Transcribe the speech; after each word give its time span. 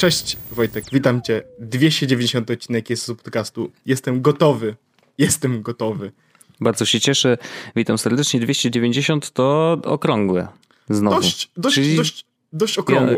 Cześć 0.00 0.36
Wojtek, 0.52 0.84
witam 0.92 1.22
cię. 1.22 1.42
290 1.58 2.50
odcinek 2.50 2.90
jest 2.90 3.02
z 3.02 3.06
podcastu. 3.06 3.72
Jestem 3.86 4.22
gotowy. 4.22 4.76
Jestem 5.20 5.62
gotowy. 5.62 6.12
Bardzo 6.60 6.84
się 6.84 7.00
cieszę. 7.00 7.38
Witam 7.76 7.98
serdecznie. 7.98 8.40
290 8.40 9.30
to 9.30 9.78
okrągłe. 9.84 10.48
Znowu. 10.88 11.16
Dość, 11.16 11.50
dość, 11.56 11.74
Czyli 11.74 11.96
dość, 11.96 12.24
dość 12.52 12.78
okrągłe. 12.78 13.16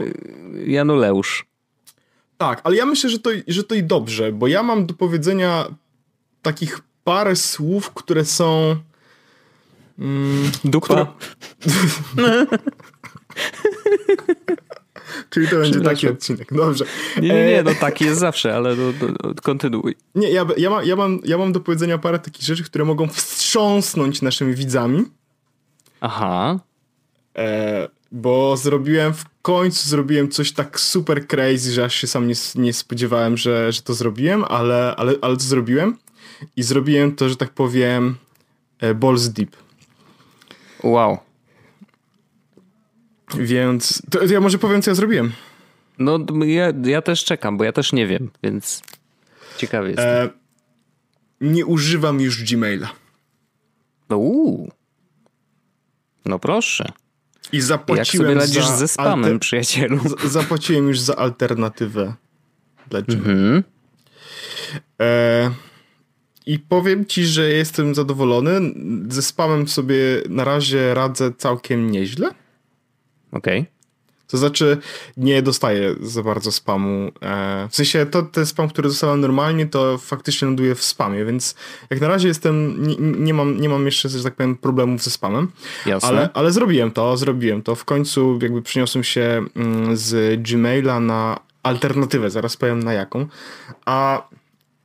Januleusz. 0.66 1.46
Tak, 2.38 2.60
ale 2.64 2.76
ja 2.76 2.86
myślę, 2.86 3.10
że 3.10 3.18
to, 3.18 3.30
że 3.48 3.64
to 3.64 3.74
i 3.74 3.82
dobrze, 3.82 4.32
bo 4.32 4.48
ja 4.48 4.62
mam 4.62 4.86
do 4.86 4.94
powiedzenia 4.94 5.66
takich 6.42 6.80
parę 7.04 7.36
słów, 7.36 7.90
które 7.90 8.24
są. 8.24 8.76
Mm, 9.98 10.50
Dupa. 10.64 11.14
Które... 12.12 12.46
Czyli 15.30 15.48
to 15.48 15.56
będzie 15.56 15.80
taki 15.80 16.08
odcinek. 16.08 16.54
Dobrze. 16.54 16.84
Nie, 17.22 17.28
nie, 17.28 17.46
nie, 17.46 17.62
no 17.62 17.70
taki 17.80 18.04
jest 18.04 18.20
zawsze, 18.20 18.56
ale 18.56 18.76
do, 18.76 18.92
do, 18.92 19.34
kontynuuj. 19.42 19.94
Nie, 20.14 20.30
ja, 20.30 20.46
ja, 20.56 20.70
ma, 20.70 20.84
ja, 20.84 20.96
mam, 20.96 21.20
ja 21.24 21.38
mam 21.38 21.52
do 21.52 21.60
powiedzenia 21.60 21.98
parę 21.98 22.18
takich 22.18 22.42
rzeczy, 22.42 22.64
które 22.64 22.84
mogą 22.84 23.08
wstrząsnąć 23.08 24.22
naszymi 24.22 24.54
widzami. 24.54 25.04
Aha. 26.00 26.58
E, 27.38 27.88
bo 28.12 28.56
zrobiłem 28.56 29.14
w 29.14 29.24
końcu 29.42 29.88
zrobiłem 29.88 30.30
coś 30.30 30.52
tak 30.52 30.80
super 30.80 31.26
crazy, 31.26 31.72
że 31.72 31.84
aż 31.84 31.94
się 31.94 32.06
sam 32.06 32.28
nie, 32.28 32.34
nie 32.54 32.72
spodziewałem, 32.72 33.36
że, 33.36 33.72
że 33.72 33.82
to 33.82 33.94
zrobiłem, 33.94 34.44
ale, 34.44 34.94
ale, 34.96 35.14
ale 35.22 35.36
to 35.36 35.42
zrobiłem. 35.42 35.96
I 36.56 36.62
zrobiłem 36.62 37.16
to, 37.16 37.28
że 37.28 37.36
tak 37.36 37.50
powiem, 37.50 38.16
e, 38.80 38.94
balls 38.94 39.28
deep. 39.28 39.56
Wow. 40.82 41.18
Więc 43.38 44.02
to, 44.10 44.24
ja 44.24 44.40
może 44.40 44.58
powiem, 44.58 44.82
co 44.82 44.90
ja 44.90 44.94
zrobiłem. 44.94 45.32
No, 45.98 46.18
ja, 46.44 46.72
ja 46.84 47.02
też 47.02 47.24
czekam, 47.24 47.56
bo 47.56 47.64
ja 47.64 47.72
też 47.72 47.92
nie 47.92 48.06
wiem, 48.06 48.30
więc 48.42 48.82
ciekawy 49.56 49.88
jestem. 49.88 50.06
E, 50.06 50.28
nie 51.40 51.66
używam 51.66 52.20
już 52.20 52.44
Gmaila. 52.44 52.90
No, 54.10 54.16
uu. 54.16 54.70
no 56.24 56.38
proszę. 56.38 56.92
I 57.52 57.60
zapłaciłem 57.60 58.30
Jak 58.30 58.46
sobie 58.46 58.60
radzisz 58.62 58.78
ze 58.78 58.88
spamem, 58.88 59.24
alter... 59.24 59.40
przyjacielu? 59.40 60.00
zapłaciłem 60.24 60.88
już 60.88 61.00
za 61.00 61.16
alternatywę 61.16 62.14
dla 62.90 63.02
Gmaila. 63.02 63.30
Mhm. 63.30 63.62
E, 65.00 65.50
I 66.46 66.58
powiem 66.58 67.06
ci, 67.06 67.24
że 67.24 67.48
jestem 67.50 67.94
zadowolony. 67.94 68.60
Ze 69.08 69.22
spamem 69.22 69.68
sobie 69.68 69.96
na 70.28 70.44
razie 70.44 70.94
radzę 70.94 71.32
całkiem 71.38 71.90
nieźle. 71.90 72.30
Okej. 73.32 73.60
Okay. 73.60 73.82
To 74.32 74.38
znaczy, 74.38 74.78
nie 75.16 75.42
dostaję 75.42 75.94
za 76.00 76.22
bardzo 76.22 76.52
spamu. 76.52 77.12
E, 77.22 77.68
w 77.70 77.76
sensie, 77.76 78.06
to 78.06 78.22
ten 78.22 78.46
spam, 78.46 78.68
który 78.68 78.88
dostałem 78.88 79.20
normalnie, 79.20 79.66
to 79.66 79.98
faktycznie 79.98 80.46
ląduje 80.46 80.74
w 80.74 80.82
spamie, 80.82 81.24
więc 81.24 81.54
jak 81.90 82.00
na 82.00 82.08
razie 82.08 82.28
jestem, 82.28 82.86
nie, 82.86 82.96
nie, 82.98 83.34
mam, 83.34 83.60
nie 83.60 83.68
mam 83.68 83.86
jeszcze, 83.86 84.08
że 84.08 84.22
tak 84.22 84.34
powiem, 84.34 84.56
problemów 84.56 85.02
ze 85.02 85.10
spamem. 85.10 85.52
Jasne. 85.86 86.08
Ale, 86.08 86.30
ale 86.34 86.52
zrobiłem 86.52 86.90
to, 86.90 87.16
zrobiłem 87.16 87.62
to. 87.62 87.74
W 87.74 87.84
końcu 87.84 88.38
jakby 88.42 88.62
przeniosłem 88.62 89.04
się 89.04 89.44
mm, 89.56 89.96
z 89.96 90.42
Gmaila 90.42 91.00
na 91.00 91.38
alternatywę, 91.62 92.30
zaraz 92.30 92.56
powiem 92.56 92.82
na 92.82 92.92
jaką. 92.92 93.26
A 93.86 94.28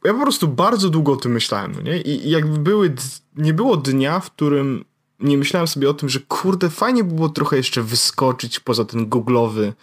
ja 0.03 0.13
po 0.13 0.21
prostu 0.21 0.47
bardzo 0.47 0.89
długo 0.89 1.13
o 1.13 1.15
tym 1.15 1.31
myślałem, 1.31 1.71
no 1.75 1.81
nie? 1.81 2.01
I 2.01 2.29
jakby 2.29 2.59
były, 2.59 2.95
nie 3.35 3.53
było 3.53 3.77
dnia, 3.77 4.19
w 4.19 4.31
którym 4.31 4.85
nie 5.19 5.37
myślałem 5.37 5.67
sobie 5.67 5.89
o 5.89 5.93
tym, 5.93 6.09
że 6.09 6.19
kurde, 6.19 6.69
fajnie 6.69 7.03
by 7.03 7.15
było 7.15 7.29
trochę 7.29 7.57
jeszcze 7.57 7.83
wyskoczyć 7.83 8.59
poza 8.59 8.85
ten 8.85 9.09
googlowy, 9.09 9.73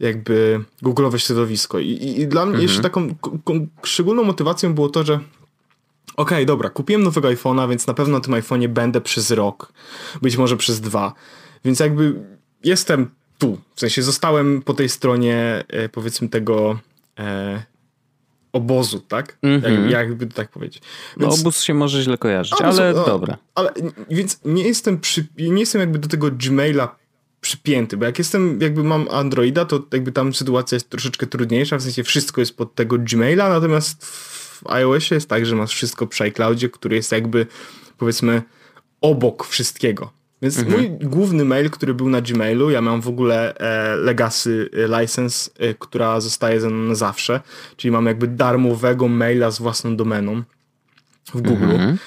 jakby 0.00 0.64
googlowe 0.82 1.18
środowisko. 1.18 1.78
I, 1.78 1.88
i, 1.88 2.20
i 2.20 2.26
dla 2.26 2.42
mnie 2.42 2.54
mhm. 2.54 2.62
jeszcze 2.62 2.82
taką 2.82 3.14
szczególną 3.82 4.24
motywacją 4.24 4.74
było 4.74 4.88
to, 4.88 5.04
że 5.04 5.14
okej, 5.14 5.24
okay, 6.16 6.46
dobra, 6.46 6.70
kupiłem 6.70 7.02
nowego 7.02 7.28
iPhone'a, 7.28 7.68
więc 7.68 7.86
na 7.86 7.94
pewno 7.94 8.18
na 8.18 8.24
tym 8.24 8.34
iPhone'ie 8.34 8.68
będę 8.68 9.00
przez 9.00 9.30
rok, 9.30 9.72
być 10.22 10.36
może 10.36 10.56
przez 10.56 10.80
dwa. 10.80 11.12
Więc 11.64 11.80
jakby 11.80 12.14
jestem 12.64 13.10
tu. 13.38 13.58
W 13.74 13.80
sensie 13.80 14.02
zostałem 14.02 14.62
po 14.62 14.74
tej 14.74 14.88
stronie, 14.88 15.64
e, 15.68 15.88
powiedzmy, 15.88 16.28
tego 16.28 16.78
e, 17.18 17.62
obozu, 18.52 19.00
tak? 19.00 19.38
Mm 19.42 19.60
-hmm. 19.60 19.90
Jak, 19.90 20.08
jakby 20.08 20.26
tak 20.26 20.50
powiedzieć. 20.50 20.82
No, 21.16 21.26
więc, 21.26 21.36
no 21.36 21.40
obóz 21.40 21.62
się 21.62 21.74
może 21.74 22.02
źle 22.02 22.18
kojarzyć, 22.18 22.52
obóz, 22.52 22.78
ale 22.78 22.92
no, 22.92 23.04
dobra. 23.04 23.38
Ale 23.54 23.70
więc 24.10 24.40
nie 24.44 24.62
jestem, 24.62 25.00
przy, 25.00 25.26
nie 25.38 25.60
jestem 25.60 25.80
jakby 25.80 25.98
do 25.98 26.08
tego 26.08 26.30
Gmaila 26.30 26.96
przypięty, 27.40 27.96
bo 27.96 28.04
jak 28.04 28.18
jestem, 28.18 28.58
jakby 28.60 28.84
mam 28.84 29.08
Androida, 29.10 29.64
to 29.64 29.82
jakby 29.92 30.12
tam 30.12 30.34
sytuacja 30.34 30.76
jest 30.76 30.90
troszeczkę 30.90 31.26
trudniejsza, 31.26 31.78
w 31.78 31.82
sensie 31.82 32.04
wszystko 32.04 32.40
jest 32.40 32.56
pod 32.56 32.74
tego 32.74 32.98
Gmaila, 32.98 33.48
natomiast 33.48 34.04
w 34.04 34.66
iOSie 34.66 35.14
jest 35.14 35.28
tak, 35.28 35.46
że 35.46 35.56
masz 35.56 35.70
wszystko 35.70 36.06
przy 36.06 36.24
iCloudzie, 36.24 36.68
który 36.68 36.96
jest 36.96 37.12
jakby 37.12 37.46
powiedzmy 37.98 38.42
obok 39.00 39.46
wszystkiego. 39.46 40.19
Więc 40.42 40.58
mhm. 40.58 40.80
mój 40.80 41.08
główny 41.08 41.44
mail, 41.44 41.70
który 41.70 41.94
był 41.94 42.08
na 42.08 42.20
Gmailu, 42.20 42.70
ja 42.70 42.80
mam 42.80 43.00
w 43.00 43.08
ogóle 43.08 43.54
e, 43.54 43.96
Legacy 43.96 44.70
e, 44.72 45.00
License, 45.00 45.50
e, 45.58 45.74
która 45.74 46.20
zostaje 46.20 46.60
ze 46.60 46.70
mną 46.70 46.88
na 46.88 46.94
zawsze, 46.94 47.40
czyli 47.76 47.92
mam 47.92 48.06
jakby 48.06 48.26
darmowego 48.26 49.08
maila 49.08 49.50
z 49.50 49.58
własną 49.58 49.96
domeną 49.96 50.42
w 51.34 51.40
Google. 51.40 51.64
Mhm. 51.64 51.98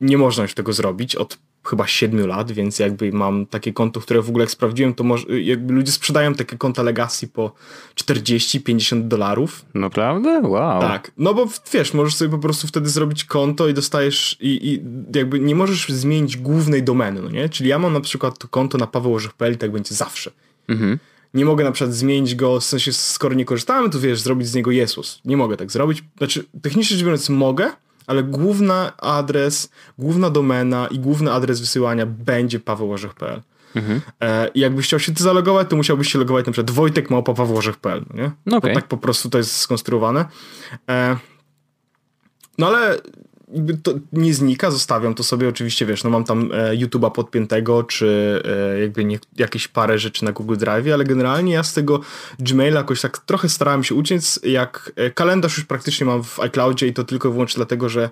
Nie 0.00 0.18
można 0.18 0.42
już 0.42 0.54
tego 0.54 0.72
zrobić 0.72 1.16
od 1.16 1.38
chyba 1.70 1.86
7 1.86 2.26
lat, 2.26 2.52
więc 2.52 2.78
jakby 2.78 3.12
mam 3.12 3.46
takie 3.46 3.72
konto, 3.72 4.00
które 4.00 4.22
w 4.22 4.28
ogóle 4.28 4.42
jak 4.42 4.50
sprawdziłem, 4.50 4.94
to 4.94 5.04
może, 5.04 5.40
jakby 5.40 5.72
ludzie 5.72 5.92
sprzedają 5.92 6.34
takie 6.34 6.56
konta 6.56 6.82
Legacy 6.82 7.28
po 7.28 7.52
40-50 7.94 9.08
dolarów. 9.08 9.64
Naprawdę? 9.74 10.40
Wow. 10.40 10.80
Tak, 10.80 11.12
no 11.18 11.34
bo 11.34 11.46
wiesz, 11.72 11.94
możesz 11.94 12.14
sobie 12.14 12.30
po 12.30 12.38
prostu 12.38 12.66
wtedy 12.66 12.88
zrobić 12.88 13.24
konto 13.24 13.68
i 13.68 13.74
dostajesz 13.74 14.36
i, 14.40 14.68
i 14.72 14.82
jakby 15.18 15.40
nie 15.40 15.54
możesz 15.54 15.88
zmienić 15.88 16.36
głównej 16.36 16.82
domeny, 16.82 17.22
no 17.22 17.30
nie? 17.30 17.48
Czyli 17.48 17.70
ja 17.70 17.78
mam 17.78 17.92
na 17.92 18.00
przykład 18.00 18.38
to 18.38 18.48
konto 18.48 18.78
na 18.78 18.86
pawełorzech.pl 18.86 19.54
i 19.54 19.56
tak 19.56 19.72
będzie 19.72 19.94
zawsze. 19.94 20.30
Mhm. 20.68 20.98
Nie 21.34 21.44
mogę 21.44 21.64
na 21.64 21.72
przykład 21.72 21.94
zmienić 21.94 22.34
go, 22.34 22.60
w 22.60 22.64
sensie 22.64 22.92
skoro 22.92 23.34
nie 23.34 23.44
korzystałem, 23.44 23.90
to 23.90 24.00
wiesz, 24.00 24.20
zrobić 24.20 24.48
z 24.48 24.54
niego 24.54 24.70
Jesus. 24.70 25.20
Nie 25.24 25.36
mogę 25.36 25.56
tak 25.56 25.72
zrobić. 25.72 26.04
Znaczy, 26.18 26.44
technicznie 26.62 26.96
rzecz 26.96 27.04
biorąc 27.04 27.28
mogę, 27.28 27.70
ale 28.10 28.22
główny 28.22 28.74
adres, 28.98 29.70
główna 29.98 30.30
domena 30.30 30.86
i 30.86 30.98
główny 30.98 31.32
adres 31.32 31.60
wysyłania 31.60 32.06
będzie 32.06 32.60
pawełorzech.pl. 32.60 33.42
Mhm. 33.74 34.00
E, 34.20 34.48
I 34.48 34.60
jakbyś 34.60 34.86
chciał 34.86 35.00
się 35.00 35.14
ty 35.14 35.22
zalogować, 35.22 35.68
to 35.70 35.76
musiałbyś 35.76 36.12
się 36.12 36.18
logować 36.18 36.46
na 36.46 36.52
przykład 36.52 36.70
Wojtek 36.70 37.10
małpa 37.10 37.34
pawełorzech.pl, 37.34 38.04
no 38.10 38.22
nie? 38.22 38.30
No 38.46 38.56
okay. 38.56 38.74
tak 38.74 38.88
po 38.88 38.96
prostu 38.96 39.30
to 39.30 39.38
jest 39.38 39.56
skonstruowane. 39.56 40.24
E, 40.88 41.16
no 42.58 42.66
ale 42.66 42.98
to 43.82 43.94
nie 44.12 44.34
znika, 44.34 44.70
zostawiam 44.70 45.14
to 45.14 45.22
sobie 45.22 45.48
oczywiście, 45.48 45.86
wiesz, 45.86 46.04
no 46.04 46.10
mam 46.10 46.24
tam 46.24 46.50
e, 46.52 46.76
YouTube'a 46.76 47.10
podpiętego, 47.12 47.82
czy 47.82 48.42
e, 48.44 48.80
jakby 48.80 49.04
nie, 49.04 49.18
jakieś 49.36 49.68
parę 49.68 49.98
rzeczy 49.98 50.24
na 50.24 50.32
Google 50.32 50.56
Drive, 50.56 50.92
ale 50.94 51.04
generalnie 51.04 51.52
ja 51.52 51.62
z 51.62 51.74
tego 51.74 52.00
Gmaila 52.38 52.80
jakoś 52.80 53.00
tak 53.00 53.18
trochę 53.18 53.48
starałem 53.48 53.84
się 53.84 53.94
uciec, 53.94 54.40
jak 54.42 54.92
e, 54.96 55.10
kalendarz 55.10 55.56
już 55.56 55.66
praktycznie 55.66 56.06
mam 56.06 56.24
w 56.24 56.40
iCloudzie 56.40 56.86
i 56.86 56.92
to 56.92 57.04
tylko 57.04 57.28
i 57.28 57.32
wyłącznie 57.32 57.56
dlatego, 57.56 57.88
że 57.88 58.10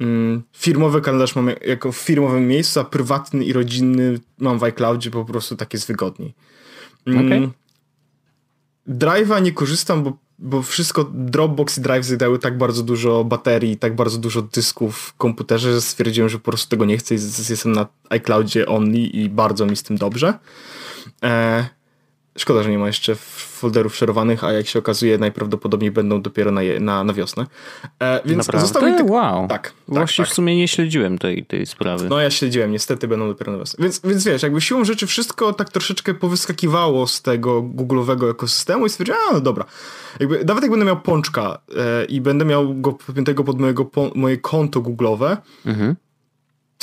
mm, 0.00 0.42
firmowy 0.52 1.00
kalendarz 1.00 1.36
mam 1.36 1.50
jako 1.66 1.92
w 1.92 1.96
firmowym 1.96 2.48
miejscu, 2.48 2.80
a 2.80 2.84
prywatny 2.84 3.44
i 3.44 3.52
rodzinny 3.52 4.20
mam 4.38 4.58
w 4.58 4.64
iCloudzie, 4.64 5.10
po 5.10 5.24
prostu 5.24 5.56
tak 5.56 5.72
jest 5.72 5.86
wygodniej. 5.86 6.34
Mm, 7.06 7.26
okay. 7.26 7.50
Drive'a 8.88 9.42
nie 9.42 9.52
korzystam, 9.52 10.02
bo 10.02 10.18
bo 10.42 10.62
wszystko, 10.62 11.10
Dropbox 11.12 11.78
i 11.78 11.80
Drive 11.80 12.04
zjadały 12.04 12.38
tak 12.38 12.58
bardzo 12.58 12.82
dużo 12.82 13.24
baterii, 13.24 13.76
tak 13.76 13.94
bardzo 13.96 14.18
dużo 14.18 14.42
dysków 14.42 14.98
w 14.98 15.16
komputerze, 15.16 15.72
że 15.72 15.80
stwierdziłem, 15.80 16.28
że 16.28 16.38
po 16.38 16.44
prostu 16.44 16.70
tego 16.70 16.84
nie 16.84 16.98
chcę 16.98 17.14
i 17.14 17.18
jestem 17.50 17.72
na 17.72 17.86
iCloudzie 18.10 18.66
only 18.66 18.98
i 18.98 19.28
bardzo 19.28 19.66
mi 19.66 19.76
z 19.76 19.82
tym 19.82 19.96
dobrze. 19.96 20.38
E, 21.22 21.68
Szkoda, 22.38 22.62
że 22.62 22.70
nie 22.70 22.78
ma 22.78 22.86
jeszcze 22.86 23.14
folderów 23.14 23.96
szerowanych, 23.96 24.44
a 24.44 24.52
jak 24.52 24.66
się 24.66 24.78
okazuje, 24.78 25.18
najprawdopodobniej 25.18 25.90
będą 25.90 26.22
dopiero 26.22 26.50
na, 26.50 26.62
je, 26.62 26.80
na, 26.80 27.04
na 27.04 27.12
wiosnę. 27.12 27.46
E, 28.00 28.20
więc 28.24 28.46
Naprawdę? 28.46 28.90
mi 28.90 28.96
tylko... 28.96 29.12
Wow. 29.12 29.48
Tak. 29.48 29.62
tak 29.62 29.74
Właściwie 29.88 30.26
tak. 30.26 30.32
w 30.32 30.34
sumie 30.34 30.56
nie 30.56 30.68
śledziłem 30.68 31.18
tej, 31.18 31.44
tej 31.44 31.66
sprawy. 31.66 32.08
No 32.08 32.20
ja 32.20 32.30
śledziłem, 32.30 32.72
niestety 32.72 33.08
będą 33.08 33.28
dopiero 33.28 33.52
na 33.52 33.58
wiosnę. 33.58 33.82
Więc, 33.82 34.00
więc 34.04 34.24
wiesz, 34.24 34.42
jakby 34.42 34.60
siłą 34.60 34.84
rzeczy 34.84 35.06
wszystko 35.06 35.52
tak 35.52 35.70
troszeczkę 35.70 36.14
powyskakiwało 36.14 37.06
z 37.06 37.22
tego 37.22 37.62
Google'owego 37.62 38.30
ekosystemu 38.30 38.86
i 38.86 38.90
stwierdziłem, 38.90 39.20
a 39.30 39.32
no 39.32 39.40
dobra. 39.40 39.64
Jakby, 40.20 40.44
nawet 40.44 40.62
jak 40.62 40.70
będę 40.70 40.86
miał 40.86 41.00
pączka 41.00 41.58
e, 41.76 42.04
i 42.04 42.20
będę 42.20 42.44
miał 42.44 42.74
go 42.74 42.92
podpiętego 42.92 43.44
pod 43.44 43.60
mojego, 43.60 43.84
po, 43.84 44.10
moje 44.14 44.36
konto 44.36 44.80
Google'owe, 44.80 45.36
mhm 45.66 45.96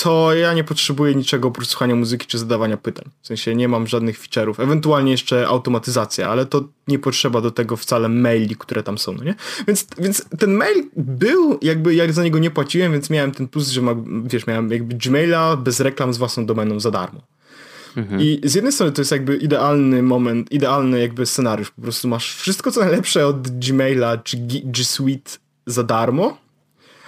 to 0.03 0.35
ja 0.35 0.53
nie 0.53 0.63
potrzebuję 0.63 1.15
niczego 1.15 1.47
oprócz 1.47 1.67
słuchania 1.67 1.95
muzyki 1.95 2.27
czy 2.27 2.37
zadawania 2.37 2.77
pytań. 2.77 3.05
W 3.21 3.27
sensie 3.27 3.55
nie 3.55 3.67
mam 3.67 3.87
żadnych 3.87 4.19
feature'ów. 4.19 4.63
Ewentualnie 4.63 5.11
jeszcze 5.11 5.47
automatyzacja, 5.47 6.29
ale 6.29 6.45
to 6.45 6.63
nie 6.87 6.99
potrzeba 6.99 7.41
do 7.41 7.51
tego 7.51 7.77
wcale 7.77 8.09
maili, 8.09 8.55
które 8.55 8.83
tam 8.83 8.97
są, 8.97 9.13
no 9.13 9.23
nie? 9.23 9.35
Więc, 9.67 9.87
więc 9.97 10.25
ten 10.39 10.53
mail 10.53 10.89
był, 10.97 11.59
jakby 11.61 11.95
ja 11.95 12.11
za 12.11 12.23
niego 12.23 12.39
nie 12.39 12.51
płaciłem, 12.51 12.91
więc 12.91 13.09
miałem 13.09 13.31
ten 13.31 13.47
plus, 13.47 13.69
że 13.69 13.81
ma, 13.81 13.95
wiesz, 14.25 14.47
miałem 14.47 14.71
jakby 14.71 14.95
Gmaila 14.95 15.57
bez 15.57 15.79
reklam 15.79 16.13
z 16.13 16.17
własną 16.17 16.45
domeną 16.45 16.79
za 16.79 16.91
darmo. 16.91 17.21
Mhm. 17.95 18.21
I 18.21 18.41
z 18.43 18.55
jednej 18.55 18.73
strony 18.73 18.91
to 18.91 19.01
jest 19.01 19.11
jakby 19.11 19.37
idealny 19.37 20.03
moment, 20.03 20.51
idealny 20.51 20.99
jakby 20.99 21.25
scenariusz. 21.25 21.71
Po 21.71 21.81
prostu 21.81 22.07
masz 22.07 22.35
wszystko 22.35 22.71
co 22.71 22.79
najlepsze 22.79 23.27
od 23.27 23.59
Gmaila 23.59 24.17
czy 24.17 24.37
G 24.63 24.83
Suite 24.83 25.31
za 25.65 25.83
darmo, 25.83 26.37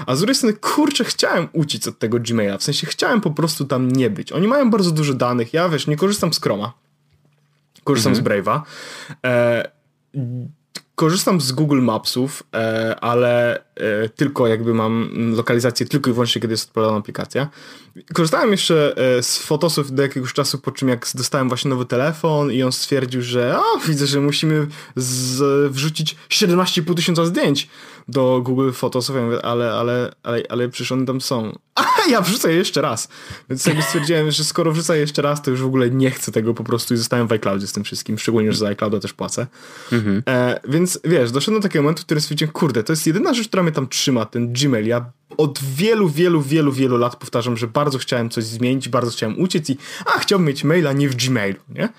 a 0.05 0.15
z 0.15 0.19
drugiej 0.19 0.35
strony, 0.35 0.53
kurczę, 0.53 1.03
chciałem 1.03 1.47
uciec 1.53 1.87
od 1.87 1.99
tego 1.99 2.19
Gmaila, 2.19 2.57
w 2.57 2.63
sensie 2.63 2.87
chciałem 2.87 3.21
po 3.21 3.31
prostu 3.31 3.65
tam 3.65 3.91
nie 3.91 4.09
być. 4.09 4.31
Oni 4.31 4.47
mają 4.47 4.69
bardzo 4.69 4.91
dużo 4.91 5.13
danych, 5.13 5.53
ja 5.53 5.69
wiesz, 5.69 5.87
nie 5.87 5.97
korzystam 5.97 6.33
z 6.33 6.41
Chroma, 6.41 6.73
korzystam 7.83 8.13
mhm. 8.13 8.25
z 8.25 8.29
Brave'a, 8.29 8.61
e, 9.25 9.71
korzystam 10.95 11.41
z 11.41 11.51
Google 11.51 11.81
Mapsów, 11.81 12.43
e, 12.55 12.95
ale 12.99 13.63
tylko 14.15 14.47
jakby 14.47 14.73
mam 14.73 15.09
lokalizację 15.35 15.85
tylko 15.85 16.09
i 16.09 16.13
wyłącznie, 16.13 16.41
kiedy 16.41 16.53
jest 16.53 16.67
odpalona 16.67 16.97
aplikacja. 16.97 17.49
Korzystałem 18.13 18.51
jeszcze 18.51 18.97
e, 18.97 19.23
z 19.23 19.37
fotosów 19.37 19.91
do 19.91 20.01
jakiegoś 20.01 20.33
czasu, 20.33 20.57
po 20.57 20.71
czym 20.71 20.89
jak 20.89 21.07
dostałem 21.15 21.47
właśnie 21.47 21.69
nowy 21.69 21.85
telefon 21.85 22.51
i 22.51 22.63
on 22.63 22.71
stwierdził, 22.71 23.21
że 23.21 23.59
o, 23.59 23.79
widzę, 23.87 24.07
że 24.07 24.19
musimy 24.19 24.67
z, 24.95 25.71
wrzucić 25.71 26.15
17,5 26.29 26.95
tysiąca 26.95 27.25
zdjęć 27.25 27.69
do 28.07 28.41
Google 28.43 28.71
Photosów, 28.71 29.15
ja 29.15 29.21
mówię, 29.21 29.45
ale, 29.45 29.73
ale, 29.73 30.11
ale, 30.23 30.43
ale 30.49 30.69
przecież 30.69 30.91
one 30.91 31.05
tam 31.05 31.21
są. 31.21 31.57
A 31.81 32.09
ja 32.09 32.21
wrzucę 32.21 32.51
je 32.51 32.57
jeszcze 32.57 32.81
raz. 32.81 33.07
Więc 33.49 33.65
jakby 33.65 33.81
stwierdziłem, 33.81 34.31
że 34.31 34.43
skoro 34.43 34.71
wrzucę 34.71 34.95
je 34.95 35.01
jeszcze 35.01 35.21
raz, 35.21 35.41
to 35.41 35.51
już 35.51 35.61
w 35.61 35.65
ogóle 35.65 35.89
nie 35.89 36.11
chcę 36.11 36.31
tego 36.31 36.53
po 36.53 36.63
prostu 36.63 36.93
i 36.93 36.97
zostałem 36.97 37.27
w 37.27 37.31
iCloudzie 37.31 37.67
z 37.67 37.73
tym 37.73 37.83
wszystkim, 37.83 38.17
szczególnie, 38.17 38.51
że 38.51 38.57
za 38.57 38.67
iClouda 38.67 38.99
też 38.99 39.13
płacę. 39.13 39.47
Mhm. 39.91 40.23
E, 40.27 40.59
więc 40.67 40.99
wiesz, 41.03 41.31
doszedłem 41.31 41.61
do 41.61 41.67
takiego 41.67 41.83
momentu, 41.83 42.01
w 42.01 42.05
którym 42.05 42.21
stwierdziłem, 42.21 42.51
kurde, 42.51 42.83
to 42.83 42.93
jest 42.93 43.07
jedyna 43.07 43.33
rzecz, 43.33 43.47
która 43.47 43.63
mnie 43.63 43.70
tam 43.71 43.87
trzyma, 43.87 44.25
ten 44.25 44.53
Gmail. 44.53 44.87
Ja 44.87 45.11
od 45.37 45.59
wielu, 45.75 46.09
wielu, 46.09 46.41
wielu, 46.41 46.71
wielu 46.71 46.97
lat 46.97 47.15
powtarzam, 47.15 47.57
że 47.57 47.67
bardzo 47.67 47.97
chciałem 47.97 48.29
coś 48.29 48.43
zmienić, 48.43 48.89
bardzo 48.89 49.11
chciałem 49.11 49.39
uciec 49.39 49.69
i 49.69 49.77
a, 50.05 50.19
chciałbym 50.19 50.47
mieć 50.47 50.63
maila, 50.63 50.93
nie 50.93 51.09
w 51.09 51.15
Gmailu, 51.15 51.59
nie? 51.69 51.89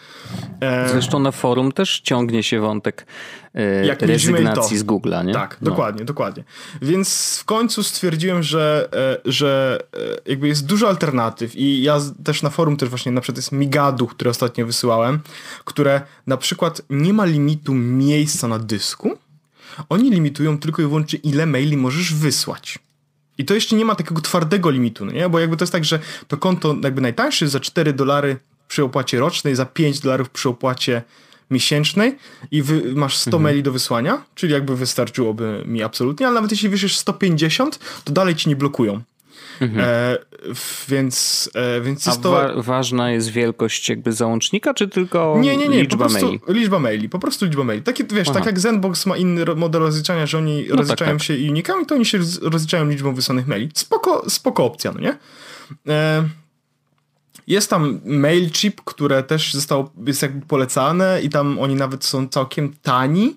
E... 0.60 0.88
Zresztą 0.88 1.18
na 1.18 1.32
forum 1.32 1.72
też 1.72 2.00
ciągnie 2.00 2.42
się 2.42 2.60
wątek 2.60 3.06
e, 3.54 3.86
Jak 3.86 4.02
rezygnacji 4.02 4.78
z 4.78 4.84
Google'a, 4.84 5.24
nie? 5.24 5.32
Tak, 5.32 5.56
no. 5.60 5.70
dokładnie, 5.70 6.04
dokładnie. 6.04 6.44
Więc 6.82 7.38
w 7.38 7.44
końcu 7.44 7.82
stwierdziłem, 7.82 8.42
że, 8.42 8.88
e, 8.92 9.30
że 9.30 9.78
e, 9.94 10.30
jakby 10.30 10.48
jest 10.48 10.66
dużo 10.66 10.88
alternatyw 10.88 11.56
i 11.56 11.82
ja 11.82 11.98
też 12.24 12.42
na 12.42 12.50
forum 12.50 12.76
też 12.76 12.88
właśnie 12.88 13.12
na 13.12 13.20
przykład 13.20 13.36
jest 13.36 13.52
Migadu, 13.52 14.06
które 14.06 14.30
ostatnio 14.30 14.66
wysyłałem, 14.66 15.20
które 15.64 16.00
na 16.26 16.36
przykład 16.36 16.82
nie 16.90 17.12
ma 17.12 17.24
limitu 17.24 17.74
miejsca 17.74 18.48
na 18.48 18.58
dysku, 18.58 19.18
oni 19.88 20.10
limitują 20.10 20.58
tylko 20.58 20.82
i 20.82 20.84
wyłącznie 20.84 21.18
ile 21.22 21.46
maili 21.46 21.76
możesz 21.76 22.14
wysłać. 22.14 22.78
I 23.38 23.44
to 23.44 23.54
jeszcze 23.54 23.76
nie 23.76 23.84
ma 23.84 23.94
takiego 23.94 24.20
twardego 24.20 24.70
limitu, 24.70 25.04
no 25.04 25.12
nie? 25.12 25.28
Bo 25.28 25.38
jakby 25.38 25.56
to 25.56 25.62
jest 25.62 25.72
tak, 25.72 25.84
że 25.84 25.98
to 26.28 26.36
konto 26.36 26.76
jakby 26.82 27.00
najtańsze 27.00 27.48
za 27.48 27.60
4 27.60 27.92
dolary 27.92 28.36
przy 28.68 28.84
opłacie 28.84 29.20
rocznej, 29.20 29.56
za 29.56 29.66
5 29.66 30.00
dolarów 30.00 30.30
przy 30.30 30.48
opłacie 30.48 31.02
miesięcznej 31.50 32.16
i 32.50 32.62
masz 32.94 33.16
100 33.16 33.28
mhm. 33.28 33.42
maili 33.42 33.62
do 33.62 33.72
wysłania, 33.72 34.24
czyli 34.34 34.52
jakby 34.52 34.76
wystarczyłoby 34.76 35.64
mi 35.66 35.82
absolutnie, 35.82 36.26
ale 36.26 36.34
nawet 36.34 36.50
jeśli 36.50 36.68
wyślesz 36.68 36.96
150, 36.96 37.78
to 38.04 38.12
dalej 38.12 38.34
ci 38.34 38.48
nie 38.48 38.56
blokują. 38.56 39.00
Mhm. 39.60 39.84
E, 39.84 40.18
więc, 40.88 41.50
e, 41.54 41.80
więc 41.80 42.06
jest 42.06 42.18
A 42.18 42.22
to... 42.22 42.30
Wa 42.30 42.62
ważna 42.62 43.10
jest 43.10 43.28
wielkość 43.28 43.88
jakby 43.88 44.12
załącznika, 44.12 44.74
czy 44.74 44.88
tylko 44.88 45.36
nie, 45.40 45.56
nie, 45.56 45.68
nie, 45.68 45.80
liczba 45.80 45.96
prostu 45.96 46.26
maili? 46.26 46.40
Liczba 46.48 46.78
maili, 46.78 47.08
po 47.08 47.18
prostu 47.18 47.44
liczba 47.44 47.64
maili. 47.64 47.82
Takie, 47.82 48.04
wiesz, 48.04 48.28
Aha. 48.28 48.38
tak 48.38 48.46
jak 48.46 48.60
Zenbox 48.60 49.06
ma 49.06 49.16
inny 49.16 49.44
model 49.56 49.82
rozliczania, 49.82 50.26
że 50.26 50.38
oni 50.38 50.62
no 50.62 50.68
tak, 50.68 50.78
rozliczają 50.78 51.10
tak, 51.10 51.18
tak. 51.18 51.26
się 51.26 51.50
unikami, 51.50 51.86
to 51.86 51.94
oni 51.94 52.04
się 52.04 52.18
rozliczają 52.42 52.88
liczbą 52.88 53.14
wysłanych 53.14 53.46
maili. 53.46 53.70
Spoko, 53.74 54.30
spoko 54.30 54.64
opcja, 54.64 54.92
no 54.92 55.00
nie? 55.00 55.18
E, 55.88 56.28
jest 57.46 57.70
tam 57.70 58.00
MailChimp, 58.04 58.80
które 58.84 59.22
też 59.22 59.54
zostało, 59.54 59.92
jest 60.06 60.22
jakby 60.22 60.46
polecane 60.46 61.20
i 61.22 61.28
tam 61.28 61.58
oni 61.58 61.74
nawet 61.74 62.04
są 62.04 62.28
całkiem 62.28 62.74
tani 62.82 63.36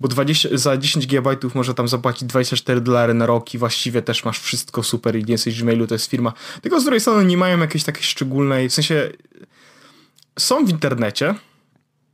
bo 0.00 0.08
20, 0.08 0.48
za 0.52 0.76
10 0.76 1.06
GB 1.06 1.36
może 1.54 1.74
tam 1.74 1.88
zapłacić 1.88 2.24
24 2.24 2.80
dolary 2.80 3.14
na 3.14 3.26
rok 3.26 3.54
i 3.54 3.58
właściwie 3.58 4.02
też 4.02 4.24
masz 4.24 4.40
wszystko 4.40 4.82
super 4.82 5.16
i 5.16 5.24
nie 5.24 5.32
jesteś 5.32 5.62
Gmailu, 5.62 5.86
to 5.86 5.94
jest 5.94 6.10
firma. 6.10 6.32
Tylko 6.62 6.80
z 6.80 6.84
drugiej 6.84 7.00
strony 7.00 7.24
nie 7.24 7.36
mają 7.36 7.58
jakiejś 7.58 7.84
takiej 7.84 8.02
szczególnej, 8.02 8.68
w 8.68 8.72
sensie 8.72 9.10
są 10.38 10.66
w 10.66 10.70
internecie, 10.70 11.34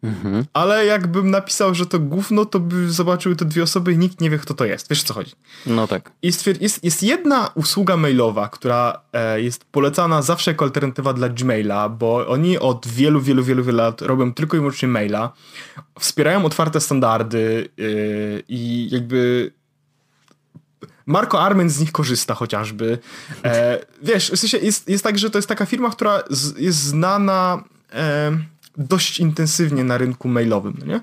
Mhm. 0.07 0.45
Ale 0.53 0.87
jakbym 0.87 1.31
napisał, 1.31 1.75
że 1.75 1.87
to 1.87 1.99
gówno, 1.99 2.45
to 2.45 2.61
by 2.61 2.91
zobaczyły 2.91 3.37
te 3.37 3.45
dwie 3.45 3.63
osoby 3.63 3.93
i 3.93 3.99
nikt 3.99 4.21
nie 4.21 4.31
wie, 4.31 4.39
kto 4.39 4.55
to 4.55 4.65
jest. 4.65 4.89
Wiesz, 4.91 5.03
o 5.03 5.07
co 5.07 5.15
chodzi? 5.15 5.33
No 5.67 5.87
tak. 5.87 6.13
Jest, 6.23 6.47
jest, 6.61 6.85
jest 6.85 7.03
jedna 7.03 7.51
usługa 7.55 7.97
mailowa, 7.97 8.49
która 8.49 9.01
e, 9.13 9.41
jest 9.41 9.65
polecana 9.65 10.23
zawsze 10.23 10.51
jako 10.51 10.65
alternatywa 10.65 11.13
dla 11.13 11.29
Gmaila, 11.29 11.89
bo 11.89 12.29
oni 12.29 12.59
od 12.59 12.87
wielu, 12.87 13.21
wielu, 13.21 13.45
wielu, 13.45 13.65
wielu 13.65 13.79
lat 13.79 14.03
robią 14.03 14.33
tylko 14.35 14.57
i 14.57 14.61
wyłącznie 14.61 14.89
maila, 14.89 15.33
wspierają 15.99 16.45
otwarte 16.45 16.81
standardy 16.81 17.69
yy, 17.77 18.43
i 18.49 18.89
jakby 18.91 19.53
Marco 21.07 21.41
Armen 21.41 21.71
z 21.71 21.81
nich 21.81 21.93
korzysta 21.93 22.35
chociażby. 22.35 22.99
E, 23.45 23.79
wiesz, 24.03 24.31
w 24.31 24.37
sensie 24.37 24.59
jest, 24.59 24.89
jest 24.89 25.05
tak, 25.05 25.19
że 25.19 25.31
to 25.31 25.39
jest 25.39 25.49
taka 25.49 25.67
firma, 25.67 25.91
która 25.91 26.23
z, 26.31 26.59
jest 26.59 26.79
znana... 26.79 27.65
E, 27.93 28.39
dość 28.79 29.21
intensywnie 29.21 29.85
na 29.85 29.99
rynku 29.99 30.29
mailowym, 30.29 30.75
no 30.79 30.87
nie? 30.87 31.01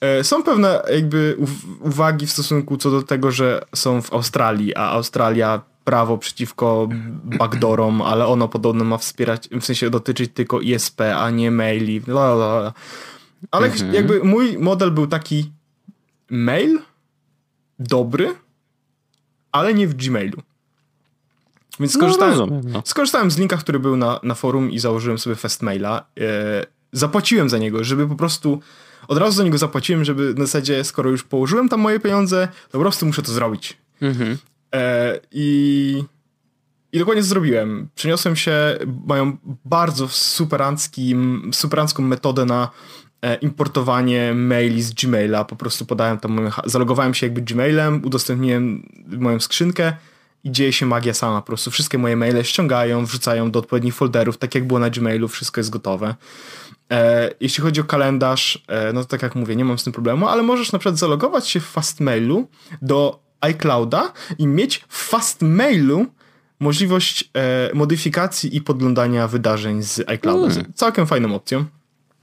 E, 0.00 0.24
są 0.24 0.42
pewne 0.42 0.82
jakby 0.92 1.36
uwagi 1.80 2.26
w 2.26 2.30
stosunku 2.30 2.76
co 2.76 2.90
do 2.90 3.02
tego, 3.02 3.30
że 3.30 3.64
są 3.74 4.02
w 4.02 4.12
Australii, 4.12 4.74
a 4.74 4.90
Australia 4.90 5.60
prawo 5.84 6.18
przeciwko 6.18 6.88
backdoorom, 7.24 8.02
ale 8.02 8.26
ono 8.26 8.48
podobno 8.48 8.84
ma 8.84 8.98
wspierać, 8.98 9.48
w 9.60 9.64
sensie 9.64 9.90
dotyczyć 9.90 10.30
tylko 10.34 10.60
ISP, 10.60 11.00
a 11.00 11.30
nie 11.30 11.50
maili. 11.50 12.00
Blablabla. 12.00 12.72
Ale 13.50 13.66
mhm. 13.66 13.94
jakby 13.94 14.24
mój 14.24 14.58
model 14.58 14.90
był 14.90 15.06
taki 15.06 15.52
mail 16.30 16.80
dobry, 17.78 18.34
ale 19.52 19.74
nie 19.74 19.88
w 19.88 19.94
Gmailu. 19.94 20.42
Więc 21.80 21.94
no, 21.94 22.00
skorzystałem, 22.00 22.34
no, 22.34 22.40
rozumiem, 22.40 22.62
no. 22.72 22.82
skorzystałem 22.84 23.30
z 23.30 23.38
linka, 23.38 23.56
który 23.56 23.78
był 23.78 23.96
na, 23.96 24.20
na 24.22 24.34
forum 24.34 24.70
i 24.70 24.78
założyłem 24.78 25.18
sobie 25.18 25.36
Festmaila. 25.36 26.04
E, 26.20 26.66
zapłaciłem 26.92 27.48
za 27.48 27.58
niego, 27.58 27.84
żeby 27.84 28.08
po 28.08 28.14
prostu 28.14 28.60
od 29.08 29.18
razu 29.18 29.36
za 29.36 29.44
niego 29.44 29.58
zapłaciłem, 29.58 30.04
żeby 30.04 30.34
na 30.34 30.46
zasadzie, 30.46 30.84
skoro 30.84 31.10
już 31.10 31.22
położyłem 31.22 31.68
tam 31.68 31.80
moje 31.80 32.00
pieniądze, 32.00 32.48
to 32.66 32.72
po 32.72 32.78
prostu 32.78 33.06
muszę 33.06 33.22
to 33.22 33.32
zrobić. 33.32 33.76
Mhm. 34.00 34.38
E, 34.74 35.20
I 35.32 36.04
i 36.92 36.98
dokładnie 36.98 37.22
to 37.22 37.28
zrobiłem. 37.28 37.88
Przeniosłem 37.94 38.36
się, 38.36 38.78
mają 39.06 39.36
bardzo 39.64 40.08
superancką 41.52 42.02
metodę 42.02 42.44
na 42.44 42.70
e, 43.22 43.34
importowanie 43.34 44.34
maili 44.34 44.82
z 44.82 44.94
Gmaila. 44.94 45.44
Po 45.44 45.56
prostu 45.56 45.86
podałem 45.86 46.18
tam, 46.18 46.32
moją, 46.32 46.50
zalogowałem 46.64 47.14
się 47.14 47.26
jakby 47.26 47.42
Gmailem, 47.42 48.04
udostępniłem 48.04 48.88
moją 49.18 49.40
skrzynkę 49.40 49.92
i 50.44 50.52
dzieje 50.52 50.72
się 50.72 50.86
magia 50.86 51.14
sama. 51.14 51.40
Po 51.40 51.46
prostu 51.46 51.70
wszystkie 51.70 51.98
moje 51.98 52.16
maile 52.16 52.44
ściągają, 52.44 53.06
wrzucają 53.06 53.50
do 53.50 53.58
odpowiednich 53.58 53.94
folderów, 53.94 54.38
tak 54.38 54.54
jak 54.54 54.66
było 54.66 54.78
na 54.78 54.90
Gmailu, 54.90 55.28
wszystko 55.28 55.60
jest 55.60 55.70
gotowe. 55.70 56.14
E, 56.92 57.30
jeśli 57.40 57.62
chodzi 57.62 57.80
o 57.80 57.84
kalendarz, 57.84 58.64
e, 58.68 58.92
no 58.92 59.00
to 59.00 59.06
tak 59.06 59.22
jak 59.22 59.34
mówię, 59.34 59.56
nie 59.56 59.64
mam 59.64 59.78
z 59.78 59.84
tym 59.84 59.92
problemu, 59.92 60.28
ale 60.28 60.42
możesz 60.42 60.72
na 60.72 60.78
przykład 60.78 60.98
zalogować 60.98 61.48
się 61.48 61.60
w 61.60 61.66
Fastmailu 61.66 62.48
do 62.82 63.20
iClouda 63.40 64.12
i 64.38 64.46
mieć 64.46 64.84
w 64.88 64.98
Fastmailu 64.98 66.06
możliwość 66.60 67.30
e, 67.34 67.70
modyfikacji 67.74 68.56
i 68.56 68.60
podglądania 68.60 69.28
wydarzeń 69.28 69.82
z 69.82 70.08
iClouda. 70.08 70.54
Hmm. 70.54 70.72
Całkiem 70.74 71.06
fajną 71.06 71.34
opcją. 71.34 71.64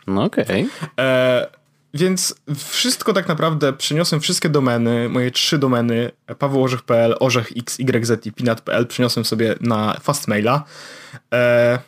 No 0.07 0.23
okej. 0.23 0.45
Okay. 0.45 0.67
Więc 1.95 2.35
wszystko 2.57 3.13
tak 3.13 3.27
naprawdę 3.27 3.73
przyniosłem, 3.73 4.21
wszystkie 4.21 4.49
domeny, 4.49 5.09
moje 5.09 5.31
trzy 5.31 5.57
domeny, 5.57 6.11
pawełorzech.pl, 6.39 7.15
orzech.x, 7.19 7.79
yz 7.79 8.25
i 8.25 8.31
pinat.pl 8.31 8.87
przyniosłem 8.87 9.25
sobie 9.25 9.55
na 9.61 9.99
Fastmaila. 10.01 10.63
E, 11.33 11.79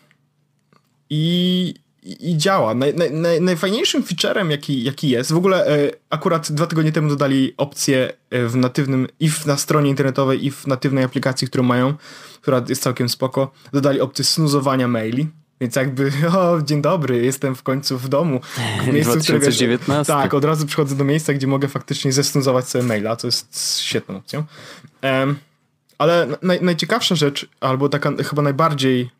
I 1.09 1.73
i, 2.07 2.31
i 2.31 2.37
działa. 2.37 2.73
Naj, 2.73 2.93
naj, 3.11 3.41
najfajniejszym 3.41 4.03
featurem, 4.03 4.51
jaki, 4.51 4.83
jaki 4.83 5.09
jest, 5.09 5.31
w 5.31 5.37
ogóle 5.37 5.67
e, 5.67 5.91
akurat 6.09 6.51
dwa 6.51 6.67
tygodnie 6.67 6.91
temu 6.91 7.09
dodali 7.09 7.53
opcję 7.57 8.13
e, 8.29 8.47
w 8.47 8.55
natywnym, 8.55 9.07
i 9.19 9.29
w, 9.29 9.45
na 9.45 9.57
stronie 9.57 9.89
internetowej, 9.89 10.45
i 10.45 10.51
w 10.51 10.67
natywnej 10.67 11.03
aplikacji, 11.03 11.47
którą 11.47 11.63
mają, 11.63 11.93
która 12.41 12.63
jest 12.69 12.83
całkiem 12.83 13.09
spoko, 13.09 13.51
dodali 13.73 14.01
opcję 14.01 14.25
snuzowania 14.25 14.87
maili. 14.87 15.27
Więc 15.61 15.75
jakby, 15.75 16.11
o, 16.37 16.61
dzień 16.61 16.81
dobry, 16.81 17.25
jestem 17.25 17.55
w 17.55 17.63
końcu 17.63 17.97
w 17.97 18.09
domu. 18.09 18.39
W 18.83 18.87
miejscu, 18.93 19.11
2019. 19.11 19.83
Które, 19.83 19.97
wiesz, 19.97 20.07
tak, 20.07 20.33
od 20.33 20.45
razu 20.45 20.65
przychodzę 20.65 20.95
do 20.95 21.03
miejsca, 21.03 21.33
gdzie 21.33 21.47
mogę 21.47 21.67
faktycznie 21.67 22.11
zesnuzować 22.11 22.69
sobie 22.69 22.83
maila, 22.83 23.15
co 23.15 23.27
jest 23.27 23.81
świetną 23.81 24.17
opcją. 24.17 24.43
Um, 25.03 25.35
ale 25.97 26.27
naj, 26.41 26.61
najciekawsza 26.61 27.15
rzecz, 27.15 27.49
albo 27.59 27.89
taka 27.89 28.11
chyba 28.23 28.41
najbardziej 28.41 29.16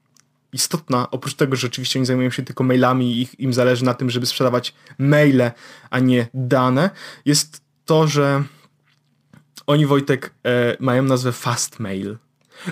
istotna, 0.54 1.12
oprócz 1.12 1.34
tego, 1.34 1.56
że 1.56 1.68
oczywiście 1.68 2.00
oni 2.00 2.06
zajmują 2.06 2.30
się 2.30 2.44
tylko 2.44 2.63
mailami 2.63 3.12
i 3.12 3.22
ich, 3.22 3.39
im 3.39 3.54
zależy 3.54 3.86
na 3.86 3.94
tym, 3.94 4.10
żeby 4.10 4.25
sprzedawać 4.25 4.74
maile, 4.98 5.51
a 5.89 6.00
nie 6.00 6.27
dane, 6.34 6.89
jest 7.25 7.62
to, 7.86 8.08
że 8.08 8.44
oni, 9.68 9.86
Wojtek, 9.86 10.34
e, 10.44 10.77
mają 10.80 11.04
nazwę 11.04 11.32
Fast 11.32 11.80
Mail. 11.80 12.18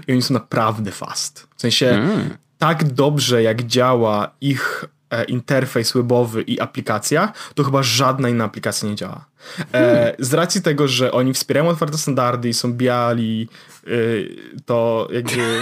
I 0.08 0.12
oni 0.12 0.22
są 0.22 0.34
naprawdę 0.34 0.92
fast. 0.92 1.48
W 1.56 1.62
sensie 1.62 1.90
mm. 1.90 2.38
tak 2.58 2.84
dobrze, 2.84 3.44
jak 3.44 3.64
działa 3.64 4.32
ich 4.42 4.86
interfejs 5.28 5.94
webowy 5.94 6.42
i 6.42 6.60
aplikacja, 6.60 7.34
to 7.56 7.64
chyba 7.64 7.84
żadna 7.84 8.30
inna 8.30 8.44
aplikacja 8.44 8.90
nie 8.90 8.96
działa. 8.96 9.26
E, 9.74 10.16
z 10.20 10.34
racji 10.34 10.62
tego, 10.62 10.88
że 10.88 11.12
oni 11.12 11.34
wspierają 11.34 11.68
otwarte 11.68 11.98
standardy 11.98 12.50
i 12.50 12.54
są 12.54 12.74
biali, 12.74 13.50
y, 13.88 14.36
to 14.66 15.08
jakby... 15.12 15.60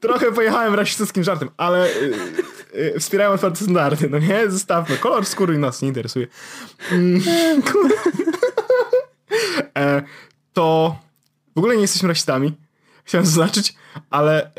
Trochę 0.00 0.32
pojechałem 0.32 0.74
rasistowskim 0.74 1.24
żartem, 1.24 1.50
ale 1.56 1.86
y, 1.86 2.14
y, 2.74 3.00
wspierają 3.00 3.30
otwarte 3.30 3.58
standardy, 3.58 4.10
no 4.10 4.18
nie? 4.18 4.50
Zostawmy. 4.50 4.96
Kolor 4.96 5.26
skóry 5.26 5.58
nas 5.58 5.82
nie 5.82 5.88
interesuje. 5.88 6.26
Mm. 6.92 7.22
e, 9.78 10.02
to 10.52 10.96
w 11.54 11.58
ogóle 11.58 11.74
nie 11.76 11.82
jesteśmy 11.82 12.08
rasistami, 12.08 12.56
chciałem 13.04 13.26
zaznaczyć, 13.26 13.74
ale 14.10 14.44
e, 14.44 14.50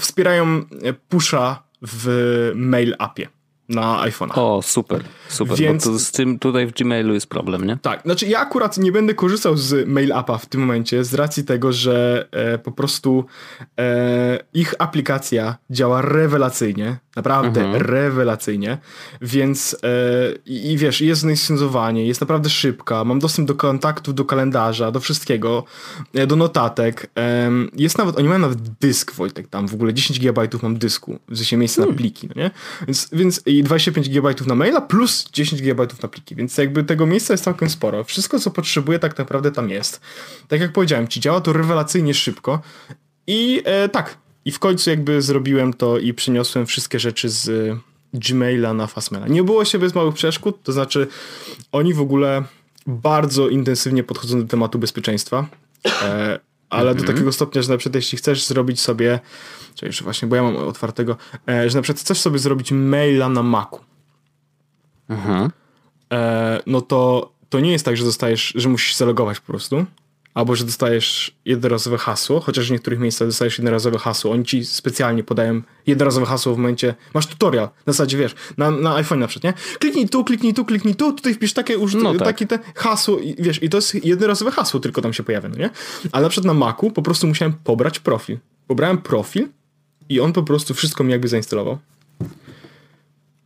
wspierają 0.00 0.64
pusha 1.08 1.62
w 1.82 2.52
mail 2.54 2.94
appie 2.98 3.28
na 3.68 4.06
iPhone'a. 4.06 4.32
O, 4.34 4.62
super, 4.62 5.04
super. 5.28 5.58
Więc... 5.58 5.88
Bo 5.88 5.98
z 5.98 6.10
tym 6.10 6.38
tutaj 6.38 6.66
w 6.66 6.72
Gmailu 6.72 7.14
jest 7.14 7.26
problem, 7.26 7.66
nie? 7.66 7.78
Tak, 7.82 8.02
znaczy 8.02 8.26
ja 8.26 8.40
akurat 8.40 8.78
nie 8.78 8.92
będę 8.92 9.14
korzystał 9.14 9.56
z 9.56 9.88
Mail 9.88 10.12
Appa 10.12 10.38
w 10.38 10.46
tym 10.46 10.60
momencie 10.60 11.04
z 11.04 11.14
racji 11.14 11.44
tego, 11.44 11.72
że 11.72 12.28
e, 12.30 12.58
po 12.58 12.72
prostu 12.72 13.24
e, 13.78 14.38
ich 14.54 14.74
aplikacja 14.78 15.56
działa 15.70 16.02
rewelacyjnie, 16.02 16.96
naprawdę 17.16 17.64
mhm. 17.64 17.82
rewelacyjnie, 17.82 18.78
więc 19.22 19.76
e, 19.82 19.88
i, 20.46 20.72
i 20.72 20.78
wiesz, 20.78 21.00
jest 21.00 21.20
znisenzowanie, 21.20 22.06
jest 22.06 22.20
naprawdę 22.20 22.50
szybka, 22.50 23.04
mam 23.04 23.18
dostęp 23.18 23.48
do 23.48 23.54
kontaktów, 23.54 24.14
do 24.14 24.24
kalendarza, 24.24 24.90
do 24.90 25.00
wszystkiego, 25.00 25.64
e, 26.14 26.26
do 26.26 26.36
notatek, 26.36 27.10
jest 27.76 27.98
nawet, 27.98 28.18
oni 28.18 28.28
mają 28.28 28.40
nawet 28.40 28.58
dysk, 28.60 29.14
Wojtek, 29.14 29.48
tam 29.48 29.68
w 29.68 29.74
ogóle 29.74 29.94
10 29.94 30.20
GB 30.20 30.48
mam 30.62 30.78
dysku, 30.78 31.18
w 31.28 31.36
sensie 31.36 31.56
miejsce 31.56 31.80
hmm. 31.80 31.94
na 31.94 31.98
pliki, 31.98 32.28
no 32.28 32.42
nie? 32.42 32.50
Więc, 32.86 33.08
więc 33.12 33.42
i 33.58 33.62
25 33.62 34.08
GB 34.08 34.34
na 34.46 34.54
maila 34.54 34.80
plus 34.80 35.30
10 35.32 35.62
GB 35.62 35.86
na 36.02 36.08
pliki, 36.08 36.34
więc 36.34 36.58
jakby 36.58 36.84
tego 36.84 37.06
miejsca 37.06 37.34
jest 37.34 37.44
całkiem 37.44 37.70
sporo. 37.70 38.04
Wszystko, 38.04 38.38
co 38.38 38.50
potrzebuję, 38.50 38.98
tak 38.98 39.18
naprawdę 39.18 39.52
tam 39.52 39.70
jest. 39.70 40.00
Tak 40.48 40.60
jak 40.60 40.72
powiedziałem 40.72 41.08
ci, 41.08 41.20
działa 41.20 41.40
to 41.40 41.52
rewelacyjnie 41.52 42.14
szybko 42.14 42.60
i 43.26 43.62
e, 43.64 43.88
tak, 43.88 44.18
i 44.44 44.52
w 44.52 44.58
końcu 44.58 44.90
jakby 44.90 45.22
zrobiłem 45.22 45.74
to 45.74 45.98
i 45.98 46.14
przyniosłem 46.14 46.66
wszystkie 46.66 46.98
rzeczy 46.98 47.28
z 47.28 47.48
e, 47.48 47.78
Gmaila 48.14 48.74
na 48.74 48.86
Fastmaila. 48.86 49.28
Nie 49.28 49.42
było 49.42 49.64
się 49.64 49.78
bez 49.78 49.94
małych 49.94 50.14
przeszkód, 50.14 50.62
to 50.62 50.72
znaczy 50.72 51.06
oni 51.72 51.94
w 51.94 52.00
ogóle 52.00 52.44
bardzo 52.86 53.48
intensywnie 53.48 54.04
podchodzą 54.04 54.42
do 54.42 54.48
tematu 54.48 54.78
bezpieczeństwa. 54.78 55.46
E, 56.02 56.38
ale 56.70 56.94
do 56.94 57.00
mhm. 57.00 57.14
takiego 57.14 57.32
stopnia, 57.32 57.62
że 57.62 57.72
na 57.72 57.78
przykład 57.78 57.94
jeśli 57.94 58.18
chcesz 58.18 58.46
zrobić 58.46 58.80
sobie, 58.80 59.20
czy 59.74 59.86
jeszcze 59.86 60.04
właśnie, 60.04 60.28
bo 60.28 60.36
ja 60.36 60.42
mam 60.42 60.56
otwartego, 60.56 61.16
e, 61.48 61.70
że 61.70 61.78
na 61.78 61.82
przykład 61.82 62.00
chcesz 62.00 62.20
sobie 62.20 62.38
zrobić 62.38 62.72
maila 62.72 63.28
na 63.28 63.42
Macu, 63.42 63.80
mhm. 65.08 65.50
e, 66.12 66.60
no 66.66 66.80
to 66.80 67.32
to 67.48 67.60
nie 67.60 67.72
jest 67.72 67.84
tak, 67.84 67.96
że 67.96 68.04
dostajesz, 68.04 68.52
że 68.56 68.68
musisz 68.68 68.94
zalogować 68.94 69.40
po 69.40 69.46
prostu, 69.46 69.86
albo 70.38 70.56
że 70.56 70.64
dostajesz 70.64 71.36
jednorazowe 71.44 71.98
hasło, 71.98 72.40
chociaż 72.40 72.68
w 72.68 72.70
niektórych 72.70 72.98
miejscach 72.98 73.28
dostajesz 73.28 73.58
jednorazowe 73.58 73.98
hasło. 73.98 74.32
Oni 74.32 74.44
ci 74.44 74.64
specjalnie 74.64 75.24
podają 75.24 75.62
jednorazowe 75.86 76.26
hasło 76.26 76.54
w 76.54 76.58
momencie, 76.58 76.94
masz 77.14 77.26
tutorial, 77.26 77.68
na 77.86 77.92
zasadzie 77.92 78.18
wiesz, 78.18 78.34
na, 78.56 78.70
na 78.70 78.94
iPhone 78.94 79.18
na 79.18 79.26
przykład, 79.26 79.56
nie? 79.56 79.78
Kliknij 79.78 80.08
tu, 80.08 80.24
kliknij 80.24 80.54
tu, 80.54 80.64
kliknij 80.64 80.94
tu, 80.94 81.12
tutaj 81.12 81.34
wpisz 81.34 81.52
takie, 81.52 81.78
uż, 81.78 81.94
no 81.94 82.14
tak. 82.14 82.24
takie 82.24 82.46
te 82.46 82.58
hasło, 82.74 83.18
i, 83.18 83.36
wiesz, 83.38 83.62
i 83.62 83.68
to 83.68 83.76
jest 83.78 84.04
jednorazowe 84.04 84.50
hasło 84.50 84.80
tylko 84.80 85.02
tam 85.02 85.12
się 85.12 85.22
pojawia, 85.22 85.48
no 85.48 85.56
nie? 85.56 85.70
Ale 86.12 86.22
na 86.22 86.28
przykład 86.28 86.46
na 86.46 86.54
Macu 86.54 86.90
po 86.90 87.02
prostu 87.02 87.26
musiałem 87.26 87.52
pobrać 87.52 87.98
profil. 87.98 88.38
Pobrałem 88.66 88.98
profil 88.98 89.48
i 90.08 90.20
on 90.20 90.32
po 90.32 90.42
prostu 90.42 90.74
wszystko 90.74 91.04
mi 91.04 91.10
jakby 91.12 91.28
zainstalował. 91.28 91.78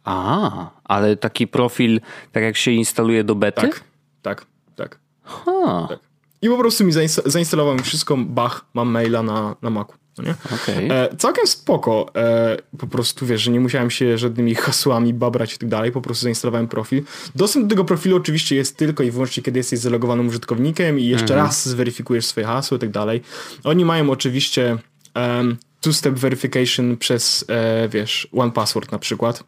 A, 0.05 0.71
ale 0.85 1.17
taki 1.17 1.47
profil, 1.47 2.01
tak 2.33 2.43
jak 2.43 2.57
się 2.57 2.71
instaluje 2.71 3.25
do 3.25 3.35
bety? 3.35 3.61
Tak, 3.61 3.85
tak, 4.23 4.47
tak. 4.77 4.99
Huh. 5.23 5.89
tak. 5.89 6.12
I 6.43 6.49
po 6.49 6.59
prostu 6.59 6.85
mi 6.85 6.93
zainstalował 7.27 7.75
mi 7.75 7.83
wszystko, 7.83 8.17
bach, 8.17 8.65
mam 8.75 8.89
maila 8.89 9.23
na, 9.23 9.57
na 9.63 9.71
Macu. 9.71 10.03
No 10.19 10.25
nie? 10.25 10.35
Okay. 10.45 10.93
E, 10.93 11.17
całkiem 11.17 11.47
spoko. 11.47 12.11
E, 12.17 12.57
po 12.79 12.87
prostu 12.87 13.27
wiesz, 13.27 13.43
że 13.43 13.51
nie 13.51 13.61
musiałem 13.61 13.91
się 13.91 14.19
żadnymi 14.19 14.55
hasłami 14.55 15.15
babrać 15.15 15.55
i 15.55 15.59
tak 15.59 15.69
dalej, 15.69 15.93
po 15.93 16.01
prostu 16.01 16.23
zainstalowałem 16.23 16.69
profil. 16.69 17.03
Dostęp 17.35 17.67
do 17.67 17.71
tego 17.71 17.85
profilu 17.85 18.17
oczywiście 18.17 18.57
jest 18.57 18.77
tylko 18.77 19.03
i 19.03 19.11
wyłącznie, 19.11 19.43
kiedy 19.43 19.59
jesteś 19.59 19.79
zalogowanym 19.79 20.29
użytkownikiem 20.29 20.99
i 20.99 21.07
jeszcze 21.07 21.35
mhm. 21.35 21.47
raz 21.47 21.69
zweryfikujesz 21.69 22.27
swoje 22.27 22.47
hasło 22.47 22.77
i 22.77 22.81
tak 22.81 22.91
dalej. 22.91 23.23
Oni 23.65 23.85
mają 23.85 24.11
oczywiście 24.11 24.79
um, 25.17 25.57
two-step 25.81 26.15
verification 26.15 26.97
przez, 26.97 27.45
e, 27.49 27.89
wiesz, 27.89 28.29
one 28.33 28.53
password 28.53 28.93
na 28.93 28.99
przykład. 28.99 29.45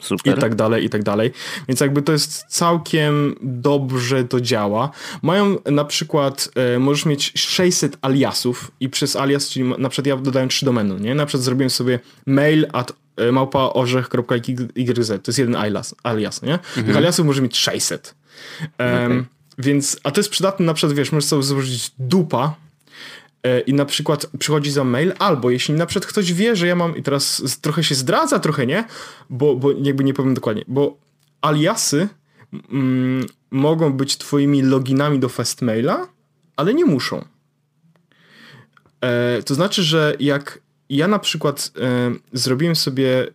Super. 0.00 0.38
I 0.38 0.40
tak 0.40 0.54
dalej, 0.54 0.84
i 0.84 0.90
tak 0.90 1.02
dalej. 1.02 1.32
Więc 1.68 1.80
jakby 1.80 2.02
to 2.02 2.12
jest 2.12 2.44
całkiem 2.48 3.34
dobrze 3.42 4.24
to 4.24 4.40
działa. 4.40 4.90
Mają 5.22 5.56
na 5.64 5.84
przykład, 5.84 6.48
e, 6.54 6.78
możesz 6.78 7.06
mieć 7.06 7.32
600 7.36 7.98
aliasów 8.02 8.70
i 8.80 8.88
przez 8.88 9.16
alias, 9.16 9.48
czyli 9.48 9.64
na 9.78 9.88
przykład 9.88 10.06
ja 10.06 10.16
dodałem 10.16 10.48
trzy 10.48 10.64
domeny, 10.64 11.00
nie? 11.00 11.14
Na 11.14 11.26
przykład 11.26 11.44
zrobiłem 11.44 11.70
sobie 11.70 11.98
mail 12.26 12.66
at 12.72 12.92
e, 13.16 13.32
małpa 13.32 13.70
orzech.yz, 13.74 15.08
to 15.08 15.22
jest 15.26 15.38
jeden 15.38 15.56
alias, 15.56 15.94
alias 16.02 16.42
nie? 16.42 16.54
Mhm. 16.54 16.86
Tych 16.86 16.96
aliasów 16.96 17.26
może 17.26 17.42
mieć 17.42 17.58
600. 17.58 18.14
Um, 18.78 18.88
okay. 18.88 19.24
Więc, 19.58 20.00
a 20.04 20.10
to 20.10 20.20
jest 20.20 20.30
przydatne 20.30 20.66
na 20.66 20.74
przykład, 20.74 20.96
wiesz, 20.96 21.12
możesz 21.12 21.28
sobie 21.28 21.42
złożyć 21.42 21.92
dupa, 21.98 22.54
i 23.66 23.74
na 23.74 23.84
przykład 23.84 24.26
przychodzi 24.38 24.70
za 24.70 24.84
mail, 24.84 25.12
albo 25.18 25.50
jeśli 25.50 25.74
na 25.74 25.86
przykład 25.86 26.10
ktoś 26.10 26.32
wie, 26.32 26.56
że 26.56 26.66
ja 26.66 26.76
mam, 26.76 26.96
i 26.96 27.02
teraz 27.02 27.42
trochę 27.60 27.84
się 27.84 27.94
zdradza, 27.94 28.38
trochę 28.38 28.66
nie, 28.66 28.84
bo, 29.30 29.56
bo 29.56 29.72
jakby 29.72 30.04
nie 30.04 30.14
powiem 30.14 30.34
dokładnie, 30.34 30.64
bo 30.68 30.98
aliasy 31.40 32.08
mm, 32.72 33.26
mogą 33.50 33.92
być 33.92 34.16
twoimi 34.16 34.62
loginami 34.62 35.18
do 35.18 35.28
Fastmaila, 35.28 36.08
ale 36.56 36.74
nie 36.74 36.84
muszą. 36.84 37.24
E, 39.00 39.42
to 39.42 39.54
znaczy, 39.54 39.82
że 39.82 40.16
jak 40.20 40.60
ja 40.88 41.08
na 41.08 41.18
przykład 41.18 41.72
e, 41.80 42.12
zrobiłem 42.32 42.76
sobie 42.76 43.26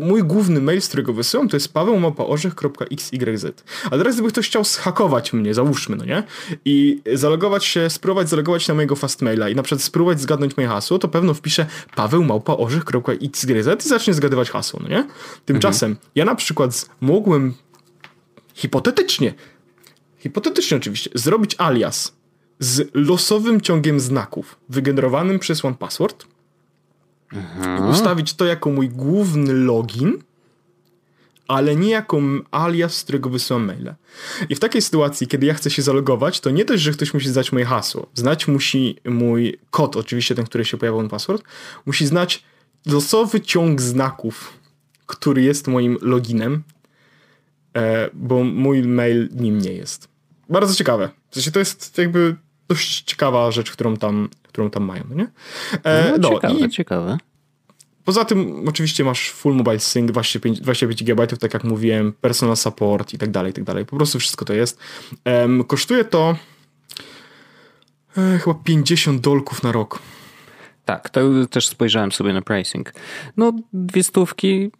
mój 0.00 0.24
główny 0.24 0.60
mail, 0.60 0.80
z 0.80 0.88
którego 0.88 1.12
wysyłam, 1.12 1.48
to 1.48 1.56
jest 1.56 1.72
pawełmapaorzech.xyz. 1.72 3.46
A 3.84 3.90
teraz 3.90 4.14
gdyby 4.14 4.28
ktoś 4.28 4.46
chciał 4.46 4.64
zhakować 4.64 5.32
mnie, 5.32 5.54
załóżmy, 5.54 5.96
no 5.96 6.04
nie? 6.04 6.22
I 6.64 7.02
zalogować 7.14 7.64
się, 7.64 7.90
spróbować 7.90 8.28
zalogować 8.28 8.68
na 8.68 8.74
mojego 8.74 8.96
fastmaila 8.96 9.48
i 9.48 9.54
na 9.54 9.62
przykład 9.62 9.82
spróbować 9.82 10.20
zgadnąć 10.20 10.56
moje 10.56 10.68
hasło, 10.68 10.98
to 10.98 11.08
pewno 11.08 11.34
wpiszę 11.34 11.66
pawełmapaorzech.xyz 11.96 13.86
i 13.86 13.88
zacznie 13.88 14.14
zgadywać 14.14 14.50
hasło, 14.50 14.80
no 14.82 14.88
nie? 14.88 15.06
Tymczasem 15.44 15.90
mhm. 15.90 16.10
ja 16.14 16.24
na 16.24 16.34
przykład 16.34 16.90
mógłbym 17.00 17.54
hipotetycznie, 18.54 19.34
hipotetycznie 20.18 20.76
oczywiście, 20.76 21.10
zrobić 21.14 21.54
alias 21.58 22.18
z 22.60 22.90
losowym 22.94 23.60
ciągiem 23.60 24.00
znaków 24.00 24.58
wygenerowanym 24.68 25.38
przez 25.38 25.64
OnePassword, 25.64 26.26
Mhm. 27.32 27.90
Ustawić 27.90 28.34
to 28.34 28.44
jako 28.44 28.70
mój 28.70 28.88
główny 28.88 29.52
login, 29.52 30.18
ale 31.48 31.76
nie 31.76 31.90
jako 31.90 32.20
alias, 32.50 32.96
z 32.96 33.02
którego 33.02 33.30
wysyłam 33.30 33.64
maile. 33.64 33.94
I 34.48 34.54
w 34.54 34.60
takiej 34.60 34.82
sytuacji, 34.82 35.26
kiedy 35.26 35.46
ja 35.46 35.54
chcę 35.54 35.70
się 35.70 35.82
zalogować, 35.82 36.40
to 36.40 36.50
nie 36.50 36.64
dość, 36.64 36.82
że 36.82 36.92
ktoś 36.92 37.14
musi 37.14 37.28
znać 37.28 37.52
moje 37.52 37.64
hasło. 37.64 38.06
Znać 38.14 38.48
musi 38.48 38.96
mój 39.04 39.58
kod, 39.70 39.96
oczywiście 39.96 40.34
ten, 40.34 40.44
który 40.44 40.64
się 40.64 40.76
pojawia 40.76 41.02
na 41.02 41.08
password, 41.08 41.44
musi 41.86 42.06
znać 42.06 42.42
losowy 42.86 43.40
ciąg 43.40 43.80
znaków, 43.80 44.52
który 45.06 45.42
jest 45.42 45.68
moim 45.68 45.98
loginem, 46.00 46.62
e, 47.76 48.10
bo 48.12 48.44
mój 48.44 48.82
mail 48.82 49.28
nim 49.34 49.58
nie 49.58 49.72
jest. 49.72 50.08
Bardzo 50.48 50.74
ciekawe. 50.74 51.10
W 51.30 51.34
sensie 51.34 51.50
to 51.50 51.58
jest 51.58 51.98
jakby 51.98 52.36
dość 52.68 53.02
ciekawa 53.02 53.50
rzecz, 53.50 53.70
którą 53.70 53.96
tam 53.96 54.28
którą 54.58 54.70
tam 54.70 54.84
mają, 54.84 55.04
nie? 55.14 55.28
E, 55.84 56.18
no, 56.18 56.30
ciekawe, 56.30 56.54
i 56.54 56.68
ciekawe. 56.68 57.18
Poza 58.04 58.24
tym 58.24 58.68
oczywiście 58.68 59.04
masz 59.04 59.30
full 59.30 59.54
mobile 59.54 59.78
sync, 59.78 60.10
25, 60.10 60.60
25 60.60 61.04
GB, 61.04 61.26
tak 61.26 61.54
jak 61.54 61.64
mówiłem, 61.64 62.12
personal 62.12 62.56
support 62.56 63.14
i 63.14 63.18
tak 63.18 63.30
dalej, 63.30 63.50
i 63.50 63.54
tak 63.54 63.64
dalej. 63.64 63.86
Po 63.86 63.96
prostu 63.96 64.18
wszystko 64.18 64.44
to 64.44 64.52
jest. 64.52 64.78
Um, 65.24 65.64
kosztuje 65.64 66.04
to 66.04 66.36
e, 68.16 68.38
chyba 68.38 68.54
50 68.64 69.20
dolków 69.20 69.62
na 69.62 69.72
rok. 69.72 69.98
Tak, 70.88 71.10
to 71.10 71.20
też 71.50 71.66
spojrzałem 71.66 72.12
sobie 72.12 72.32
na 72.32 72.42
pricing. 72.42 72.92
No, 73.36 73.52
dwie 73.72 74.04
stówki, 74.04 74.70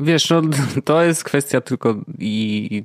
wiesz, 0.00 0.30
no, 0.30 0.42
to 0.84 1.02
jest 1.02 1.24
kwestia 1.24 1.60
tylko 1.60 1.94
i 2.18 2.82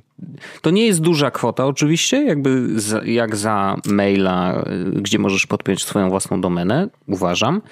to 0.62 0.70
nie 0.70 0.86
jest 0.86 1.00
duża 1.00 1.30
kwota 1.30 1.66
oczywiście, 1.66 2.24
jakby 2.24 2.80
za, 2.80 3.04
jak 3.04 3.36
za 3.36 3.76
maila, 3.86 4.64
gdzie 4.92 5.18
możesz 5.18 5.46
podpiąć 5.46 5.84
swoją 5.84 6.10
własną 6.10 6.40
domenę, 6.40 6.88
uważam. 7.08 7.62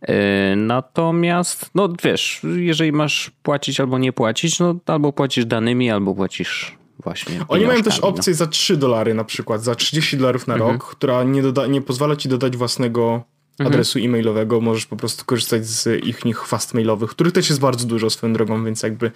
E, 0.00 0.56
natomiast, 0.56 1.70
no 1.74 1.88
wiesz, 2.04 2.40
jeżeli 2.56 2.92
masz 2.92 3.30
płacić 3.42 3.80
albo 3.80 3.98
nie 3.98 4.12
płacić, 4.12 4.60
no 4.60 4.74
albo 4.86 5.12
płacisz 5.12 5.46
danymi, 5.46 5.90
albo 5.90 6.14
płacisz 6.14 6.76
właśnie. 7.02 7.40
Oni 7.48 7.66
mają 7.66 7.82
też 7.82 8.00
no. 8.00 8.08
opcję 8.08 8.32
no. 8.32 8.36
za 8.36 8.46
3 8.46 8.76
dolary 8.76 9.14
na 9.14 9.24
przykład, 9.24 9.62
za 9.62 9.74
30 9.74 10.16
dolarów 10.16 10.46
na 10.46 10.54
mhm. 10.54 10.72
rok, 10.72 10.90
która 10.90 11.24
nie, 11.24 11.42
doda, 11.42 11.66
nie 11.66 11.82
pozwala 11.82 12.16
ci 12.16 12.28
dodać 12.28 12.56
własnego 12.56 13.22
mhm. 13.60 13.74
adresu 13.74 13.98
e-mailowego, 13.98 14.60
możesz 14.60 14.86
po 14.86 14.96
prostu 14.96 15.24
korzystać 15.24 15.66
z 15.66 16.04
ich 16.04 16.24
nich 16.24 16.46
fast 16.46 16.74
mailowych, 16.74 17.10
których 17.10 17.32
też 17.32 17.48
jest 17.48 17.60
bardzo 17.60 17.86
dużo 17.86 18.10
swoją 18.10 18.32
drogą, 18.32 18.64
więc 18.64 18.82
jakby 18.82 19.10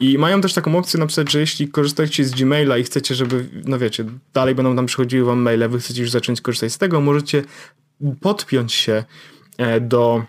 i 0.00 0.18
mają 0.18 0.40
też 0.40 0.54
taką 0.54 0.78
opcję 0.78 1.00
napisać, 1.00 1.32
że 1.32 1.40
jeśli 1.40 1.68
korzystacie 1.68 2.24
z 2.24 2.30
Gmaila 2.30 2.78
i 2.78 2.82
chcecie, 2.82 3.14
żeby, 3.14 3.48
no 3.64 3.78
wiecie, 3.78 4.04
dalej 4.34 4.54
będą 4.54 4.76
tam 4.76 4.86
przychodziły 4.86 5.26
wam 5.26 5.42
maile, 5.42 5.68
wy 5.68 5.78
chcecie 5.78 6.00
już 6.00 6.10
zacząć 6.10 6.40
korzystać 6.40 6.72
z 6.72 6.78
tego, 6.78 7.00
możecie 7.00 7.42
podpiąć 8.20 8.72
się 8.72 9.04
E, 9.60 9.80
do 9.80 10.24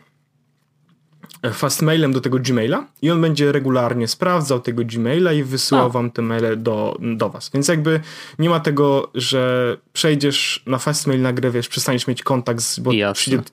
fastmailem 1.54 2.14
do 2.14 2.22
tego 2.22 2.40
Gmaila 2.40 2.88
i 3.02 3.12
on 3.12 3.22
będzie 3.22 3.52
regularnie 3.52 4.08
sprawdzał 4.08 4.60
tego 4.60 4.84
Gmaila 4.86 5.34
i 5.34 5.44
wysyłał 5.44 5.86
A. 5.86 5.90
wam 5.90 6.12
te 6.12 6.22
maile 6.22 6.58
do, 6.58 6.98
do 7.02 7.30
was. 7.30 7.50
Więc 7.54 7.68
jakby 7.68 8.00
nie 8.40 8.50
ma 8.50 8.60
tego, 8.60 9.12
że 9.16 9.78
przejdziesz 9.94 10.64
na 10.66 10.78
fastmail 10.78 11.22
na 11.22 11.34
grę, 11.34 11.52
wiesz, 11.52 11.68
przestaniesz 11.68 12.08
mieć 12.08 12.24
kontakt 12.24 12.62
z... 12.62 12.80
Bo 12.80 12.92
przyjdzie, 13.14 13.44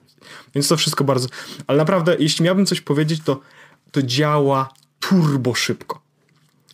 więc 0.55 0.67
to 0.67 0.77
wszystko 0.77 1.03
bardzo... 1.03 1.27
Ale 1.67 1.77
naprawdę, 1.77 2.15
jeśli 2.19 2.45
miałbym 2.45 2.65
coś 2.65 2.81
powiedzieć, 2.81 3.21
to 3.25 3.39
to 3.91 4.01
działa 4.01 4.69
turbo 4.99 5.53
szybko. 5.53 6.01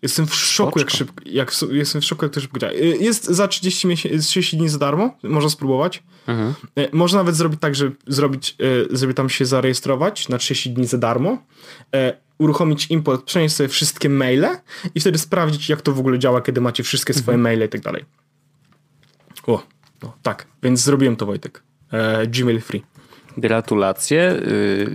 Jestem 0.05 0.27
w 0.27 0.35
szoku, 0.35 0.79
jak 0.79 0.89
szybko, 0.89 1.23
jak, 1.25 1.51
jestem 1.71 2.01
w 2.01 2.05
szoku, 2.05 2.25
jak 2.25 2.33
to 2.33 2.41
szybko 2.41 2.59
działa. 2.59 2.73
Y, 2.73 2.97
jest 2.99 3.25
za 3.25 3.47
30, 3.47 3.87
30 4.19 4.57
dni 4.57 4.69
za 4.69 4.77
darmo, 4.77 5.17
można 5.23 5.49
spróbować. 5.49 6.03
Mhm. 6.27 6.53
Y, 6.79 6.89
można 6.91 7.19
nawet 7.19 7.35
zrobić 7.35 7.59
tak, 7.59 7.75
że 7.75 7.91
zrobić, 8.07 8.55
żeby 8.89 9.13
tam 9.13 9.29
się 9.29 9.45
zarejestrować 9.45 10.29
na 10.29 10.37
30 10.37 10.69
dni 10.69 10.87
za 10.87 10.97
darmo, 10.97 11.37
uruchomić 12.37 12.87
import, 12.91 13.25
przenieść 13.25 13.55
sobie 13.55 13.69
wszystkie 13.69 14.09
maile 14.09 14.47
i 14.95 14.99
wtedy 14.99 15.17
sprawdzić, 15.17 15.69
jak 15.69 15.81
to 15.81 15.91
w 15.91 15.99
ogóle 15.99 16.19
działa, 16.19 16.41
kiedy 16.41 16.61
macie 16.61 16.83
wszystkie 16.83 17.13
swoje 17.13 17.35
mhm. 17.35 17.41
maile 17.41 17.65
i 17.65 17.69
tak 17.69 17.81
dalej. 17.81 18.05
O, 19.47 19.63
no, 20.03 20.17
tak, 20.23 20.47
więc 20.63 20.79
zrobiłem 20.79 21.15
to, 21.15 21.25
Wojtek. 21.25 21.63
E, 21.91 22.27
Gmail 22.27 22.61
free. 22.61 22.83
Gratulacje. 23.37 24.31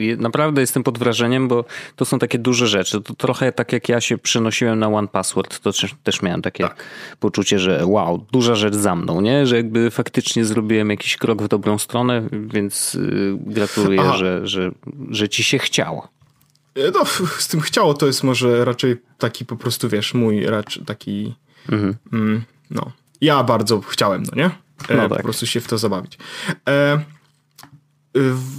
Y, 0.01 0.17
naprawdę 0.21 0.61
jestem 0.61 0.83
pod 0.83 0.99
wrażeniem, 0.99 1.49
bo 1.49 1.65
to 1.97 2.05
są 2.05 2.19
takie 2.19 2.39
duże 2.39 2.67
rzeczy. 2.67 3.01
To 3.01 3.15
trochę 3.15 3.53
tak 3.53 3.73
jak 3.73 3.89
ja 3.89 4.01
się 4.01 4.19
przenosiłem 4.19 4.79
na 4.79 4.89
One 4.89 5.09
Password, 5.09 5.59
to 5.59 5.71
też 6.03 6.23
miałem 6.23 6.43
takie 6.43 6.65
tak. 6.65 6.85
poczucie, 7.21 7.59
że 7.59 7.87
wow, 7.87 8.27
duża 8.33 8.55
rzecz 8.55 8.75
za 8.75 8.97
mną, 8.97 9.21
nie? 9.21 9.47
Że 9.47 9.57
jakby 9.57 9.91
faktycznie 9.91 10.45
zrobiłem 10.45 10.91
jakiś 10.91 11.17
krok 11.17 11.43
w 11.43 11.49
dobrą 11.49 11.79
stronę, 11.79 12.23
więc 12.33 12.95
y, 12.95 13.37
gratuluję, 13.41 14.03
że, 14.17 14.47
że, 14.47 14.71
że 15.11 15.29
ci 15.29 15.43
się 15.45 15.59
chciało. 15.59 16.09
E, 16.75 16.91
no, 16.91 17.05
z 17.39 17.49
tym 17.49 17.61
chciało 17.61 17.95
to 17.95 18.07
jest 18.07 18.25
może 18.25 18.65
raczej 18.65 18.97
taki 19.19 19.45
po 19.45 19.57
prostu, 19.57 19.89
wiesz, 19.89 20.15
mój 20.15 20.47
raczej 20.47 20.85
taki 20.85 21.35
mhm. 21.69 21.97
mm, 22.13 22.43
no. 22.71 22.93
Ja 23.21 23.45
bardzo 23.45 23.81
chciałem, 23.81 24.23
no 24.23 24.33
nie? 24.37 24.51
E, 24.89 24.97
no 24.97 25.09
tak. 25.09 25.19
Po 25.19 25.25
prostu 25.25 25.47
się 25.47 25.61
w 25.61 25.69
to 25.69 25.79
zabawić. 25.79 26.19
E, 26.69 27.01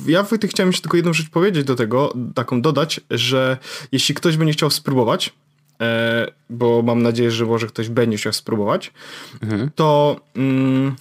ja 0.08 0.24
Wojtek 0.24 0.52
chciałem 0.52 0.70
jeszcze 0.70 0.82
tylko 0.82 0.98
jedną 0.98 1.14
rzecz 1.14 1.30
powiedzieć 1.30 1.66
do 1.66 1.76
tego, 1.76 2.14
taką 2.36 2.62
dodać, 2.62 3.02
że 3.10 3.58
jeśli 3.92 4.16
ktoś 4.16 4.38
będzie 4.38 4.54
chciał 4.54 4.70
spróbować, 4.70 5.34
e, 5.82 6.28
bo 6.50 6.82
mam 6.82 7.02
nadzieję, 7.02 7.32
że 7.32 7.46
może 7.46 7.68
ktoś 7.68 7.90
będzie 7.90 8.18
chciał 8.18 8.34
spróbować, 8.34 8.94
mhm. 9.42 9.72
to 9.76 10.20
mm, 10.36 10.96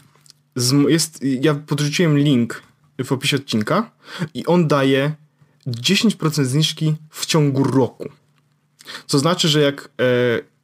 jest, 0.88 1.20
ja 1.22 1.54
podrzuciłem 1.54 2.18
link 2.18 2.62
w 3.04 3.12
opisie 3.12 3.36
odcinka 3.36 3.90
i 4.34 4.46
on 4.46 4.68
daje 4.68 5.12
10% 5.66 6.44
zniżki 6.44 6.94
w 7.10 7.26
ciągu 7.26 7.64
roku. 7.64 8.08
Co 9.06 9.18
znaczy, 9.18 9.48
że 9.48 9.60
jak 9.60 9.88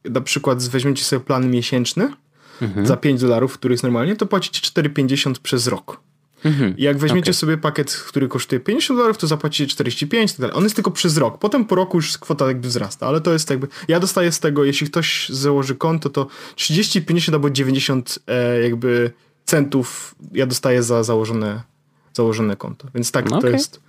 e, 0.05 0.09
na 0.09 0.21
przykład 0.21 0.63
weźmiecie 0.63 1.03
sobie 1.03 1.19
plan 1.19 1.51
miesięczny 1.51 2.13
mhm. 2.61 2.87
za 2.87 2.97
5 2.97 3.21
dolarów, 3.21 3.53
który 3.53 3.73
jest 3.73 3.83
normalnie, 3.83 4.15
to 4.15 4.25
płacicie 4.25 4.81
4,50 4.81 5.39
przez 5.39 5.67
rok. 5.67 6.06
Mhm. 6.45 6.75
Jak 6.77 6.97
weźmiecie 6.97 7.31
okay. 7.31 7.33
sobie 7.33 7.57
pakiet, 7.57 7.93
który 7.93 8.27
kosztuje 8.27 8.59
50 8.59 8.99
dolarów, 8.99 9.17
to 9.17 9.27
zapłacicie 9.27 9.67
45 9.67 10.31
tak 10.31 10.41
dalej. 10.41 10.55
On 10.55 10.63
jest 10.63 10.75
tylko 10.75 10.91
przez 10.91 11.17
rok. 11.17 11.39
Potem 11.39 11.65
po 11.65 11.75
roku 11.75 11.97
już 11.97 12.17
kwota 12.17 12.47
jakby 12.47 12.67
wzrasta, 12.67 13.07
ale 13.07 13.21
to 13.21 13.33
jest 13.33 13.49
jakby... 13.49 13.67
Ja 13.87 13.99
dostaję 13.99 14.31
z 14.31 14.39
tego, 14.39 14.63
jeśli 14.63 14.87
ktoś 14.87 15.29
założy 15.29 15.75
konto, 15.75 16.09
to 16.09 16.27
30, 16.55 17.01
50 17.01 17.33
albo 17.33 17.49
90 17.49 18.19
e, 18.27 18.61
jakby 18.61 19.11
centów 19.45 20.15
ja 20.31 20.45
dostaję 20.45 20.83
za 20.83 21.03
założone, 21.03 21.61
założone 22.13 22.55
konto. 22.55 22.87
Więc 22.95 23.11
tak 23.11 23.27
okay. 23.27 23.41
to 23.41 23.47
jest. 23.47 23.81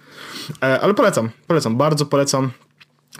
E, 0.63 0.81
ale 0.81 0.95
polecam, 0.95 1.31
polecam, 1.47 1.77
bardzo 1.77 2.07
polecam, 2.07 2.51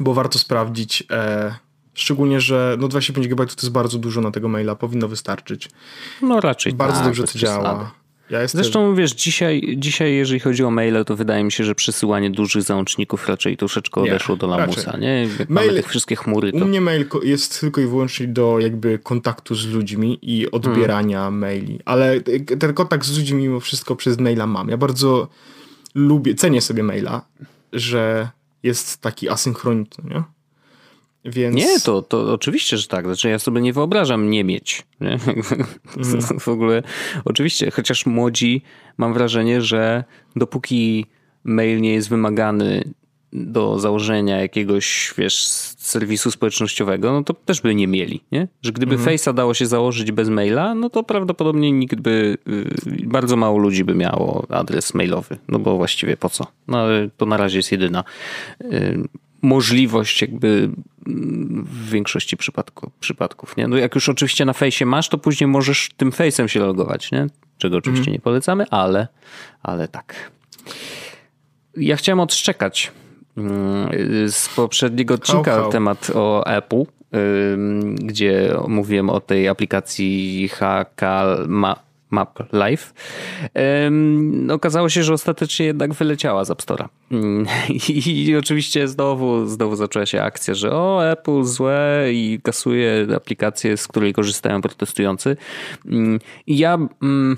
bo 0.01 0.15
warto 0.15 0.39
sprawdzić. 0.39 1.05
E, 1.11 1.55
szczególnie, 1.95 2.41
że 2.41 2.77
no 2.81 2.89
25 2.89 3.29
GB 3.29 3.47
to 3.47 3.53
jest 3.53 3.71
bardzo 3.71 3.99
dużo 3.99 4.21
na 4.21 4.31
tego 4.31 4.49
maila, 4.49 4.75
powinno 4.75 5.09
wystarczyć. 5.09 5.71
No 6.23 6.41
raczej 6.41 6.73
Bardzo 6.73 6.97
tak, 6.97 7.05
dobrze 7.05 7.25
to 7.25 7.39
działa. 7.39 7.98
Ja 8.31 8.43
jestem... 8.43 8.63
Zresztą 8.63 8.95
wiesz, 8.95 9.13
dzisiaj, 9.13 9.75
dzisiaj 9.77 10.15
jeżeli 10.15 10.41
chodzi 10.41 10.65
o 10.65 10.71
maile, 10.71 11.05
to 11.05 11.17
wydaje 11.17 11.45
mi 11.45 11.53
się, 11.53 11.65
że 11.65 11.75
przesyłanie 11.75 12.31
dużych 12.31 12.63
załączników 12.63 13.29
raczej 13.29 13.57
troszeczkę 13.57 14.01
odeszło 14.01 14.35
nie, 14.35 14.39
do 14.39 14.47
lamusa, 14.47 14.87
raczej. 14.87 15.01
nie? 15.01 15.29
Jak 15.39 15.51
mail, 15.51 15.69
mamy 15.69 15.83
tych 15.83 15.89
wszystkie 15.89 16.17
chmury. 16.17 16.53
To... 16.53 16.59
U 16.59 16.65
mnie 16.65 16.81
mail 16.81 17.07
jest 17.23 17.61
tylko 17.61 17.81
i 17.81 17.87
wyłącznie 17.87 18.27
do 18.27 18.59
jakby 18.59 18.99
kontaktu 18.99 19.55
z 19.55 19.67
ludźmi 19.67 20.19
i 20.23 20.51
odbierania 20.51 21.19
hmm. 21.19 21.39
maili, 21.39 21.81
ale 21.85 22.21
ten 22.59 22.75
kontakt 22.75 23.07
z 23.07 23.19
ludźmi 23.19 23.43
mimo 23.43 23.61
wszystko 23.61 23.97
przez 23.97 24.19
maila 24.19 24.47
mam. 24.47 24.69
Ja 24.69 24.77
bardzo 24.77 25.29
lubię, 25.95 26.35
cenię 26.35 26.61
sobie 26.61 26.83
maila, 26.83 27.23
że 27.73 28.29
jest 28.63 29.01
taki 29.01 29.29
asynchroniczny, 29.29 30.05
nie? 30.11 30.23
Więc... 31.25 31.57
Nie, 31.57 31.81
to, 31.81 32.03
to 32.03 32.33
oczywiście, 32.33 32.77
że 32.77 32.89
tak. 32.89 33.05
Znaczy 33.05 33.29
ja 33.29 33.39
sobie 33.39 33.61
nie 33.61 33.73
wyobrażam 33.73 34.31
nie 34.31 34.45
mieć. 34.45 34.83
Nie? 35.01 35.11
Mm. 35.11 36.23
w 36.41 36.49
ogóle 36.49 36.83
oczywiście, 37.25 37.71
chociaż 37.71 38.07
młodzi 38.07 38.63
mam 38.99 39.15
wrażenie, 39.15 39.61
że 39.63 40.05
dopóki 40.37 41.07
mail 41.45 41.81
nie 41.81 41.93
jest 41.93 42.09
wymagany 42.09 42.85
do 43.33 43.79
założenia 43.79 44.41
jakiegoś, 44.41 45.15
wiesz, 45.19 45.45
serwisu 45.79 46.31
społecznościowego, 46.31 47.13
no 47.13 47.25
to 47.25 47.35
też 47.35 47.61
by 47.61 47.75
nie 47.75 47.87
mieli, 47.87 48.21
nie? 48.33 48.49
Że 48.63 48.73
gdyby 48.73 48.95
mm. 48.95 49.07
Face'a 49.07 49.35
dało 49.35 49.55
się 49.55 49.67
założyć 49.67 50.13
bez 50.13 50.29
maila, 50.29 50.75
no 50.75 50.91
to 50.91 51.03
prawdopodobnie 51.03 51.73
nikt 51.73 52.01
by, 52.01 52.39
y, 52.49 53.07
bardzo 53.07 53.37
mało 53.37 53.59
ludzi 53.59 53.85
by 53.85 53.95
miało 53.95 54.47
adres 54.49 54.95
mailowy, 54.95 55.37
no 55.49 55.59
bo 55.59 55.77
właściwie 55.77 56.17
po 56.17 56.29
co? 56.29 56.47
No 56.69 56.79
ale 56.79 57.11
to 57.17 57.27
na 57.27 57.37
razie 57.37 57.59
jest 57.59 57.73
jedyna 57.73 58.05
y, 58.61 59.09
możliwość 59.43 60.23
jakby 60.23 60.71
w 61.07 61.91
większości 61.91 62.37
przypadku, 62.37 62.91
przypadków. 63.01 63.57
Nie? 63.57 63.69
No 63.69 63.77
jak 63.77 63.95
już 63.95 64.09
oczywiście 64.09 64.45
na 64.45 64.53
fejsie 64.53 64.87
masz, 64.87 65.09
to 65.09 65.19
później 65.19 65.49
możesz 65.49 65.91
tym 65.97 66.13
fejsem 66.13 66.49
się 66.49 66.61
logować, 66.61 67.13
nie? 67.13 67.27
czego 67.59 67.77
oczywiście 67.77 68.05
mm. 68.05 68.13
nie 68.13 68.21
polecamy, 68.21 68.67
ale, 68.71 69.09
ale 69.63 69.89
tak. 69.89 70.31
Ja 71.77 71.97
chciałem 71.97 72.21
odszczekać 72.21 72.93
mm, 73.37 73.91
z 74.29 74.49
poprzedniego 74.49 75.15
odcinka 75.15 75.55
how, 75.55 75.63
how. 75.63 75.73
temat 75.73 76.11
o 76.15 76.47
Apple, 76.47 76.83
gdzie 77.95 78.55
mówiłem 78.69 79.11
o 79.11 79.21
tej 79.21 79.49
aplikacji 79.49 80.49
HK 80.49 81.03
Map 82.11 82.53
Live. 82.53 82.95
Um, 83.85 84.51
okazało 84.51 84.89
się, 84.89 85.03
że 85.03 85.13
ostatecznie 85.13 85.67
jednak 85.67 85.95
wyleciała 85.95 86.45
z 86.45 86.51
App 86.51 86.63
Store'a. 86.63 86.89
Mm, 87.11 87.47
I, 87.89 88.27
I, 88.27 88.37
oczywiście 88.37 88.89
znowu, 88.89 89.47
znowu 89.47 89.77
zaczęła 89.77 90.07
się 90.07 90.23
akcja, 90.23 90.55
że 90.55 90.73
o, 90.73 91.11
Apple 91.11 91.45
złe 91.45 92.05
i 92.13 92.41
kasuje 92.43 93.07
aplikację, 93.17 93.77
z 93.77 93.89
której 93.89 94.13
korzystają 94.13 94.63
protestujący. 94.63 95.37
Um, 95.85 96.19
I 96.47 96.59
ja... 96.59 96.79
Um, 97.03 97.37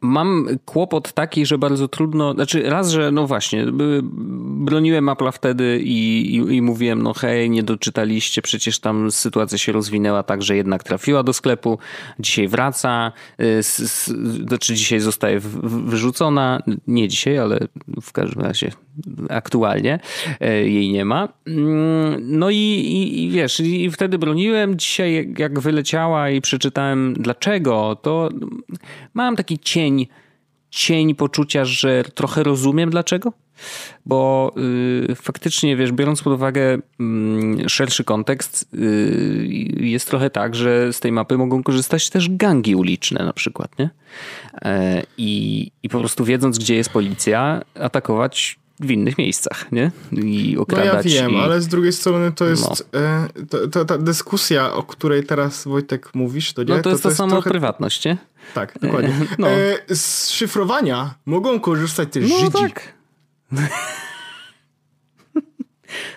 mam 0.00 0.46
kłopot 0.64 1.12
taki, 1.12 1.46
że 1.46 1.58
bardzo 1.58 1.88
trudno, 1.88 2.32
znaczy 2.34 2.62
raz, 2.62 2.90
że 2.90 3.10
no 3.10 3.26
właśnie, 3.26 3.66
broniłem 4.42 5.06
Apple'a 5.06 5.32
wtedy 5.32 5.80
i, 5.82 6.34
i, 6.36 6.56
i, 6.56 6.62
mówiłem, 6.62 7.02
no 7.02 7.14
hej, 7.14 7.50
nie 7.50 7.62
doczytaliście, 7.62 8.42
przecież 8.42 8.78
tam 8.78 9.10
sytuacja 9.10 9.58
się 9.58 9.72
rozwinęła 9.72 10.22
tak, 10.22 10.42
że 10.42 10.56
jednak 10.56 10.82
trafiła 10.82 11.22
do 11.22 11.32
sklepu, 11.32 11.78
dzisiaj 12.18 12.48
wraca, 12.48 13.12
znaczy 14.48 14.74
dzisiaj 14.74 15.00
zostaje 15.00 15.40
wyrzucona, 15.62 16.62
nie 16.86 17.08
dzisiaj, 17.08 17.38
ale 17.38 17.58
w 18.02 18.12
każdym 18.12 18.42
razie 18.42 18.70
aktualnie 19.28 19.98
e, 20.40 20.68
jej 20.68 20.92
nie 20.92 21.04
ma. 21.04 21.28
Mm, 21.46 22.38
no 22.38 22.50
i, 22.50 22.56
i, 22.56 23.24
i 23.24 23.30
wiesz, 23.30 23.60
i 23.60 23.90
wtedy 23.90 24.18
broniłem, 24.18 24.78
dzisiaj 24.78 25.34
jak 25.38 25.60
wyleciała 25.60 26.30
i 26.30 26.40
przeczytałem 26.40 27.14
dlaczego, 27.14 27.96
to 28.02 28.28
mam 29.14 29.36
taki 29.36 29.58
cień, 29.58 29.89
cień 30.70 31.14
poczucia, 31.14 31.64
że 31.64 32.04
trochę 32.14 32.42
rozumiem 32.42 32.90
dlaczego. 32.90 33.32
Bo 34.06 34.52
y, 35.10 35.14
faktycznie, 35.14 35.76
wiesz, 35.76 35.92
biorąc 35.92 36.22
pod 36.22 36.32
uwagę 36.32 36.78
y, 37.64 37.68
szerszy 37.68 38.04
kontekst, 38.04 38.68
y, 38.74 39.48
jest 39.80 40.08
trochę 40.08 40.30
tak, 40.30 40.54
że 40.54 40.92
z 40.92 41.00
tej 41.00 41.12
mapy 41.12 41.38
mogą 41.38 41.62
korzystać 41.62 42.10
też 42.10 42.28
gangi 42.30 42.74
uliczne 42.74 43.24
na 43.24 43.32
przykład, 43.32 43.78
nie? 43.78 43.90
E, 44.62 45.02
I, 45.18 45.70
I 45.82 45.88
po 45.88 45.98
prostu 45.98 46.24
wiedząc, 46.24 46.58
gdzie 46.58 46.74
jest 46.74 46.90
policja, 46.90 47.62
atakować 47.74 48.58
w 48.80 48.90
innych 48.90 49.18
miejscach, 49.18 49.72
nie? 49.72 49.90
I 50.12 50.56
okradać. 50.58 51.06
No 51.06 51.12
ja 51.12 51.22
wiem, 51.22 51.30
i... 51.30 51.36
ale 51.36 51.60
z 51.60 51.68
drugiej 51.68 51.92
strony 51.92 52.32
to 52.32 52.46
jest 52.46 52.84
no. 52.92 53.00
e, 53.00 53.28
to, 53.50 53.68
to, 53.68 53.84
ta 53.84 53.98
dyskusja, 53.98 54.72
o 54.72 54.82
której 54.82 55.24
teraz 55.24 55.64
Wojtek 55.64 56.14
mówisz, 56.14 56.52
to 56.52 56.62
nie? 56.62 56.74
No 56.74 56.82
to 56.82 56.90
jest 56.90 57.02
to, 57.02 57.08
to, 57.08 57.12
to 57.12 57.16
samo 57.16 57.30
trochę... 57.30 57.50
prywatność, 57.50 58.04
nie? 58.04 58.16
Tak, 58.54 58.78
dokładnie. 58.82 59.14
No. 59.38 59.48
E, 59.48 59.96
z 59.96 60.30
szyfrowania 60.30 61.14
mogą 61.26 61.60
korzystać 61.60 62.08
też 62.12 62.30
no 62.30 62.38
Żydzi. 62.38 62.52
Tak. 62.52 62.94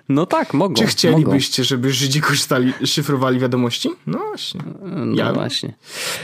No 0.10 0.26
tak, 0.26 0.54
mogą. 0.54 0.76
Czy 0.76 0.88
chcielibyście, 0.88 1.62
mogą. 1.62 1.68
żeby 1.68 1.94
Żydzi 1.94 2.22
korzystali, 2.22 2.74
szyfrowali 2.86 3.40
wiadomości? 3.40 3.90
No 4.08 4.18
właśnie. 4.18 4.62
No 4.82 5.16
ja 5.16 5.34
właśnie. 5.34 5.74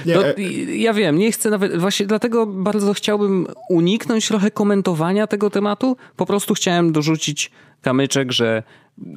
Nie, 0.06 0.16
no, 0.16 0.28
e- 0.28 0.42
ja 0.76 0.94
wiem, 0.94 1.18
nie 1.18 1.32
chcę 1.32 1.50
nawet, 1.50 1.78
właśnie 1.78 2.06
dlatego 2.06 2.46
bardzo 2.46 2.94
chciałbym 2.94 3.48
uniknąć 3.70 4.28
trochę 4.28 4.52
komentowania 4.52 5.28
tego 5.28 5.50
tematu. 5.50 5.98
Po 6.16 6.26
prostu 6.26 6.54
chciałem 6.54 6.92
dorzucić 6.92 7.52
kamyczek, 7.82 8.32
że 8.32 8.64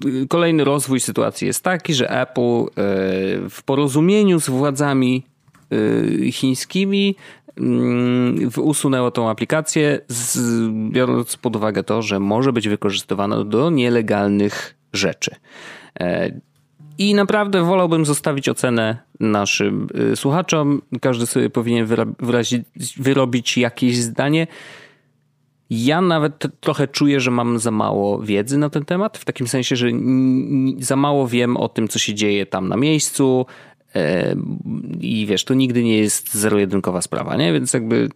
y, 0.04 0.26
kolejny 0.28 0.64
rozwój 0.64 1.00
sytuacji 1.00 1.46
jest 1.46 1.64
taki, 1.64 1.94
że 1.94 2.10
Apple 2.20 2.40
e, 2.40 2.66
w 3.50 3.62
porozumieniu 3.64 4.40
z 4.40 4.48
władzami 4.48 5.24
chińskimi 6.32 7.16
Mm, 7.56 8.50
usunęło 8.56 9.10
tą 9.10 9.30
aplikację, 9.30 10.00
biorąc 10.90 11.36
pod 11.36 11.56
uwagę 11.56 11.82
to, 11.82 12.02
że 12.02 12.20
może 12.20 12.52
być 12.52 12.68
wykorzystywana 12.68 13.44
do 13.44 13.70
nielegalnych 13.70 14.74
rzeczy. 14.92 15.34
E, 16.00 16.40
I 16.98 17.14
naprawdę 17.14 17.62
wolałbym 17.64 18.06
zostawić 18.06 18.48
ocenę 18.48 18.98
naszym 19.20 19.88
y, 20.12 20.16
słuchaczom. 20.16 20.82
Każdy 21.00 21.26
sobie 21.26 21.50
powinien 21.50 21.86
wyrazić, 22.20 22.62
wyrobić 22.96 23.58
jakieś 23.58 23.96
zdanie. 23.96 24.46
Ja 25.70 26.00
nawet 26.00 26.60
trochę 26.60 26.88
czuję, 26.88 27.20
że 27.20 27.30
mam 27.30 27.58
za 27.58 27.70
mało 27.70 28.22
wiedzy 28.22 28.58
na 28.58 28.70
ten 28.70 28.84
temat, 28.84 29.18
w 29.18 29.24
takim 29.24 29.48
sensie, 29.48 29.76
że 29.76 29.86
za 30.78 30.96
mało 30.96 31.28
wiem 31.28 31.56
o 31.56 31.68
tym, 31.68 31.88
co 31.88 31.98
się 31.98 32.14
dzieje 32.14 32.46
tam 32.46 32.68
na 32.68 32.76
miejscu, 32.76 33.46
i 35.00 35.26
wiesz, 35.26 35.44
to 35.44 35.54
nigdy 35.54 35.84
nie 35.84 35.98
jest 35.98 36.34
zero-jedynkowa 36.34 37.02
sprawa, 37.02 37.36
nie? 37.36 37.52
Więc 37.52 37.72
jakby 37.72 38.08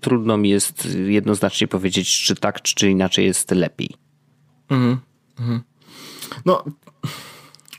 trudno 0.00 0.36
mi 0.36 0.48
jest 0.48 0.88
jednoznacznie 1.06 1.68
powiedzieć, 1.68 2.22
czy 2.22 2.34
tak, 2.34 2.62
czy 2.62 2.90
inaczej 2.90 3.24
jest 3.24 3.50
lepiej. 3.50 3.90
Mhm. 4.68 4.98
mhm. 5.38 5.60
No, 6.44 6.64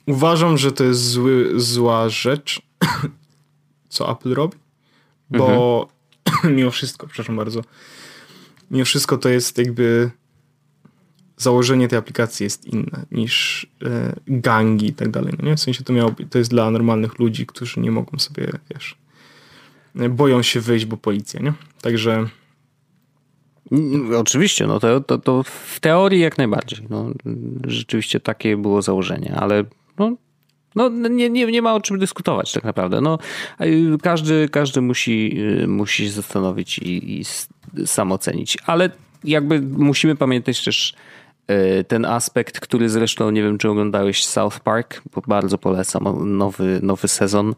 uważam, 0.05 0.57
że 0.57 0.71
to 0.71 0.83
jest 0.83 1.09
zły, 1.09 1.53
zła 1.55 2.09
rzecz, 2.09 2.61
co 3.89 4.11
Apple 4.11 4.33
robi, 4.33 4.57
bo 5.29 5.87
mhm. 6.25 6.55
mimo 6.57 6.71
wszystko, 6.71 7.07
przepraszam 7.07 7.35
bardzo, 7.35 7.61
mimo 8.71 8.85
wszystko 8.85 9.17
to 9.17 9.29
jest 9.29 9.57
jakby 9.57 10.11
założenie 11.37 11.87
tej 11.87 11.99
aplikacji 11.99 12.43
jest 12.43 12.65
inne 12.65 13.05
niż 13.11 13.67
e, 13.85 14.15
gangi 14.27 14.87
i 14.87 14.93
tak 14.93 15.09
dalej. 15.09 15.33
No 15.39 15.49
nie? 15.49 15.55
W 15.55 15.59
sensie 15.59 15.83
to, 15.83 15.93
miało, 15.93 16.11
to 16.29 16.37
jest 16.37 16.49
dla 16.49 16.71
normalnych 16.71 17.19
ludzi, 17.19 17.45
którzy 17.45 17.79
nie 17.79 17.91
mogą 17.91 18.19
sobie, 18.19 18.47
wiesz, 18.73 18.97
boją 20.09 20.41
się 20.41 20.61
wyjść, 20.61 20.85
bo 20.85 20.97
policja, 20.97 21.41
nie? 21.41 21.53
Także... 21.81 22.27
Oczywiście, 24.17 24.67
no 24.67 24.79
to, 24.79 25.01
to, 25.01 25.17
to 25.17 25.43
w 25.43 25.79
teorii 25.79 26.21
jak 26.21 26.37
najbardziej. 26.37 26.87
No, 26.89 27.11
rzeczywiście 27.67 28.19
takie 28.19 28.57
było 28.57 28.81
założenie, 28.81 29.35
ale 29.35 29.63
no, 29.99 30.17
no, 30.75 30.89
nie, 30.89 31.29
nie, 31.29 31.45
nie 31.45 31.61
ma 31.61 31.73
o 31.73 31.81
czym 31.81 31.99
dyskutować 31.99 32.51
tak 32.51 32.63
naprawdę. 32.63 33.01
No, 33.01 33.19
każdy, 34.01 34.49
każdy 34.49 34.81
musi, 34.81 35.39
musi 35.67 36.05
się 36.05 36.11
zastanowić 36.11 36.77
i, 36.79 37.19
i 37.19 37.25
sam 37.85 38.11
ocenić. 38.11 38.57
Ale 38.65 38.89
jakby 39.23 39.61
musimy 39.61 40.15
pamiętać 40.15 40.63
też 40.63 40.93
ten 41.87 42.05
aspekt, 42.05 42.59
który 42.59 42.89
zresztą 42.89 43.29
nie 43.29 43.43
wiem, 43.43 43.57
czy 43.57 43.69
oglądałeś 43.69 44.25
South 44.25 44.59
Park, 44.59 45.01
bo 45.15 45.21
bardzo 45.27 45.57
polecam 45.57 46.37
nowy, 46.37 46.79
nowy 46.83 47.07
sezon, 47.07 47.55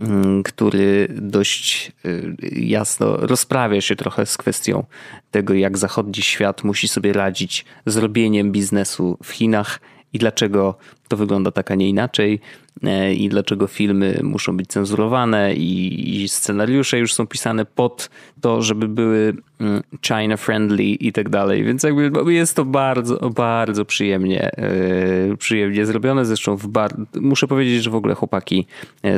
mm, 0.00 0.42
który 0.42 1.08
dość 1.10 1.92
e, 2.04 2.08
jasno 2.52 3.16
rozprawia 3.16 3.80
się 3.80 3.96
trochę 3.96 4.26
z 4.26 4.36
kwestią 4.36 4.84
tego, 5.30 5.54
jak 5.54 5.78
zachodni 5.78 6.22
świat 6.22 6.64
musi 6.64 6.88
sobie 6.88 7.12
radzić 7.12 7.64
z 7.86 7.96
robieniem 7.96 8.52
biznesu 8.52 9.18
w 9.22 9.30
Chinach 9.30 9.80
i 10.12 10.18
dlaczego 10.18 10.78
to 11.08 11.16
wygląda 11.16 11.50
tak, 11.50 11.70
a 11.70 11.74
nie 11.74 11.88
inaczej 11.88 12.40
e, 12.82 13.14
i 13.14 13.28
dlaczego 13.28 13.66
filmy 13.66 14.20
muszą 14.22 14.56
być 14.56 14.68
cenzurowane 14.68 15.54
i, 15.54 16.28
scenariusze 16.28 16.98
już 16.98 17.14
są 17.14 17.26
pisane 17.26 17.64
pod 17.64 18.10
to, 18.40 18.62
żeby 18.62 18.88
były 18.88 19.36
mm, 19.60 19.82
China 20.06 20.36
friendly 20.36 20.84
i 20.84 21.12
tak 21.12 21.28
dalej. 21.28 21.64
Więc 21.64 21.82
jakby 21.82 22.32
jest 22.32 22.56
to 22.56 22.64
bardzo, 22.64 23.30
bardzo 23.30 23.84
przyjemnie, 23.84 24.50
yy, 25.28 25.36
przyjemnie 25.36 25.86
zrobione. 25.86 26.24
Zresztą 26.24 26.56
w 26.56 26.66
bar... 26.66 26.94
muszę 27.20 27.46
powiedzieć, 27.48 27.82
że 27.82 27.90
w 27.90 27.94
ogóle 27.94 28.14
chłopaki 28.14 28.66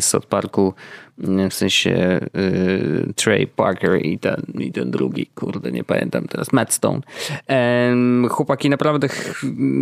z 0.00 0.04
South 0.04 0.26
Parku 0.26 0.74
w 1.50 1.54
sensie 1.54 2.20
Trey 3.16 3.46
Parker 3.46 4.06
i 4.06 4.18
ten, 4.18 4.42
i 4.58 4.72
ten 4.72 4.90
drugi, 4.90 5.26
kurde, 5.26 5.72
nie 5.72 5.84
pamiętam 5.84 6.28
teraz, 6.28 6.52
Matt 6.52 6.72
Stone. 6.72 7.00
chłopaki 8.28 8.70
naprawdę, 8.70 9.08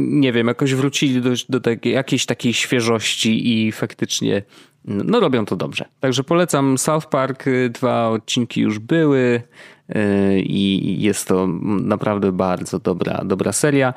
nie 0.08 0.32
wiem, 0.32 0.46
jakoś 0.46 0.74
wrócili 0.74 1.22
do, 1.22 1.30
do 1.48 1.60
takiej, 1.60 1.92
jakiejś 1.98 2.26
takiej 2.26 2.52
świeżości 2.52 3.58
i 3.58 3.72
faktycznie 3.72 4.42
no 4.84 5.20
robią 5.20 5.44
to 5.44 5.56
dobrze. 5.56 5.84
Także 6.00 6.24
polecam 6.24 6.78
South 6.78 7.06
Park, 7.06 7.46
y, 7.46 7.70
dwa 7.70 8.08
odcinki 8.08 8.60
już 8.60 8.78
były 8.78 9.42
y, 9.90 10.40
i 10.40 11.02
jest 11.02 11.28
to 11.28 11.46
naprawdę 11.66 12.32
bardzo 12.32 12.78
dobra, 12.78 13.24
dobra 13.24 13.52
seria. 13.52 13.94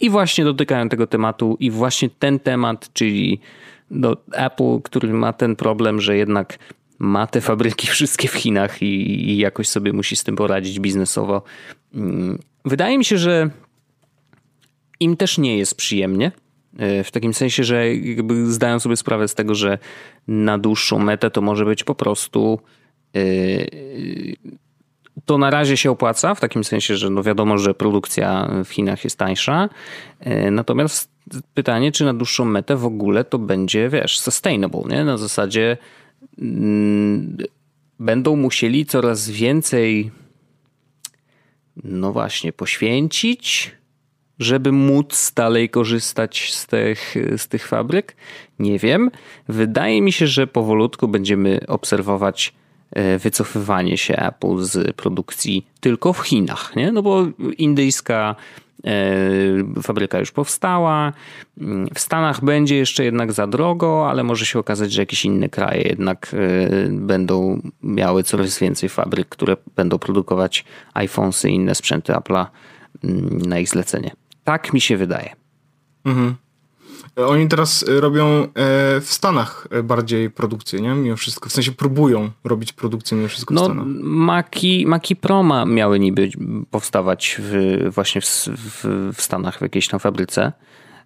I 0.00 0.10
właśnie 0.10 0.44
dotykają 0.44 0.88
tego 0.88 1.06
tematu 1.06 1.56
i 1.60 1.70
właśnie 1.70 2.10
ten 2.10 2.38
temat, 2.38 2.92
czyli 2.92 3.40
do 3.90 4.16
Apple, 4.32 4.80
który 4.82 5.12
ma 5.12 5.32
ten 5.32 5.56
problem, 5.56 6.00
że 6.00 6.16
jednak 6.16 6.58
ma 6.98 7.26
te 7.26 7.40
fabryki 7.40 7.86
wszystkie 7.96 8.28
w 8.28 8.34
Chinach 8.34 8.82
i, 8.82 9.30
i 9.30 9.36
jakoś 9.36 9.68
sobie 9.68 9.92
musi 9.92 10.16
z 10.16 10.24
tym 10.24 10.36
poradzić 10.36 10.80
biznesowo. 10.80 11.42
Mm, 11.94 12.38
wydaje 12.64 12.98
mi 12.98 13.04
się, 13.04 13.18
że 13.18 13.50
im 15.00 15.16
też 15.16 15.38
nie 15.38 15.58
jest 15.58 15.76
przyjemnie. 15.76 16.32
E, 16.78 17.04
w 17.04 17.10
takim 17.10 17.34
sensie, 17.34 17.64
że 17.64 17.84
zdają 18.44 18.80
sobie 18.80 18.96
sprawę 18.96 19.28
z 19.28 19.34
tego, 19.34 19.54
że 19.54 19.78
na 20.28 20.58
dłuższą 20.58 20.98
metę 20.98 21.30
to 21.30 21.40
może 21.40 21.64
być 21.64 21.84
po 21.84 21.94
prostu. 21.94 22.60
E, 23.16 23.20
to 25.24 25.38
na 25.38 25.50
razie 25.50 25.76
się 25.76 25.90
opłaca, 25.90 26.34
w 26.34 26.40
takim 26.40 26.64
sensie, 26.64 26.96
że 26.96 27.10
no 27.10 27.22
wiadomo, 27.22 27.58
że 27.58 27.74
produkcja 27.74 28.50
w 28.64 28.68
Chinach 28.68 29.04
jest 29.04 29.18
tańsza. 29.18 29.68
E, 30.20 30.50
natomiast 30.50 31.10
pytanie, 31.54 31.92
czy 31.92 32.04
na 32.04 32.14
dłuższą 32.14 32.44
metę 32.44 32.76
w 32.76 32.86
ogóle 32.86 33.24
to 33.24 33.38
będzie, 33.38 33.88
wiesz, 33.88 34.20
sustainable, 34.20 34.82
nie? 34.88 35.04
Na 35.04 35.16
zasadzie 35.16 35.76
Mm, 36.38 37.36
będą 37.98 38.36
musieli 38.36 38.86
coraz 38.86 39.30
więcej, 39.30 40.10
no 41.84 42.12
właśnie, 42.12 42.52
poświęcić, 42.52 43.70
żeby 44.38 44.72
móc 44.72 45.32
dalej 45.36 45.68
korzystać 45.68 46.52
z 46.54 46.66
tych, 46.66 47.14
z 47.36 47.48
tych 47.48 47.66
fabryk? 47.66 48.16
Nie 48.58 48.78
wiem. 48.78 49.10
Wydaje 49.48 50.02
mi 50.02 50.12
się, 50.12 50.26
że 50.26 50.46
powolutku 50.46 51.08
będziemy 51.08 51.60
obserwować 51.68 52.54
e, 52.90 53.18
wycofywanie 53.18 53.98
się 53.98 54.16
Apple 54.16 54.58
z 54.58 54.96
produkcji 54.96 55.66
tylko 55.80 56.12
w 56.12 56.20
Chinach, 56.20 56.76
nie? 56.76 56.92
No 56.92 57.02
bo 57.02 57.26
indyjska 57.58 58.36
Fabryka 59.82 60.18
już 60.18 60.32
powstała. 60.32 61.12
W 61.94 62.00
Stanach 62.00 62.44
będzie 62.44 62.76
jeszcze 62.76 63.04
jednak 63.04 63.32
za 63.32 63.46
drogo, 63.46 64.10
ale 64.10 64.24
może 64.24 64.46
się 64.46 64.58
okazać, 64.58 64.92
że 64.92 65.02
jakieś 65.02 65.24
inne 65.24 65.48
kraje 65.48 65.82
jednak 65.82 66.36
będą 66.90 67.60
miały 67.82 68.22
coraz 68.22 68.58
więcej 68.58 68.88
fabryk, 68.88 69.28
które 69.28 69.56
będą 69.76 69.98
produkować 69.98 70.64
iPhonesy 70.94 71.50
i 71.50 71.54
inne 71.54 71.74
sprzęty 71.74 72.12
Apple'a 72.12 72.46
mm, 73.04 73.38
na 73.38 73.58
ich 73.58 73.68
zlecenie. 73.68 74.10
Tak 74.44 74.72
mi 74.72 74.80
się 74.80 74.96
wydaje. 74.96 75.36
Mhm. 76.04 76.34
Oni 77.16 77.48
teraz 77.48 77.84
robią 77.88 78.26
e, 78.26 78.46
w 79.00 79.06
Stanach 79.06 79.68
bardziej 79.84 80.30
produkcję, 80.30 80.80
nie? 80.80 80.88
Mimo 80.88 81.16
wszystko. 81.16 81.48
W 81.48 81.52
sensie 81.52 81.72
próbują 81.72 82.30
robić 82.44 82.72
produkcję 82.72 83.16
mimo 83.16 83.28
wszystko 83.28 83.54
w 83.54 83.56
no, 83.56 83.64
Stanach. 83.64 83.86
Maki, 84.02 84.86
Maki 84.86 85.16
Proma 85.16 85.66
miały 85.66 86.00
niby 86.00 86.30
powstawać 86.70 87.36
w, 87.38 87.76
właśnie 87.90 88.20
w, 88.20 88.26
w, 88.46 89.10
w 89.14 89.22
Stanach 89.22 89.58
w 89.58 89.62
jakiejś 89.62 89.88
tam 89.88 90.00
fabryce. 90.00 90.52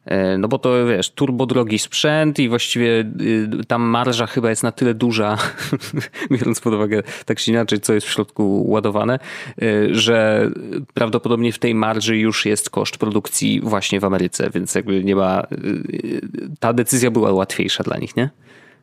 E, 0.09 0.39
no 0.39 0.49
bo 0.49 0.59
to 0.59 0.87
wiesz, 0.87 1.11
turbo 1.11 1.47
drogi 1.47 1.79
sprzęt 1.79 2.39
i 2.39 2.49
właściwie 2.49 3.05
y, 3.21 3.65
tam 3.67 3.83
marża 3.83 4.27
chyba 4.27 4.51
jest 4.51 4.63
na 4.63 4.73
tyle 4.73 4.95
duża, 4.95 5.39
biorąc 6.33 6.61
pod 6.61 6.75
uwagę 6.75 7.03
tak 7.27 7.39
czy 7.39 7.51
inaczej, 7.51 7.81
co 7.81 7.95
jest 7.95 8.07
w 8.07 8.11
środku 8.11 8.71
ładowane, 8.71 9.19
y, 9.63 9.89
że 9.95 10.51
prawdopodobnie 10.95 11.53
w 11.53 11.59
tej 11.59 11.75
marży 11.75 12.17
już 12.17 12.47
jest 12.47 12.71
koszt 12.71 12.97
produkcji 12.97 13.61
właśnie 13.61 14.01
w 14.01 14.05
Ameryce, 14.05 14.51
więc 14.51 14.75
jakby 14.75 15.05
nie 15.05 15.17
ma. 15.17 15.43
Y, 15.43 16.21
ta 16.61 16.73
decyzja 16.73 17.11
była 17.11 17.33
łatwiejsza 17.33 17.85
dla 17.85 17.99
nich, 17.99 18.17
nie? 18.17 18.31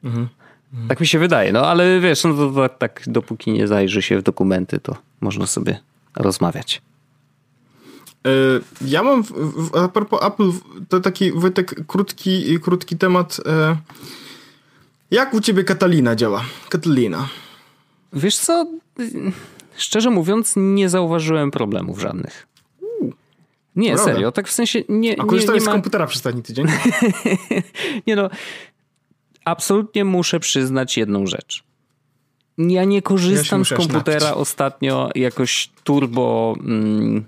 Mhm. 0.03 0.29
Tak 0.87 0.99
mi 0.99 1.07
się 1.07 1.19
wydaje, 1.19 1.53
no 1.53 1.67
ale 1.67 1.99
wiesz, 1.99 2.23
no 2.23 2.33
to, 2.33 2.51
to 2.51 2.69
tak 2.69 3.01
dopóki 3.07 3.51
nie 3.51 3.67
zajrzy 3.67 4.01
się 4.01 4.19
w 4.19 4.23
dokumenty, 4.23 4.79
to 4.79 4.97
można 5.21 5.47
sobie 5.47 5.79
rozmawiać. 6.15 6.81
E, 8.25 8.29
ja 8.81 9.03
mam, 9.03 9.23
a 9.73 9.87
propos 9.87 10.23
Apple, 10.23 10.51
to 10.89 10.99
taki 10.99 11.31
Wojtek, 11.31 11.87
krótki, 11.87 12.59
krótki 12.59 12.97
temat. 12.97 13.37
E, 13.45 13.77
jak 15.11 15.33
u 15.33 15.41
ciebie 15.41 15.63
Katalina 15.63 16.15
działa? 16.15 16.45
Katalina. 16.69 17.27
Wiesz 18.13 18.37
co, 18.37 18.67
szczerze 19.77 20.09
mówiąc 20.09 20.53
nie 20.55 20.89
zauważyłem 20.89 21.51
problemów 21.51 21.99
żadnych. 21.99 22.47
Nie, 23.75 23.93
Prawda. 23.93 24.13
serio, 24.13 24.31
tak 24.31 24.47
w 24.47 24.51
sensie 24.51 24.83
nie... 24.89 25.21
A 25.21 25.25
korzystałeś 25.25 25.61
nie, 25.61 25.65
nie 25.65 25.65
ma... 25.65 25.71
z 25.71 25.75
komputera 25.75 26.07
przez 26.07 26.19
ostatni 26.19 26.43
tydzień? 26.43 26.67
nie 28.07 28.15
no, 28.15 28.29
absolutnie 29.45 30.05
muszę 30.05 30.39
przyznać 30.39 30.97
jedną 30.97 31.27
rzecz. 31.27 31.63
Ja 32.57 32.83
nie 32.83 33.01
korzystam 33.01 33.59
ja 33.59 33.65
z 33.65 33.69
komputera 33.73 34.33
ostatnio 34.33 35.09
jakoś 35.15 35.69
turbo... 35.83 36.55
Mm, 36.59 37.25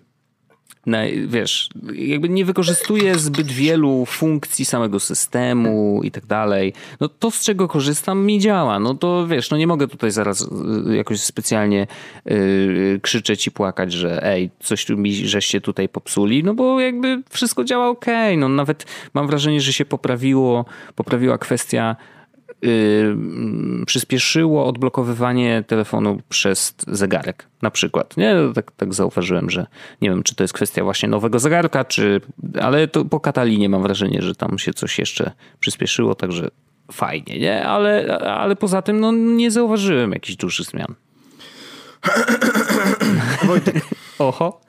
na, 0.87 1.01
wiesz, 1.27 1.69
jakby 1.93 2.29
nie 2.29 2.45
wykorzystuje 2.45 3.15
zbyt 3.15 3.51
wielu 3.51 4.05
funkcji 4.05 4.65
samego 4.65 4.99
systemu 4.99 6.01
i 6.03 6.11
tak 6.11 6.25
dalej. 6.25 6.73
No 6.99 7.09
to, 7.09 7.31
z 7.31 7.43
czego 7.43 7.67
korzystam, 7.67 8.25
mi 8.25 8.39
działa. 8.39 8.79
No 8.79 8.93
to 8.93 9.27
wiesz, 9.27 9.51
no 9.51 9.57
nie 9.57 9.67
mogę 9.67 9.87
tutaj 9.87 10.11
zaraz 10.11 10.41
y, 10.41 10.95
jakoś 10.95 11.19
specjalnie 11.19 11.87
yy, 12.25 12.99
krzyczeć 13.01 13.47
i 13.47 13.51
płakać, 13.51 13.93
że 13.93 14.23
ej, 14.23 14.49
coś 14.59 14.85
tu 14.85 14.97
mi, 14.97 15.15
żeście 15.15 15.61
tutaj 15.61 15.89
popsuli, 15.89 16.43
no 16.43 16.53
bo 16.53 16.79
jakby 16.79 17.21
wszystko 17.29 17.63
działa 17.63 17.87
ok. 17.87 18.05
No 18.37 18.49
nawet 18.49 18.85
mam 19.13 19.27
wrażenie, 19.27 19.61
że 19.61 19.73
się 19.73 19.85
poprawiło, 19.85 20.65
poprawiła 20.95 21.37
kwestia 21.37 21.95
Yy, 22.61 23.17
przyspieszyło 23.85 24.65
odblokowywanie 24.65 25.63
telefonu 25.67 26.21
przez 26.29 26.75
zegarek, 26.87 27.47
na 27.61 27.71
przykład. 27.71 28.17
Nie, 28.17 28.35
tak, 28.55 28.71
tak 28.71 28.93
zauważyłem, 28.93 29.49
że 29.49 29.67
nie 30.01 30.09
wiem, 30.09 30.23
czy 30.23 30.35
to 30.35 30.43
jest 30.43 30.53
kwestia 30.53 30.83
właśnie 30.83 31.09
nowego 31.09 31.39
zegarka, 31.39 31.85
czy, 31.85 32.21
ale 32.61 32.87
to 32.87 33.05
po 33.05 33.19
Katalinie 33.19 33.69
mam 33.69 33.81
wrażenie, 33.81 34.21
że 34.21 34.35
tam 34.35 34.59
się 34.59 34.73
coś 34.73 34.99
jeszcze 34.99 35.31
przyspieszyło, 35.59 36.15
także 36.15 36.47
fajnie, 36.91 37.39
nie? 37.39 37.65
Ale, 37.65 38.17
ale 38.17 38.55
poza 38.55 38.81
tym 38.81 38.99
no, 38.99 39.11
nie 39.11 39.51
zauważyłem 39.51 40.11
jakichś 40.11 40.35
dużych 40.35 40.65
zmian. 40.65 40.95
Wojtek. 43.43 43.75
Oho. 44.19 44.61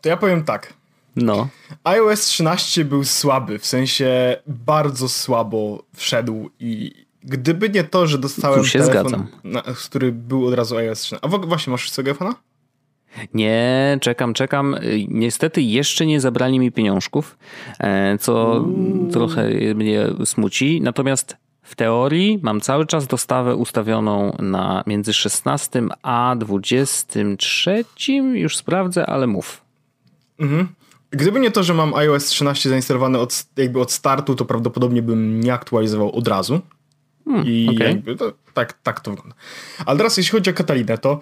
To 0.00 0.08
ja 0.08 0.16
powiem 0.16 0.44
tak. 0.44 0.77
No. 1.22 1.48
iOS 1.84 2.20
13 2.20 2.84
był 2.84 3.04
słaby, 3.04 3.58
w 3.58 3.66
sensie 3.66 4.36
bardzo 4.46 5.08
słabo 5.08 5.82
wszedł 5.96 6.50
i 6.60 6.92
gdyby 7.24 7.70
nie 7.70 7.84
to, 7.84 8.06
że 8.06 8.18
dostałem 8.18 8.64
się 8.64 8.78
telefon, 8.78 9.26
na, 9.44 9.62
który 9.62 10.12
był 10.12 10.46
od 10.46 10.54
razu 10.54 10.76
iOS 10.76 11.00
13. 11.00 11.26
A 11.26 11.38
właśnie, 11.38 11.70
masz 11.70 11.90
swojego 11.90 12.12
iPhone'a? 12.12 12.34
Nie, 13.34 13.98
czekam, 14.00 14.34
czekam. 14.34 14.76
Niestety 15.08 15.62
jeszcze 15.62 16.06
nie 16.06 16.20
zabrali 16.20 16.58
mi 16.58 16.72
pieniążków, 16.72 17.38
e, 17.80 18.18
co 18.18 18.64
Uuu. 18.66 19.10
trochę 19.12 19.50
mnie 19.74 20.06
smuci. 20.24 20.80
Natomiast 20.80 21.36
w 21.62 21.74
teorii 21.74 22.38
mam 22.42 22.60
cały 22.60 22.86
czas 22.86 23.06
dostawę 23.06 23.56
ustawioną 23.56 24.36
na 24.38 24.84
między 24.86 25.12
16 25.12 25.82
a 26.02 26.36
23. 26.38 27.84
Już 28.34 28.56
sprawdzę, 28.56 29.06
ale 29.06 29.26
mów. 29.26 29.60
Mhm. 30.38 30.68
Gdyby 31.10 31.40
nie 31.40 31.50
to, 31.50 31.62
że 31.62 31.74
mam 31.74 31.94
iOS 31.94 32.26
13 32.26 32.68
zainstalowane 32.68 33.18
od, 33.18 33.46
jakby 33.56 33.80
od 33.80 33.92
startu, 33.92 34.34
to 34.34 34.44
prawdopodobnie 34.44 35.02
bym 35.02 35.40
nie 35.40 35.54
aktualizował 35.54 36.12
od 36.12 36.28
razu. 36.28 36.60
Hmm, 37.24 37.46
I 37.46 37.68
okay. 37.74 37.88
jakby 37.88 38.16
to, 38.16 38.32
tak, 38.54 38.72
tak 38.82 39.00
to 39.00 39.10
wygląda. 39.10 39.34
Ale 39.86 39.98
teraz 39.98 40.16
jeśli 40.16 40.32
chodzi 40.32 40.50
o 40.50 40.54
Katalinę, 40.54 40.98
to 40.98 41.20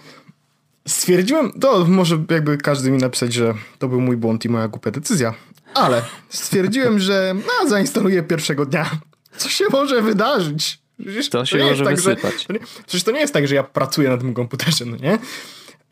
stwierdziłem, 0.89 1.53
to 1.61 1.85
może 1.89 2.25
jakby 2.31 2.59
każdy 2.59 2.91
mi 2.91 2.99
napisać, 2.99 3.33
że 3.33 3.55
to 3.79 3.89
był 3.89 4.01
mój 4.01 4.17
błąd 4.17 4.45
i 4.45 4.49
moja 4.49 4.69
głupia 4.69 4.91
decyzja, 4.91 5.35
ale 5.75 6.03
stwierdziłem, 6.29 6.99
że 7.09 7.35
no, 7.35 7.69
zainstaluję 7.69 8.23
pierwszego 8.23 8.67
dnia. 8.67 8.91
Co 9.37 9.49
się 9.49 9.65
może 9.73 10.03
wydarzyć? 10.03 10.79
Przecież 11.01 11.31
to, 11.31 11.39
to 11.39 11.47
się 11.47 11.59
może 11.59 11.85
tak. 11.85 12.01
Że, 12.01 12.17
to 12.47 12.53
nie, 12.53 12.59
przecież 12.87 13.05
to 13.05 13.11
nie 13.11 13.21
jest 13.21 13.33
tak, 13.33 13.49
że 13.49 13.55
ja 13.55 13.63
pracuję 13.63 14.09
na 14.09 14.19
tym 14.19 14.35
komputerze, 14.35 14.85
no 14.85 14.97
nie? 14.97 15.19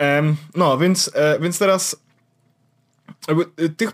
Um, 0.00 0.36
no, 0.54 0.78
więc, 0.78 1.10
e, 1.14 1.38
więc 1.40 1.58
teraz 1.58 2.03
jakby, 3.28 3.64
y, 3.64 3.68
tych, 3.68 3.92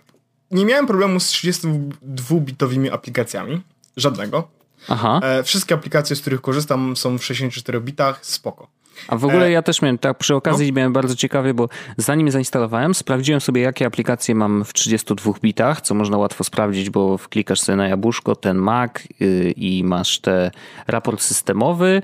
nie 0.51 0.65
miałem 0.65 0.87
problemu 0.87 1.21
z 1.21 1.33
32-bitowymi 1.33 2.91
aplikacjami. 2.91 3.61
Żadnego. 3.97 4.49
Aha. 4.89 5.21
E, 5.23 5.43
wszystkie 5.43 5.75
aplikacje, 5.75 6.17
z 6.17 6.21
których 6.21 6.41
korzystam 6.41 6.97
są 6.97 7.19
w 7.19 7.25
64 7.25 7.81
bitach, 7.81 8.27
spoko. 8.27 8.69
A 9.09 9.17
w 9.17 9.25
ogóle 9.25 9.47
e, 9.47 9.51
ja 9.51 9.63
też 9.63 9.83
miałem, 9.83 9.99
tak 9.99 10.19
przy 10.19 10.35
okazji 10.35 10.73
no. 10.73 10.77
miałem 10.77 10.93
bardzo 10.93 11.17
ciekawie, 11.17 11.55
bo 11.55 11.69
zanim 11.97 12.31
zainstalowałem, 12.31 12.95
sprawdziłem 12.95 13.41
sobie, 13.41 13.61
jakie 13.61 13.87
aplikacje 13.87 14.35
mam 14.35 14.65
w 14.65 14.73
32 14.73 15.33
bitach, 15.43 15.81
co 15.81 15.95
można 15.95 16.19
łatwo 16.19 16.45
sprawdzić, 16.45 16.91
bo 16.91 17.19
wklikasz 17.19 17.61
sobie 17.61 17.77
na 17.77 17.89
jabłuszko 17.89 18.37
ten 18.37 18.57
Mac 18.57 18.93
yy, 19.21 19.51
i 19.51 19.85
masz 19.85 20.19
te 20.19 20.51
raport 20.87 21.23
systemowy 21.23 22.03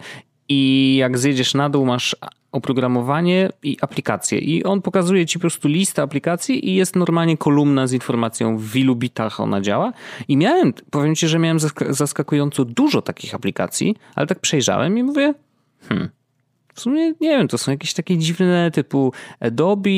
i 0.49 0.95
jak 0.99 1.19
zjedziesz 1.19 1.55
na 1.55 1.71
dół, 1.71 1.87
masz 1.87 2.17
oprogramowanie 2.53 3.51
i 3.63 3.77
aplikacje. 3.81 4.39
I 4.39 4.65
on 4.65 4.83
pokazuje 4.83 5.27
ci 5.27 5.39
po 5.39 5.41
prostu 5.41 5.69
listę 5.69 6.03
aplikacji 6.03 6.69
i 6.69 6.75
jest 6.75 6.97
normalnie 6.97 7.37
kolumna 7.37 7.87
z 7.87 7.93
informacją 7.93 8.59
w 8.59 8.77
ilu 8.77 8.97
bitach 8.97 9.41
ona 9.41 9.61
działa. 9.61 9.93
I 10.29 10.37
miałem, 10.37 10.73
powiem 10.91 11.15
ci, 11.15 11.29
że 11.29 11.39
miałem 11.39 11.59
zaskakująco 11.89 12.65
dużo 12.65 13.03
takich 13.03 13.35
aplikacji, 13.35 13.97
ale 14.15 14.27
tak 14.27 14.41
przejrzałem 14.41 14.99
i 14.99 15.03
mówię, 15.03 15.35
hmm, 15.89 16.09
w 16.77 16.81
sumie 16.81 17.15
nie 17.21 17.29
wiem, 17.29 17.49
to 17.49 17.59
są 17.59 17.71
jakieś 17.71 17.95
takie 17.95 18.19
dziwne 18.19 18.71
typu 18.71 19.13
Adobe, 19.41 19.91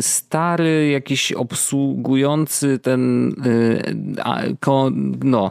stary, 0.00 0.88
jakiś 0.88 1.32
obsługujący 1.32 2.78
ten, 2.78 3.28
y, 3.46 3.96
no, 5.24 5.50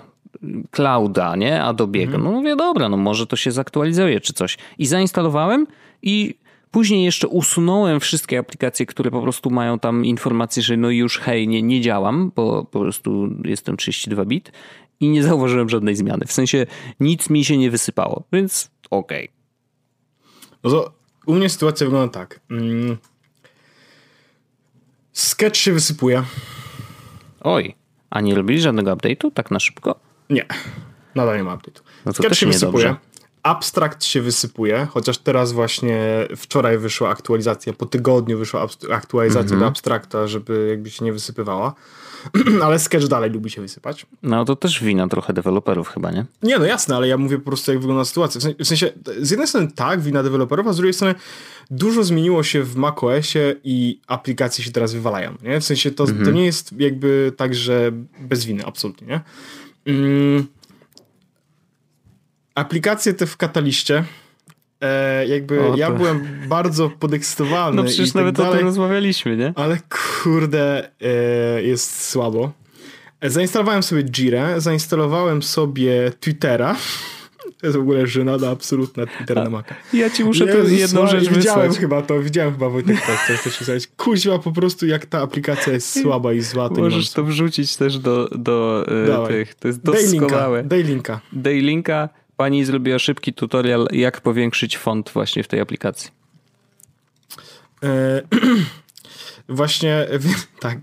clouda, 0.71 1.35
nie? 1.35 1.61
Adobe'ego. 1.61 2.03
Mhm. 2.03 2.23
No 2.23 2.31
mówię, 2.31 2.55
dobra, 2.55 2.89
no 2.89 2.97
może 2.97 3.27
to 3.27 3.35
się 3.35 3.51
zaktualizuje 3.51 4.21
czy 4.21 4.33
coś. 4.33 4.57
I 4.77 4.85
zainstalowałem 4.85 5.67
i 6.01 6.35
później 6.71 7.03
jeszcze 7.03 7.27
usunąłem 7.27 7.99
wszystkie 7.99 8.39
aplikacje, 8.39 8.85
które 8.85 9.11
po 9.11 9.21
prostu 9.21 9.49
mają 9.49 9.79
tam 9.79 10.05
informację, 10.05 10.63
że 10.63 10.77
no 10.77 10.89
już 10.89 11.19
hej, 11.19 11.47
nie, 11.47 11.61
nie 11.61 11.81
działam, 11.81 12.31
bo 12.35 12.65
po 12.65 12.79
prostu 12.79 13.29
jestem 13.43 13.77
32 13.77 14.25
bit 14.25 14.51
i 14.99 15.09
nie 15.09 15.23
zauważyłem 15.23 15.69
żadnej 15.69 15.95
zmiany. 15.95 16.25
W 16.25 16.31
sensie 16.31 16.65
nic 16.99 17.29
mi 17.29 17.45
się 17.45 17.57
nie 17.57 17.71
wysypało, 17.71 18.23
więc 18.33 18.71
okej. 18.89 19.29
Okay. 20.61 20.71
No 20.73 20.91
u 21.25 21.35
mnie 21.35 21.49
sytuacja 21.49 21.87
wygląda 21.87 22.13
tak. 22.13 22.39
Mm. 22.51 22.97
Sketch 25.13 25.57
się 25.57 25.73
wysypuje. 25.73 26.23
Oj, 27.41 27.75
a 28.09 28.21
nie 28.21 28.35
robili 28.35 28.61
żadnego 28.61 28.95
update'u 28.95 29.31
tak 29.31 29.51
na 29.51 29.59
szybko? 29.59 29.99
Nie, 30.29 30.45
nadal 31.15 31.37
nie 31.37 31.43
ma 31.43 31.55
update'u. 31.57 31.81
No 32.05 32.13
Sketch 32.13 32.35
się 32.35 32.45
wysypuje. 32.47 32.85
Dobrze. 32.85 32.95
Abstrakt 33.43 34.03
się 34.03 34.21
wysypuje, 34.21 34.87
chociaż 34.91 35.17
teraz 35.17 35.51
właśnie 35.51 35.99
wczoraj 36.35 36.77
wyszła 36.77 37.09
aktualizacja, 37.09 37.73
po 37.73 37.85
tygodniu 37.85 38.37
wyszła 38.37 38.67
aktualizacja 38.91 39.55
-hmm. 39.57 39.59
do 39.59 39.67
abstrakta, 39.67 40.27
żeby 40.27 40.67
jakby 40.69 40.89
się 40.89 41.05
nie 41.05 41.13
wysypywała. 41.13 41.73
ale 42.65 42.79
Sketch 42.79 43.07
dalej 43.07 43.31
lubi 43.31 43.49
się 43.49 43.61
wysypać. 43.61 44.05
No 44.23 44.45
to 44.45 44.55
też 44.55 44.83
wina 44.83 45.07
trochę 45.07 45.33
deweloperów 45.33 45.87
chyba, 45.89 46.11
nie? 46.11 46.25
Nie, 46.43 46.59
no 46.59 46.65
jasne, 46.65 46.95
ale 46.95 47.07
ja 47.07 47.17
mówię 47.17 47.37
po 47.39 47.45
prostu 47.45 47.71
jak 47.71 47.79
wygląda 47.79 48.05
sytuacja. 48.05 48.41
W 48.59 48.65
sensie, 48.67 48.91
z 49.21 49.29
jednej 49.31 49.47
strony 49.47 49.71
tak, 49.75 50.01
wina 50.01 50.23
deweloperów, 50.23 50.67
a 50.67 50.73
z 50.73 50.77
drugiej 50.77 50.93
strony 50.93 51.15
dużo 51.71 52.03
zmieniło 52.03 52.43
się 52.43 52.63
w 52.63 52.75
macOSie 52.75 53.55
i 53.63 53.99
aplikacje 54.07 54.63
się 54.63 54.71
teraz 54.71 54.93
wywalają, 54.93 55.35
nie? 55.43 55.59
W 55.59 55.63
sensie 55.63 55.91
to, 55.91 56.03
Mhm. 56.03 56.25
to 56.25 56.31
nie 56.31 56.45
jest 56.45 56.79
jakby 56.79 57.33
tak, 57.37 57.55
że 57.55 57.91
bez 58.19 58.45
winy, 58.45 58.65
absolutnie, 58.65 59.07
nie? 59.07 59.21
Mm. 59.85 60.47
Aplikacje 62.55 63.13
te 63.13 63.25
w 63.25 63.37
kataliście 63.37 64.03
e, 64.81 65.27
jakby 65.27 65.61
O, 65.61 65.75
ja 65.75 65.91
byłem 65.91 66.27
bardzo 66.47 66.89
podekscytowany 66.89 67.75
No 67.77 67.83
przecież 67.83 68.07
tak 68.07 68.15
nawet 68.15 68.39
o 68.39 68.43
dalej. 68.43 68.57
tym 68.57 68.67
rozmawialiśmy, 68.67 69.37
nie? 69.37 69.53
Ale 69.55 69.77
kurde, 70.23 70.89
e, 71.01 71.63
jest 71.63 72.09
słabo. 72.09 72.51
E, 73.21 73.29
Zainstalowałem 73.29 73.83
sobie 73.83 74.03
Jirę, 74.03 74.61
zainstalowałem 74.61 75.43
sobie 75.43 76.11
Twittera. 76.19 76.75
To 77.59 77.67
jest 77.67 77.77
w 77.77 77.81
ogóle 77.81 78.07
żenada 78.07 78.49
absolutna 78.49 79.05
Twitter 79.05 79.37
na 79.37 79.49
Maca. 79.49 79.75
Ja 79.93 80.09
ci 80.09 80.23
muszę 80.23 80.45
Jezus 80.45 80.71
jedną 80.71 81.07
rzecz 81.07 81.29
Widziałem 81.29 81.61
wysłać. 81.61 81.79
chyba 81.79 82.01
to, 82.01 82.19
widziałem 82.19 82.53
chyba 82.53 82.69
Wojtek 82.69 83.01
to, 83.01 83.11
co 83.27 83.33
chcesz 83.37 83.57
pisać. 83.57 83.87
Kuźwa, 83.97 84.39
po 84.39 84.51
prostu 84.51 84.85
jak 84.87 85.05
ta 85.05 85.21
aplikacja 85.21 85.73
jest 85.73 86.01
słaba 86.01 86.33
i 86.33 86.41
zła. 86.41 86.69
Możesz 86.77 87.09
to 87.09 87.23
wrzucić 87.23 87.77
też 87.77 87.97
do, 87.99 88.29
do 88.31 88.85
e, 89.03 89.07
Dawaj. 89.07 89.27
tych. 89.33 89.55
To 89.55 89.67
jest 89.67 89.81
doskonałe. 89.81 90.63
daj 90.63 90.83
linka. 90.83 91.21
Daj 91.33 91.61
linka. 91.61 92.09
Pani 92.37 92.65
zrobiła 92.65 92.99
szybki 92.99 93.33
tutorial, 93.33 93.87
jak 93.91 94.21
powiększyć 94.21 94.77
font 94.77 95.11
właśnie 95.13 95.43
w 95.43 95.47
tej 95.47 95.59
aplikacji. 95.59 96.11
E, 97.83 98.21
Właśnie, 99.49 100.07
tak, 100.59 100.77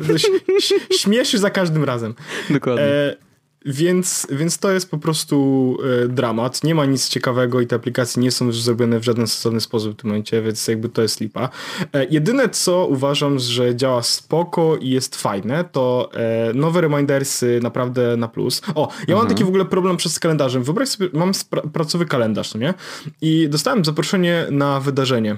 śmieszy 1.00 1.38
za 1.38 1.50
każdym 1.50 1.84
razem. 1.84 2.14
Dokładnie. 2.50 2.84
E, 2.84 3.16
więc, 3.66 4.26
więc 4.30 4.58
to 4.58 4.72
jest 4.72 4.90
po 4.90 4.98
prostu 4.98 5.76
e, 6.04 6.08
dramat. 6.08 6.64
Nie 6.64 6.74
ma 6.74 6.84
nic 6.84 7.08
ciekawego 7.08 7.60
i 7.60 7.66
te 7.66 7.76
aplikacje 7.76 8.22
nie 8.22 8.30
są 8.30 8.46
już 8.46 8.62
zrobione 8.62 9.00
w 9.00 9.04
żaden 9.04 9.26
stosowny 9.26 9.60
sposób 9.60 9.92
w 9.92 9.96
tym 10.00 10.10
momencie, 10.10 10.42
więc 10.42 10.68
jakby 10.68 10.88
to 10.88 11.02
jest 11.02 11.20
lipa. 11.20 11.48
E, 11.92 12.04
jedyne 12.04 12.48
co 12.48 12.86
uważam, 12.86 13.38
że 13.38 13.76
działa 13.76 14.02
spoko 14.02 14.76
i 14.76 14.90
jest 14.90 15.16
fajne, 15.16 15.64
to 15.64 16.10
e, 16.14 16.52
nowe 16.54 16.80
remindersy 16.80 17.60
naprawdę 17.62 18.16
na 18.16 18.28
plus. 18.28 18.62
O, 18.74 18.88
ja 19.08 19.16
mam 19.16 19.28
taki 19.28 19.44
w 19.44 19.48
ogóle 19.48 19.64
problem 19.64 19.96
przez 19.96 20.18
kalendarzem. 20.18 20.62
Wyobraź 20.62 20.88
sobie, 20.88 21.08
mam 21.12 21.32
pracowy 21.72 22.06
kalendarz, 22.06 22.54
no 22.54 22.60
nie? 22.60 22.74
I 23.20 23.48
dostałem 23.48 23.84
zaproszenie 23.84 24.46
na 24.50 24.80
wydarzenie. 24.80 25.36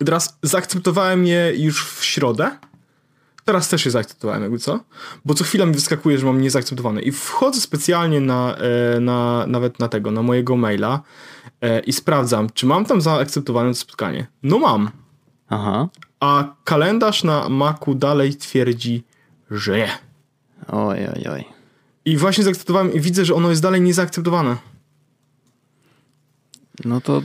I 0.00 0.04
teraz 0.04 0.38
zaakceptowałem 0.42 1.26
je 1.26 1.52
już 1.56 1.86
w 1.86 2.04
środę. 2.04 2.50
Teraz 3.50 3.68
też 3.68 3.84
je 3.84 3.90
zaakceptowałem, 3.90 4.42
jakby 4.42 4.58
co? 4.58 4.80
Bo 5.24 5.34
co 5.34 5.44
chwila 5.44 5.66
mi 5.66 5.72
wyskakuje, 5.72 6.18
że 6.18 6.26
mam 6.26 6.40
niezaakceptowane. 6.40 7.02
I 7.02 7.12
wchodzę 7.12 7.60
specjalnie 7.60 8.20
na, 8.20 8.56
e, 8.56 9.00
na 9.00 9.46
nawet 9.46 9.78
na 9.78 9.88
tego, 9.88 10.10
na 10.10 10.22
mojego 10.22 10.56
maila 10.56 11.00
e, 11.60 11.80
i 11.80 11.92
sprawdzam, 11.92 12.50
czy 12.54 12.66
mam 12.66 12.84
tam 12.84 13.00
zaakceptowane 13.00 13.70
to 13.70 13.74
spotkanie. 13.74 14.26
No 14.42 14.58
mam. 14.58 14.90
Aha. 15.48 15.88
A 16.20 16.54
kalendarz 16.64 17.24
na 17.24 17.48
Macu 17.48 17.94
dalej 17.94 18.34
twierdzi, 18.34 19.04
że 19.50 19.76
nie. 19.76 19.90
Oj, 20.68 20.98
oj, 21.16 21.28
oj. 21.32 21.44
I 22.04 22.16
właśnie 22.16 22.44
zaakceptowałem 22.44 22.92
i 22.92 23.00
widzę, 23.00 23.24
że 23.24 23.34
ono 23.34 23.50
jest 23.50 23.62
dalej 23.62 23.80
niezaakceptowane. 23.80 24.56
No 26.84 27.00
to, 27.00 27.22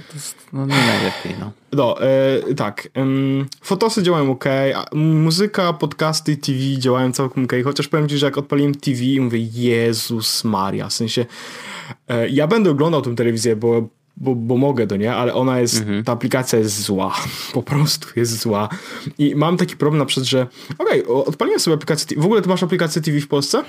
no 0.53 0.65
nie 0.65 0.75
najlepiej, 0.75 1.35
no. 1.39 1.51
No, 1.73 2.01
e, 2.01 2.53
tak. 2.55 2.87
em, 2.93 3.45
fotosy 3.61 4.03
działają 4.03 4.31
ok, 4.31 4.45
muzyka, 4.93 5.73
podcasty, 5.73 6.37
TV 6.37 6.59
działają 6.77 7.11
całkiem 7.11 7.43
ok, 7.43 7.51
chociaż 7.63 7.87
powiem 7.87 8.09
ci, 8.09 8.17
że 8.17 8.25
jak 8.25 8.37
odpaliłem 8.37 8.75
TV 8.75 9.03
i 9.03 9.19
mówię, 9.21 9.39
Jezus 9.39 10.43
Maria, 10.43 10.87
w 10.89 10.93
sensie 10.93 11.25
e, 12.07 12.29
ja 12.29 12.47
będę 12.47 12.71
oglądał 12.71 13.01
tę 13.01 13.15
telewizję, 13.15 13.55
bo, 13.55 13.87
bo, 14.17 14.35
bo 14.35 14.57
mogę 14.57 14.87
do 14.87 14.95
nie, 14.95 15.15
ale 15.15 15.33
ona 15.33 15.59
jest, 15.59 15.83
ta 16.05 16.11
aplikacja 16.11 16.59
jest 16.59 16.81
zła, 16.81 17.15
po 17.53 17.63
prostu 17.63 18.07
jest 18.15 18.39
zła. 18.41 18.69
I 19.17 19.35
mam 19.35 19.57
taki 19.57 19.77
problem 19.77 19.99
na 19.99 20.05
przykład, 20.05 20.27
że 20.27 20.47
okej, 20.77 21.07
o- 21.07 21.25
odpaliłem 21.25 21.59
sobie 21.59 21.73
aplikację 21.75 22.07
TV, 22.07 22.21
w 22.21 22.25
ogóle 22.25 22.41
ty 22.41 22.49
masz 22.49 22.63
aplikację 22.63 23.01
TV 23.01 23.19
w 23.19 23.27
Polsce? 23.27 23.63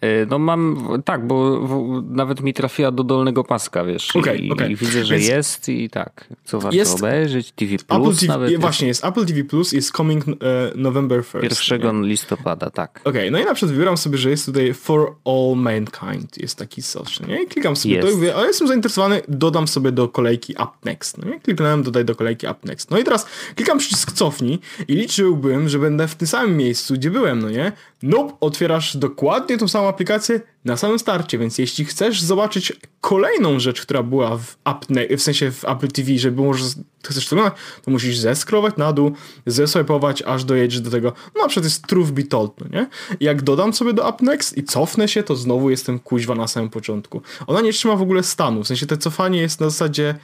E, 0.00 0.26
No 0.26 0.38
mam, 0.38 0.88
tak, 1.04 1.26
bo 1.26 1.60
w, 1.60 2.02
nawet 2.10 2.40
mi 2.40 2.54
trafiła 2.54 2.90
do 2.90 3.04
dolnego 3.04 3.44
paska, 3.44 3.84
wiesz. 3.84 4.16
Okej, 4.16 4.46
i, 4.46 4.52
okej. 4.52 4.72
i 4.72 4.76
widzę, 4.76 5.04
że 5.04 5.14
Więc- 5.14 5.28
jest 5.28 5.68
i 5.68 5.90
tak. 5.90 6.28
Co 6.44 6.60
warto 6.60 6.76
Jest- 6.76 6.94
obejrzeć? 6.98 7.52
TV 7.52 7.76
Plus 7.88 8.20
TV, 8.20 8.32
nawet. 8.32 8.60
właśnie, 8.60 8.88
jest 8.88 9.04
Apple 9.04 9.26
TV 9.26 9.44
Plus, 9.44 9.72
jest 9.72 9.90
coming 9.96 10.24
e, 10.28 10.32
November 10.74 11.20
1st. 11.20 11.72
1 11.72 12.02
listopada, 12.06 12.70
tak. 12.70 13.00
Okej, 13.04 13.30
no 13.30 13.38
i 13.38 13.44
na 13.44 13.54
przykład 13.54 13.72
wybieram 13.72 13.96
sobie, 13.96 14.18
że 14.18 14.30
jest 14.30 14.46
tutaj 14.46 14.74
For 14.74 15.14
All 15.24 15.56
Mankind, 15.56 16.38
jest 16.38 16.58
taki 16.58 16.82
social, 16.82 17.28
nie? 17.28 17.42
I 17.42 17.46
klikam 17.46 17.76
sobie 17.76 17.94
Jest. 17.94 18.06
to 18.08 18.12
i 18.12 18.16
mówię, 18.16 18.34
ale 18.34 18.46
jestem 18.46 18.68
zainteresowany, 18.68 19.22
dodam 19.28 19.68
sobie 19.68 19.92
do 19.92 20.08
kolejki 20.08 20.52
Up 20.52 20.70
Next, 20.84 21.18
no 21.18 21.30
nie? 21.30 21.40
Kliknąłem 21.40 21.82
dodaj 21.82 22.04
do 22.04 22.14
kolejki 22.14 22.46
Up 22.46 22.58
Next. 22.64 22.90
No 22.90 22.98
i 22.98 23.04
teraz 23.04 23.26
klikam 23.56 23.78
przycisk 23.78 24.12
cofnij 24.12 24.58
i 24.88 24.94
liczyłbym, 24.94 25.68
że 25.68 25.78
będę 25.78 26.08
w 26.08 26.14
tym 26.14 26.28
samym 26.28 26.56
miejscu, 26.56 26.94
gdzie 26.94 27.10
byłem, 27.10 27.38
no 27.42 27.50
nie? 27.50 27.72
Nope, 28.02 28.34
otwierasz 28.40 28.96
dokładnie 28.96 29.58
tą 29.58 29.68
samą 29.68 29.88
aplikację 29.88 30.40
na 30.64 30.76
samym 30.76 30.98
starcie, 30.98 31.38
więc 31.38 31.58
jeśli 31.58 31.84
chcesz 31.84 32.22
zobaczyć 32.22 32.72
kolejną 33.00 33.58
rzecz, 33.58 33.82
która 33.82 34.02
była 34.02 34.36
w, 34.36 34.56
Up 34.70 34.86
Ne- 34.88 35.16
w 35.16 35.22
sensie 35.22 35.50
w 35.50 35.64
Apple 35.64 35.88
TV, 35.88 36.18
żeby 36.18 36.42
może 36.42 36.64
chcesz 37.08 37.28
to 37.28 37.50
to 37.82 37.90
musisz 37.90 38.18
zeskrolować 38.18 38.76
na 38.76 38.92
dół, 38.92 39.12
zeswipować, 39.46 40.22
aż 40.22 40.44
dojedziesz 40.44 40.80
do 40.80 40.90
tego, 40.90 41.12
no 41.34 41.42
na 41.42 41.48
przykład 41.48 41.64
jest 41.64 41.86
Truth 41.86 42.10
Be 42.10 42.22
Told, 42.22 42.52
no 42.60 42.66
nie? 42.78 42.86
I 43.20 43.24
jak 43.24 43.42
dodam 43.42 43.72
sobie 43.72 43.92
do 43.92 44.08
Up 44.08 44.24
Next 44.24 44.58
i 44.58 44.64
cofnę 44.64 45.08
się, 45.08 45.22
to 45.22 45.36
znowu 45.36 45.70
jestem 45.70 45.98
kuźwa 45.98 46.34
na 46.34 46.48
samym 46.48 46.70
początku. 46.70 47.22
Ona 47.46 47.60
nie 47.60 47.72
trzyma 47.72 47.96
w 47.96 48.02
ogóle 48.02 48.22
stanu, 48.22 48.64
w 48.64 48.66
sensie 48.66 48.86
to 48.86 48.96
cofanie 48.96 49.40
jest 49.40 49.60
na 49.60 49.70
zasadzie 49.70 50.14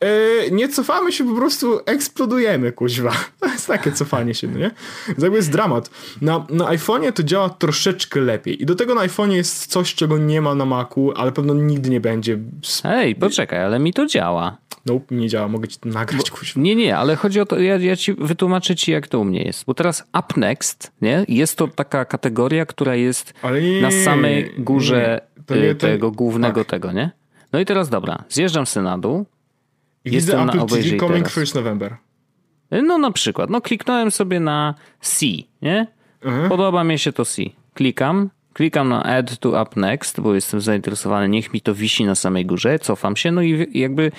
e, 0.00 0.50
nie 0.50 0.68
cofamy 0.68 1.12
się, 1.12 1.24
po 1.24 1.34
prostu 1.34 1.80
eksplodujemy, 1.86 2.72
kuźwa. 2.72 3.12
To 3.40 3.46
jest 3.46 3.66
takie 3.66 3.92
cofanie 3.92 4.34
się, 4.34 4.48
no 4.48 4.58
nie? 4.58 4.70
Więc 5.08 5.22
jakby 5.22 5.36
jest 5.36 5.50
dramat. 5.50 5.90
Na, 6.22 6.46
na 6.50 6.64
iPhone'ie 6.64 7.12
to 7.12 7.22
działa 7.22 7.50
troszeczkę 7.50 8.20
lepiej 8.20 8.62
i 8.62 8.66
do 8.66 8.74
tego 8.74 8.94
na 8.94 9.00
iPhone'ie 9.00 9.32
jest 9.32 9.66
coś, 9.66 9.94
czego 9.94 10.18
nie 10.18 10.40
ma 10.40 10.54
na 10.54 10.64
Macu, 10.64 11.12
ale 11.16 11.32
pewno 11.32 11.54
nigdy 11.54 11.90
nie 11.90 12.00
będzie. 12.00 12.38
Ej, 12.84 13.14
poczekaj, 13.14 13.64
ale 13.64 13.78
mi 13.78 13.92
to 13.92 14.06
działa. 14.06 14.56
Nope, 14.86 15.14
nie 15.14 15.28
działa, 15.28 15.48
mogę 15.48 15.68
ci 15.68 15.78
to 15.78 15.88
nagrać, 15.88 16.15
kuźwa. 16.30 16.60
Nie, 16.60 16.74
nie, 16.76 16.96
ale 16.96 17.16
chodzi 17.16 17.40
o 17.40 17.46
to, 17.46 17.58
ja, 17.60 17.76
ja 17.76 17.96
ci 17.96 18.14
wytłumaczę 18.14 18.76
ci, 18.76 18.92
jak 18.92 19.08
to 19.08 19.20
u 19.20 19.24
mnie 19.24 19.42
jest. 19.42 19.64
Bo 19.64 19.74
teraz 19.74 20.04
Up 20.18 20.34
Next, 20.36 20.92
nie? 21.02 21.24
Jest 21.28 21.58
to 21.58 21.68
taka 21.68 22.04
kategoria, 22.04 22.66
która 22.66 22.94
jest 22.94 23.34
nie, 23.62 23.80
na 23.80 23.90
samej 23.90 24.52
górze 24.58 25.20
nie. 25.50 25.56
Nie 25.56 25.62
y, 25.70 25.74
to- 25.74 25.86
tego 25.86 26.10
głównego 26.10 26.60
tak. 26.60 26.70
tego, 26.70 26.92
nie? 26.92 27.10
No 27.52 27.60
i 27.60 27.64
teraz 27.64 27.88
dobra, 27.88 28.24
zjeżdżam 28.28 28.66
sobie 28.66 28.84
na 28.84 28.98
dół. 28.98 29.26
I 30.04 30.12
Jestem 30.12 30.40
widzę 30.40 30.58
na 30.58 30.64
Apple 30.64 30.82
TV 30.82 30.96
Coming 30.96 31.16
teraz. 31.16 31.32
First 31.34 31.54
November. 31.54 31.96
Y, 32.72 32.82
No 32.82 32.98
na 32.98 33.10
przykład, 33.10 33.50
no 33.50 33.60
kliknąłem 33.60 34.10
sobie 34.10 34.40
na 34.40 34.74
C, 35.00 35.26
nie? 35.62 35.86
Mhm. 36.24 36.48
Podoba 36.48 36.84
mi 36.84 36.98
się 36.98 37.12
to 37.12 37.24
C. 37.24 37.42
Klikam, 37.74 38.30
klikam 38.52 38.88
na 38.88 39.02
Add 39.02 39.38
to 39.38 39.62
Up 39.62 39.80
Next, 39.80 40.20
bo 40.20 40.34
jestem 40.34 40.60
zainteresowany, 40.60 41.28
niech 41.28 41.52
mi 41.52 41.60
to 41.60 41.74
wisi 41.74 42.04
na 42.04 42.14
samej 42.14 42.46
górze, 42.46 42.78
cofam 42.78 43.16
się, 43.16 43.32
no 43.32 43.42
i 43.42 43.80
jakby 43.80 44.12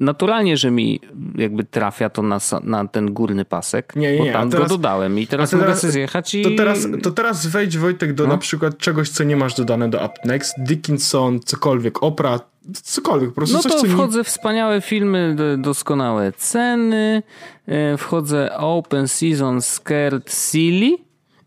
naturalnie, 0.00 0.56
że 0.56 0.70
mi 0.70 1.00
jakby 1.34 1.64
trafia 1.64 2.10
to 2.10 2.22
na, 2.22 2.38
na 2.62 2.86
ten 2.88 3.12
górny 3.14 3.44
pasek, 3.44 3.96
Nie, 3.96 4.12
nie, 4.12 4.18
bo 4.18 4.24
nie, 4.24 4.32
tam 4.32 4.50
teraz- 4.50 4.68
go 4.68 4.76
dodałem 4.76 5.18
i 5.18 5.26
teraz 5.26 5.50
teraz- 5.50 5.66
mogę 5.66 5.76
sobie 5.76 5.92
zjechać 5.92 6.34
i... 6.34 6.42
To 6.42 6.50
teraz, 6.56 6.86
to 7.02 7.10
teraz 7.10 7.46
wejdź 7.46 7.78
Wojtek 7.78 8.14
do 8.14 8.24
No. 8.26 8.32
na 8.32 8.38
przykład 8.38 8.78
czegoś, 8.78 9.08
co 9.10 9.24
nie 9.24 9.36
masz 9.36 9.54
dodane 9.54 9.88
do 9.90 9.98
Up 9.98 10.14
Next, 10.24 10.54
Dickinson, 10.58 11.40
cokolwiek, 11.40 12.02
Opera, 12.02 12.40
cokolwiek, 12.82 13.30
po 13.30 13.34
prostu 13.36 13.56
No 13.56 13.62
coś, 13.62 13.72
to 13.72 13.86
nie... 13.86 13.92
wchodzę 13.92 14.24
w 14.24 14.26
wspaniałe 14.26 14.80
filmy, 14.80 15.36
doskonałe 15.58 16.32
ceny, 16.32 17.22
e, 17.66 17.96
wchodzę 17.96 18.56
Open 18.56 19.08
Season 19.08 19.62
Scared 19.62 20.32
Silly, 20.32 20.96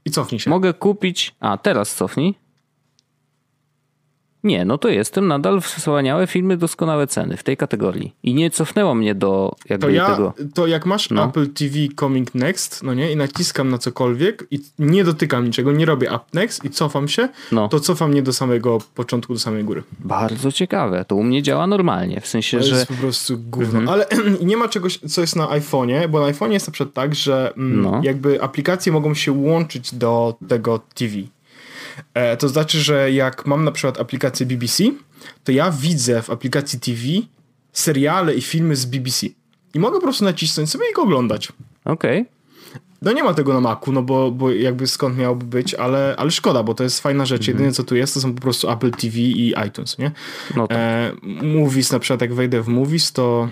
I 0.06 0.12
cofnij 0.12 0.40
się. 0.40 0.50
Mogę 0.50 0.74
kupić. 0.74 1.36
A, 1.40 1.58
teraz 1.58 1.96
cofnij. 1.96 2.36
Nie, 4.44 4.66
no 4.66 4.78
to 4.78 4.90
jestem 4.90 5.28
nadal 5.28 5.62
wspaniałe 5.62 6.28
filmy, 6.28 6.58
doskonałe 6.58 7.08
ceny 7.08 7.38
w 7.38 7.44
tej 7.44 7.58
kategorii. 7.58 8.14
I 8.24 8.34
nie 8.34 8.50
cofnęło 8.50 8.96
mnie 8.96 9.16
do 9.16 9.56
jakby 9.70 9.88
To 9.88 9.90
ja, 9.94 10.10
tego. 10.12 10.34
to 10.54 10.68
jak 10.68 10.86
masz 10.86 11.10
No. 11.10 11.26
Apple 11.26 11.48
TV 11.50 11.76
Coming 12.00 12.36
Next, 12.36 12.84
no 12.84 12.94
nie, 12.94 13.12
i 13.12 13.16
naciskam 13.16 13.70
na 13.70 13.78
cokolwiek 13.78 14.48
i 14.52 14.60
nie 14.80 15.04
dotykam 15.04 15.46
niczego, 15.46 15.72
nie 15.72 15.86
robię 15.86 16.08
Up 16.10 16.20
Next 16.34 16.66
i 16.66 16.70
cofam 16.70 17.08
się, 17.08 17.30
No. 17.52 17.68
to 17.68 17.80
cofam 17.80 18.12
mnie 18.12 18.22
do 18.22 18.34
samego 18.34 18.78
początku, 18.96 19.34
do 19.34 19.40
samej 19.40 19.64
góry. 19.64 19.84
Bardzo 20.00 20.52
ciekawe. 20.52 21.06
To 21.08 21.16
u 21.16 21.24
mnie 21.24 21.44
działa 21.44 21.68
normalnie. 21.68 22.22
W 22.22 22.28
sensie, 22.28 22.58
To 22.58 22.64
że. 22.64 22.76
jest 22.76 22.88
po 22.88 22.94
prostu 22.94 23.38
gówno. 23.38 23.80
Mhm. 23.80 23.90
Ale 23.90 24.06
nie 24.50 24.58
ma 24.58 24.68
czegoś, 24.68 24.98
co 25.10 25.22
jest 25.22 25.36
na 25.36 25.48
iPhone'ie, 25.48 26.08
bo 26.08 26.20
na 26.20 26.34
iPhone'ie 26.34 26.52
jest 26.52 26.68
na 26.68 26.74
przykład 26.74 26.94
tak, 26.94 27.16
że 27.16 27.54
mm, 27.58 27.82
No. 27.82 28.02
jakby 28.04 28.42
aplikacje 28.42 28.92
mogą 28.92 29.14
się 29.14 29.32
łączyć 29.32 29.96
do 29.96 30.36
tego 30.48 30.80
TV. 30.94 31.14
E, 32.14 32.38
to 32.38 32.50
znaczy, 32.50 32.80
że 32.80 33.12
jak 33.12 33.46
mam 33.46 33.64
na 33.64 33.72
przykład 33.72 34.00
aplikację 34.00 34.46
BBC, 34.46 34.84
to 35.44 35.52
ja 35.52 35.72
widzę 35.72 36.22
w 36.22 36.30
aplikacji 36.30 36.80
TV 36.80 37.02
seriale 37.74 38.36
i 38.36 38.42
filmy 38.42 38.76
z 38.76 38.86
BBC. 38.86 39.28
I 39.74 39.80
mogę 39.80 39.96
po 39.96 40.02
prostu 40.02 40.26
nacisnąć 40.26 40.70
sobie 40.70 40.86
i 40.92 40.94
go 40.94 41.02
oglądać. 41.02 41.52
Okej. 41.86 42.26
No 43.02 43.12
nie 43.12 43.24
ma 43.24 43.34
tego 43.34 43.54
na 43.54 43.62
Macu, 43.62 43.92
no 43.92 44.02
bo, 44.02 44.32
bo 44.32 44.52
jakby 44.52 44.88
skąd 44.88 45.18
miałoby 45.18 45.46
być, 45.46 45.74
ale, 45.74 46.16
ale 46.18 46.32
szkoda, 46.32 46.64
bo 46.64 46.74
to 46.74 46.84
jest 46.84 47.00
fajna 47.00 47.26
rzecz. 47.26 47.48
Jedyne 47.48 47.72
co 47.72 47.84
tu 47.84 47.96
jest, 47.96 48.14
to 48.14 48.20
są 48.20 48.34
po 48.34 48.42
prostu 48.42 48.72
Apple 48.72 48.92
TV 48.92 49.18
i 49.18 49.54
iTunes, 49.68 49.98
nie? 49.98 50.12
No 50.56 50.68
tak. 50.68 50.78
E, 50.78 51.12
movies, 51.44 51.92
na 51.92 52.00
przykład 52.00 52.22
jak 52.22 52.34
wejdę 52.34 52.62
w 52.62 52.68
Movies, 52.68 53.12
to 53.12 53.50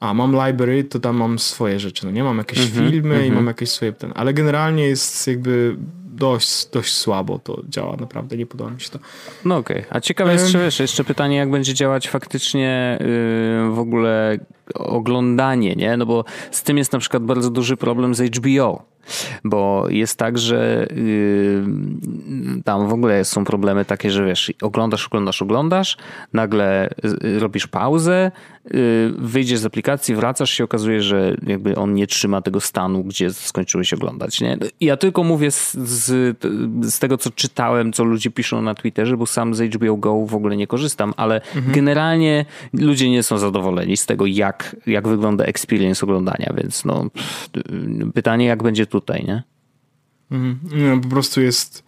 a 0.00 0.14
mam 0.14 0.32
library, 0.46 0.84
to 0.84 1.00
tam 1.00 1.16
mam 1.16 1.38
swoje 1.38 1.80
rzeczy, 1.80 2.06
no 2.06 2.12
nie? 2.12 2.24
Mam 2.24 2.38
jakieś 2.38 2.58
Mhm, 2.58 2.90
filmy 2.90 3.14
i 3.14 3.18
mhm. 3.18 3.34
mam 3.34 3.46
jakieś 3.46 3.70
swoje 3.70 3.92
ten, 3.92 4.12
ale 4.14 4.34
generalnie 4.34 4.86
jest 4.86 5.26
jakby 5.26 5.76
dość, 6.20 6.66
dość 6.66 6.94
słabo 6.94 7.38
to 7.38 7.62
działa, 7.68 7.96
naprawdę 7.96 8.36
nie 8.36 8.46
podoba 8.46 8.70
mi 8.70 8.80
się 8.80 8.90
to. 8.90 8.98
No 9.44 9.56
okej, 9.56 9.84
a 9.90 10.00
ciekawe 10.00 10.32
jest, 10.32 10.52
czy 10.52 10.58
wiesz, 10.58 10.80
jeszcze 10.80 11.04
pytanie, 11.04 11.36
jak 11.36 11.50
będzie 11.50 11.74
działać 11.74 12.08
faktycznie 12.08 12.98
yy, 13.00 13.70
w 13.74 13.78
ogóle 13.78 14.38
oglądanie, 14.74 15.74
nie? 15.74 15.96
No 15.96 16.06
bo 16.06 16.24
z 16.50 16.62
tym 16.62 16.78
jest 16.78 16.92
na 16.92 16.98
przykład 16.98 17.22
bardzo 17.22 17.50
duży 17.50 17.76
problem 17.76 18.14
z 18.14 18.36
HBO. 18.36 18.90
Bo 19.44 19.86
jest 19.88 20.18
tak, 20.18 20.38
że 20.38 20.86
yy, 20.96 22.62
tam 22.64 22.88
w 22.88 22.92
ogóle 22.92 23.24
są 23.24 23.44
problemy 23.44 23.84
takie, 23.84 24.10
że 24.10 24.26
wiesz, 24.26 24.52
oglądasz, 24.62 25.06
oglądasz, 25.06 25.42
oglądasz, 25.42 25.96
nagle 26.32 26.90
y, 27.24 27.38
robisz 27.38 27.66
pauzę, 27.66 28.30
yy, 28.64 28.80
wyjdziesz 29.18 29.58
z 29.58 29.66
aplikacji, 29.66 30.14
wracasz 30.14 30.50
się 30.50 30.64
okazuje, 30.64 31.02
że 31.02 31.36
jakby 31.46 31.76
on 31.76 31.94
nie 31.94 32.06
trzyma 32.06 32.42
tego 32.42 32.60
stanu, 32.60 33.04
gdzie 33.04 33.32
skończyłeś 33.32 33.92
oglądać. 33.94 34.40
Nie? 34.40 34.58
Ja 34.80 34.96
tylko 34.96 35.24
mówię 35.24 35.50
z, 35.50 35.74
z, 35.74 36.36
z 36.82 36.98
tego, 36.98 37.18
co 37.18 37.30
czytałem, 37.30 37.92
co 37.92 38.04
ludzie 38.04 38.30
piszą 38.30 38.62
na 38.62 38.74
Twitterze, 38.74 39.16
bo 39.16 39.26
sam 39.26 39.54
z 39.54 39.74
HBO 39.74 39.96
Go 39.96 40.26
w 40.26 40.34
ogóle 40.34 40.56
nie 40.56 40.66
korzystam, 40.66 41.14
ale 41.16 41.40
generalnie 41.66 42.44
ludzie 42.72 43.10
nie 43.10 43.22
są 43.22 43.38
zadowoleni 43.38 43.96
z 43.96 44.06
tego, 44.06 44.26
jak, 44.26 44.59
jak 44.86 45.08
wygląda 45.08 45.44
experience 45.44 46.06
oglądania, 46.06 46.52
więc 46.56 46.84
no, 46.84 47.04
pytanie, 48.14 48.46
jak 48.46 48.62
będzie 48.62 48.86
tutaj, 48.86 49.24
nie? 49.24 49.42
Mhm. 50.30 50.58
Nie, 50.80 51.00
po 51.00 51.08
prostu 51.08 51.40
jest... 51.40 51.84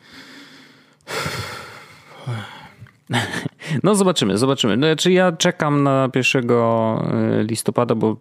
No 3.82 3.94
zobaczymy, 3.94 4.38
zobaczymy. 4.38 4.76
No, 4.76 4.86
Znaczy 4.86 5.12
ja 5.12 5.32
czekam 5.32 5.82
na 5.82 6.08
1 6.14 6.50
y, 6.50 7.44
listopada, 7.44 7.94
bo 7.94 8.16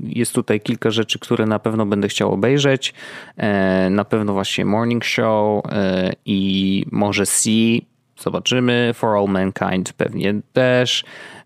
jest 0.00 0.32
tutaj 0.32 0.60
kilka 0.60 0.90
rzeczy, 0.90 1.18
które 1.18 1.46
na 1.46 1.58
pewno 1.58 1.86
będę 1.86 2.08
chciał 2.08 2.32
obejrzeć. 2.32 2.94
E, 3.36 3.90
Na 3.90 4.04
pewno 4.04 4.32
właśnie 4.32 4.64
Morning 4.64 5.04
Show 5.04 5.64
e, 5.66 6.12
i 6.26 6.86
może 6.92 7.26
See. 7.26 7.86
Zobaczymy. 8.20 8.90
For 8.94 9.16
All 9.16 9.28
Mankind 9.28 9.92
pewnie 9.92 10.34
też. 10.52 11.04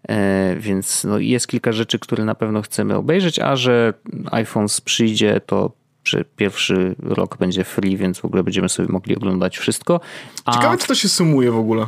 E, 0.09 0.57
Więc 0.59 1.05
no 1.05 1.19
jest 1.19 1.47
kilka 1.47 1.73
rzeczy, 1.73 1.99
które 1.99 2.25
na 2.25 2.35
pewno 2.35 2.63
chcemy 2.63 2.97
obejrzeć, 2.97 3.39
a 3.39 3.57
że 3.57 3.95
iPhones 4.31 4.81
przyjdzie, 4.81 5.41
to 5.47 5.73
że 6.05 6.25
pierwszy 6.37 6.95
rok 7.03 7.37
będzie 7.39 7.65
free, 7.65 7.97
więc 7.97 8.19
w 8.19 8.25
ogóle 8.25 8.43
będziemy 8.43 8.69
sobie 8.69 8.89
mogli 8.93 9.17
oglądać 9.17 9.59
wszystko. 9.59 10.01
A 10.45 10.53
Ciekawe, 10.53 10.77
czy 10.79 10.87
to 10.87 10.95
się 10.95 11.09
sumuje 11.09 11.51
w 11.51 11.57
ogóle. 11.57 11.87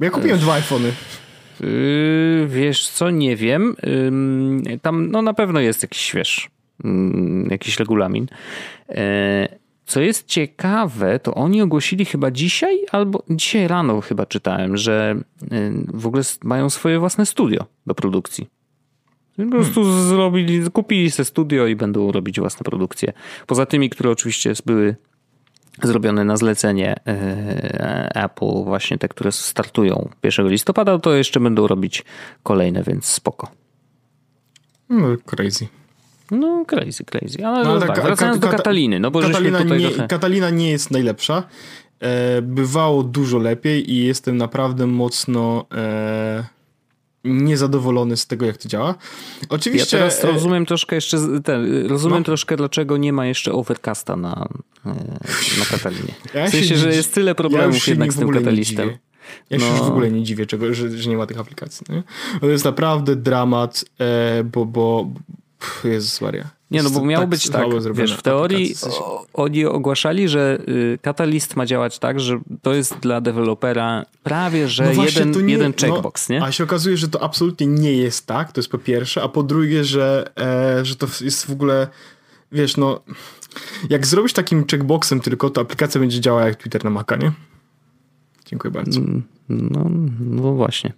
Ja 0.00 0.10
kupiłem 0.10 0.38
dwa 0.38 0.54
iPhony. 0.54 0.92
Yy, 1.60 2.46
wiesz 2.48 2.88
co, 2.88 3.10
nie 3.10 3.36
wiem. 3.36 3.76
Ym, 4.06 4.62
Tam 4.82 5.10
no 5.10 5.22
na 5.22 5.34
pewno 5.34 5.60
jest 5.60 5.82
jakiś, 5.82 6.12
wiesz, 6.14 6.48
ym, 6.84 7.48
jakiś 7.50 7.78
regulamin. 7.78 8.26
Co 9.90 10.00
jest 10.00 10.26
ciekawe, 10.26 11.18
to 11.18 11.34
oni 11.34 11.62
ogłosili 11.62 12.04
chyba 12.04 12.30
dzisiaj, 12.30 12.78
albo 12.92 13.22
dzisiaj 13.30 13.68
rano 13.68 14.00
chyba 14.00 14.26
czytałem, 14.26 14.76
że 14.76 15.14
y, 15.42 15.72
w 15.94 16.06
ogóle 16.06 16.22
mają 16.44 16.70
swoje 16.70 16.98
własne 16.98 17.26
studio 17.26 17.66
do 17.86 17.94
produkcji. 17.94 18.46
Po 19.36 19.50
prostu 19.50 20.02
zrobili, 20.02 20.70
kupili 20.70 21.10
sobie 21.10 21.24
studio 21.24 21.66
i 21.66 21.76
będą 21.76 22.12
robić 22.12 22.40
własne 22.40 22.64
produkcje. 22.64 23.12
Poza 23.46 23.66
tymi, 23.66 23.90
które 23.90 24.10
oczywiście 24.10 24.52
były 24.66 24.96
zrobione 25.82 26.24
na 26.24 26.36
zlecenie 26.36 26.96
e, 27.06 28.24
Apple, 28.24 28.64
właśnie 28.64 28.98
te, 28.98 29.08
które 29.08 29.32
startują 29.32 30.08
1 30.22 30.48
listopada, 30.48 30.98
to 30.98 31.14
jeszcze 31.14 31.40
będą 31.40 31.66
robić 31.66 32.04
kolejne, 32.42 32.82
więc 32.82 33.06
spoko. 33.06 33.48
No, 34.88 35.16
crazy. 35.26 35.79
No 36.30 36.64
crazy, 36.66 37.04
crazy. 37.04 37.46
Ale, 37.46 37.64
No, 37.64 37.70
ale 37.70 37.80
tak, 37.80 37.96
ka- 37.96 38.02
wracając 38.02 38.38
do 38.38 38.48
Kataliny, 38.48 39.00
no 39.00 39.10
bo 39.10 39.20
Katalina 39.20 39.58
tutaj 39.62 39.78
nie, 39.78 39.88
trochę... 39.88 40.08
Katalina 40.08 40.50
nie 40.50 40.70
jest 40.70 40.90
najlepsza. 40.90 41.42
E, 42.00 42.42
bywało 42.42 43.02
dużo 43.02 43.38
lepiej 43.38 43.92
i 43.92 44.04
jestem 44.04 44.36
naprawdę 44.36 44.86
mocno 44.86 45.66
e, 45.74 46.44
niezadowolony 47.24 48.16
z 48.16 48.26
tego, 48.26 48.46
jak 48.46 48.56
to 48.56 48.68
działa. 48.68 48.88
Ja 49.42 49.46
Oczywiście... 49.48 49.96
teraz 49.96 50.24
e, 50.24 50.32
rozumiem 50.32 50.66
troszkę 50.66 50.94
jeszcze, 50.96 51.18
ten, 51.44 51.86
rozumiem 51.86 52.18
No. 52.18 52.24
troszkę, 52.24 52.56
dlaczego 52.56 52.96
nie 52.96 53.12
ma 53.12 53.26
jeszcze 53.26 53.52
Overcasta 53.52 54.16
na, 54.16 54.48
e, 54.86 54.88
na 55.58 55.64
Katalinie. 55.70 56.14
Ja 56.34 56.46
w 56.46 56.50
się 56.50 56.58
sensie, 56.58 56.76
że 56.76 56.88
jest 56.94 57.14
tyle 57.14 57.30
ja 57.30 57.34
problemów 57.34 57.76
się 57.78 57.92
jednak 57.92 58.12
z 58.12 58.18
tym 58.18 58.30
katalistem. 58.30 58.90
Ja 59.50 59.58
się 59.58 59.64
No. 59.64 59.70
już 59.72 59.80
w 59.80 59.88
ogóle 59.88 60.10
nie 60.10 60.22
dziwię, 60.22 60.46
czego, 60.46 60.74
że, 60.74 60.90
że 60.98 61.10
nie 61.10 61.16
ma 61.16 61.26
tych 61.26 61.38
aplikacji. 61.38 61.86
Nie? 61.88 62.02
To 62.40 62.46
jest 62.46 62.64
naprawdę 62.64 63.16
dramat, 63.16 63.84
e, 64.00 64.44
bo, 64.44 64.66
bo 64.66 65.10
pff, 65.60 65.84
Jezus 65.84 66.20
Maria. 66.20 66.44
Nie, 66.70 66.82
no 66.82 66.90
bo 66.90 67.04
miało 67.04 67.22
tak 67.22 67.30
być 67.30 67.50
tak, 67.50 67.66
wiesz, 67.92 68.14
w 68.14 68.22
teorii 68.22 68.74
o, 68.90 69.26
oni 69.32 69.64
ogłaszali, 69.66 70.28
że 70.28 70.58
y, 70.68 70.98
Catalyst 71.02 71.56
ma 71.56 71.66
działać 71.66 71.98
tak, 71.98 72.20
że 72.20 72.40
to 72.62 72.74
jest 72.74 72.98
dla 72.98 73.20
dewelopera 73.20 74.06
prawie, 74.22 74.68
że 74.68 74.84
No 74.84 74.92
właśnie, 74.92 75.26
jeden, 75.26 75.46
nie- 75.46 75.52
jeden 75.52 75.72
no, 75.82 75.88
checkbox, 75.88 76.28
nie? 76.28 76.42
A 76.42 76.52
się 76.52 76.64
okazuje, 76.64 76.96
że 76.96 77.08
to 77.08 77.22
absolutnie 77.22 77.66
nie 77.66 77.92
jest 77.92 78.26
tak, 78.26 78.52
to 78.52 78.60
jest 78.60 78.70
po 78.70 78.78
pierwsze, 78.78 79.22
a 79.22 79.28
po 79.28 79.42
drugie, 79.42 79.84
że, 79.84 80.30
e, 80.38 80.84
że 80.84 80.96
to 80.96 81.06
jest 81.20 81.46
w 81.46 81.50
ogóle, 81.50 81.88
wiesz, 82.52 82.76
no, 82.76 83.00
jak 83.90 84.06
zrobisz 84.06 84.32
takim 84.32 84.66
checkboxem 84.70 85.20
tylko, 85.20 85.50
to 85.50 85.60
aplikacja 85.60 86.00
będzie 86.00 86.20
działała 86.20 86.46
jak 86.46 86.56
Twitter 86.56 86.84
na 86.84 86.90
Maca, 86.90 87.16
nie? 87.16 87.32
Dziękuję 88.50 88.70
bardzo. 88.70 89.00
No, 89.48 89.90
no 90.20 90.52
właśnie. 90.52 90.92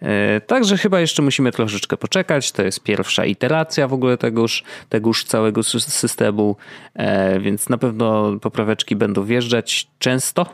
E, 0.00 0.40
także 0.40 0.76
chyba 0.76 1.00
jeszcze 1.00 1.22
musimy 1.22 1.52
troszeczkę 1.52 1.96
poczekać. 1.96 2.52
To 2.52 2.62
jest 2.62 2.82
pierwsza 2.82 3.24
iteracja 3.24 3.88
w 3.88 3.92
ogóle 3.92 4.16
tegoż, 4.16 4.64
tegoż 4.88 5.24
całego 5.24 5.60
sy- 5.60 5.80
systemu, 5.80 6.56
e, 6.94 7.40
więc 7.40 7.68
na 7.68 7.78
pewno 7.78 8.38
popraweczki 8.40 8.96
będą 8.96 9.24
wjeżdżać 9.24 9.88
często. 9.98 10.46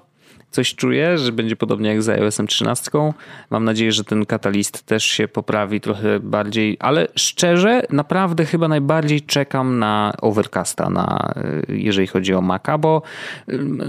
Coś 0.50 0.74
czuję, 0.74 1.18
że 1.18 1.32
będzie 1.32 1.56
podobnie 1.56 1.88
jak 1.88 2.02
z 2.02 2.08
iOS 2.08 2.38
13. 2.48 3.12
Mam 3.50 3.64
nadzieję, 3.64 3.92
że 3.92 4.04
ten 4.04 4.26
katalist 4.26 4.82
też 4.82 5.04
się 5.04 5.28
poprawi 5.28 5.80
trochę 5.80 6.20
bardziej, 6.20 6.76
ale 6.80 7.08
szczerze, 7.16 7.82
naprawdę 7.90 8.44
chyba 8.44 8.68
najbardziej 8.68 9.22
czekam 9.22 9.78
na 9.78 10.12
Overcasta, 10.20 10.90
na, 10.90 11.34
y, 11.68 11.76
jeżeli 11.76 12.06
chodzi 12.06 12.34
o 12.34 12.40
Maca, 12.40 12.78
bo 12.78 13.02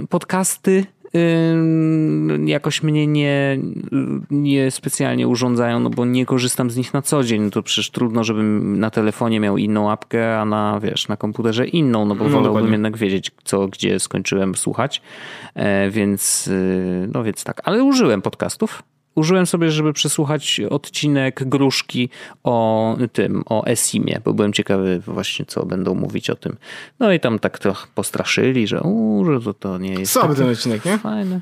podcasty 0.09 0.85
jakoś 2.45 2.83
mnie 2.83 3.07
nie, 3.07 3.59
nie 4.31 4.71
specjalnie 4.71 5.27
urządzają, 5.27 5.79
no 5.79 5.89
bo 5.89 6.05
nie 6.05 6.25
korzystam 6.25 6.71
z 6.71 6.77
nich 6.77 6.93
na 6.93 7.01
co 7.01 7.23
dzień. 7.23 7.41
No 7.41 7.49
to 7.49 7.63
przecież 7.63 7.89
trudno, 7.89 8.23
żebym 8.23 8.79
na 8.79 8.89
telefonie 8.89 9.39
miał 9.39 9.57
inną 9.57 9.91
apkę, 9.91 10.39
a 10.39 10.45
na, 10.45 10.79
wiesz, 10.83 11.07
na 11.07 11.17
komputerze 11.17 11.67
inną, 11.67 12.05
no 12.05 12.15
bo 12.15 12.23
No, 12.23 12.29
wolałbym 12.29 12.43
dokładnie. 12.53 12.71
jednak 12.71 12.97
wiedzieć, 12.97 13.31
co, 13.43 13.67
gdzie 13.67 13.99
skończyłem 13.99 14.55
słuchać. 14.55 15.01
E, 15.55 15.89
więc, 15.89 16.47
y, 16.47 17.09
no 17.13 17.23
więc 17.23 17.43
tak. 17.43 17.61
Ale 17.63 17.83
użyłem 17.83 18.21
podcastów. 18.21 18.83
Użyłem 19.15 19.45
sobie, 19.45 19.71
żeby 19.71 19.93
przesłuchać 19.93 20.61
odcinek 20.69 21.43
Gruszki 21.43 22.09
o 22.43 22.97
tym, 23.13 23.43
o 23.45 23.65
Esimie, 23.65 24.21
bo 24.25 24.33
byłem 24.33 24.53
ciekawy 24.53 24.99
właśnie, 24.99 25.45
co 25.45 25.65
będą 25.65 25.95
mówić 25.95 26.29
o 26.29 26.35
tym. 26.35 26.57
No 26.99 27.13
i 27.13 27.19
tam 27.19 27.39
tak 27.39 27.59
trochę 27.59 27.87
postraszyli, 27.95 28.67
że, 28.67 28.81
u, 28.81 29.25
że 29.25 29.41
to, 29.41 29.53
to 29.53 29.77
nie 29.77 29.93
jest 29.93 30.11
Słaby 30.11 30.35
ten 30.35 30.49
odcinek, 30.49 30.85
nie? 30.85 30.97
fajne. 30.97 31.39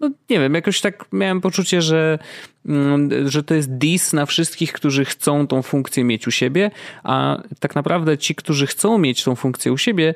No 0.00 0.10
nie 0.30 0.40
wiem, 0.40 0.54
jakoś 0.54 0.80
tak 0.80 1.04
miałem 1.12 1.40
poczucie, 1.40 1.82
że, 1.82 2.18
mm, 2.66 3.28
że 3.28 3.42
to 3.42 3.54
jest 3.54 3.70
dis 3.70 4.12
na 4.12 4.26
wszystkich, 4.26 4.72
którzy 4.72 5.04
chcą 5.04 5.46
tą 5.46 5.62
funkcję 5.62 6.04
mieć 6.04 6.26
u 6.26 6.30
siebie, 6.30 6.70
a 7.02 7.42
tak 7.60 7.74
naprawdę 7.74 8.18
ci, 8.18 8.34
którzy 8.34 8.66
chcą 8.66 8.98
mieć 8.98 9.24
tą 9.24 9.34
funkcję 9.34 9.72
u 9.72 9.78
siebie, 9.78 10.14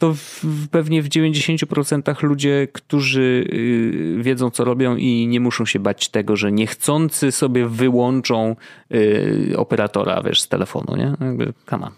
to 0.00 0.14
w, 0.14 0.44
pewnie 0.70 1.02
w 1.02 1.08
90% 1.08 2.22
ludzie, 2.22 2.68
którzy 2.72 3.44
y, 3.52 4.22
wiedzą, 4.22 4.50
co 4.50 4.64
robią 4.64 4.96
i 4.96 5.26
nie 5.26 5.40
muszą 5.40 5.66
się 5.66 5.78
bać 5.78 6.08
tego, 6.08 6.36
że 6.36 6.52
niechcący 6.52 7.32
sobie 7.32 7.68
wyłączą 7.68 8.56
y, 8.94 9.54
operatora, 9.56 10.22
wiesz, 10.22 10.40
z 10.42 10.48
telefonu, 10.48 10.96
nie? 10.96 11.16
Jakby, 11.20 11.52
come 11.70 11.86
on. 11.86 11.92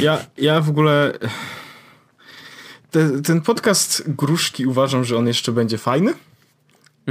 Ja, 0.00 0.18
ja 0.38 0.60
w 0.60 0.68
ogóle... 0.68 1.12
Te, 2.90 3.22
ten 3.22 3.40
podcast 3.40 4.10
Gruszki 4.10 4.66
uważam, 4.66 5.04
że 5.04 5.16
on 5.16 5.26
jeszcze 5.26 5.52
będzie 5.52 5.78
fajny, 5.78 6.14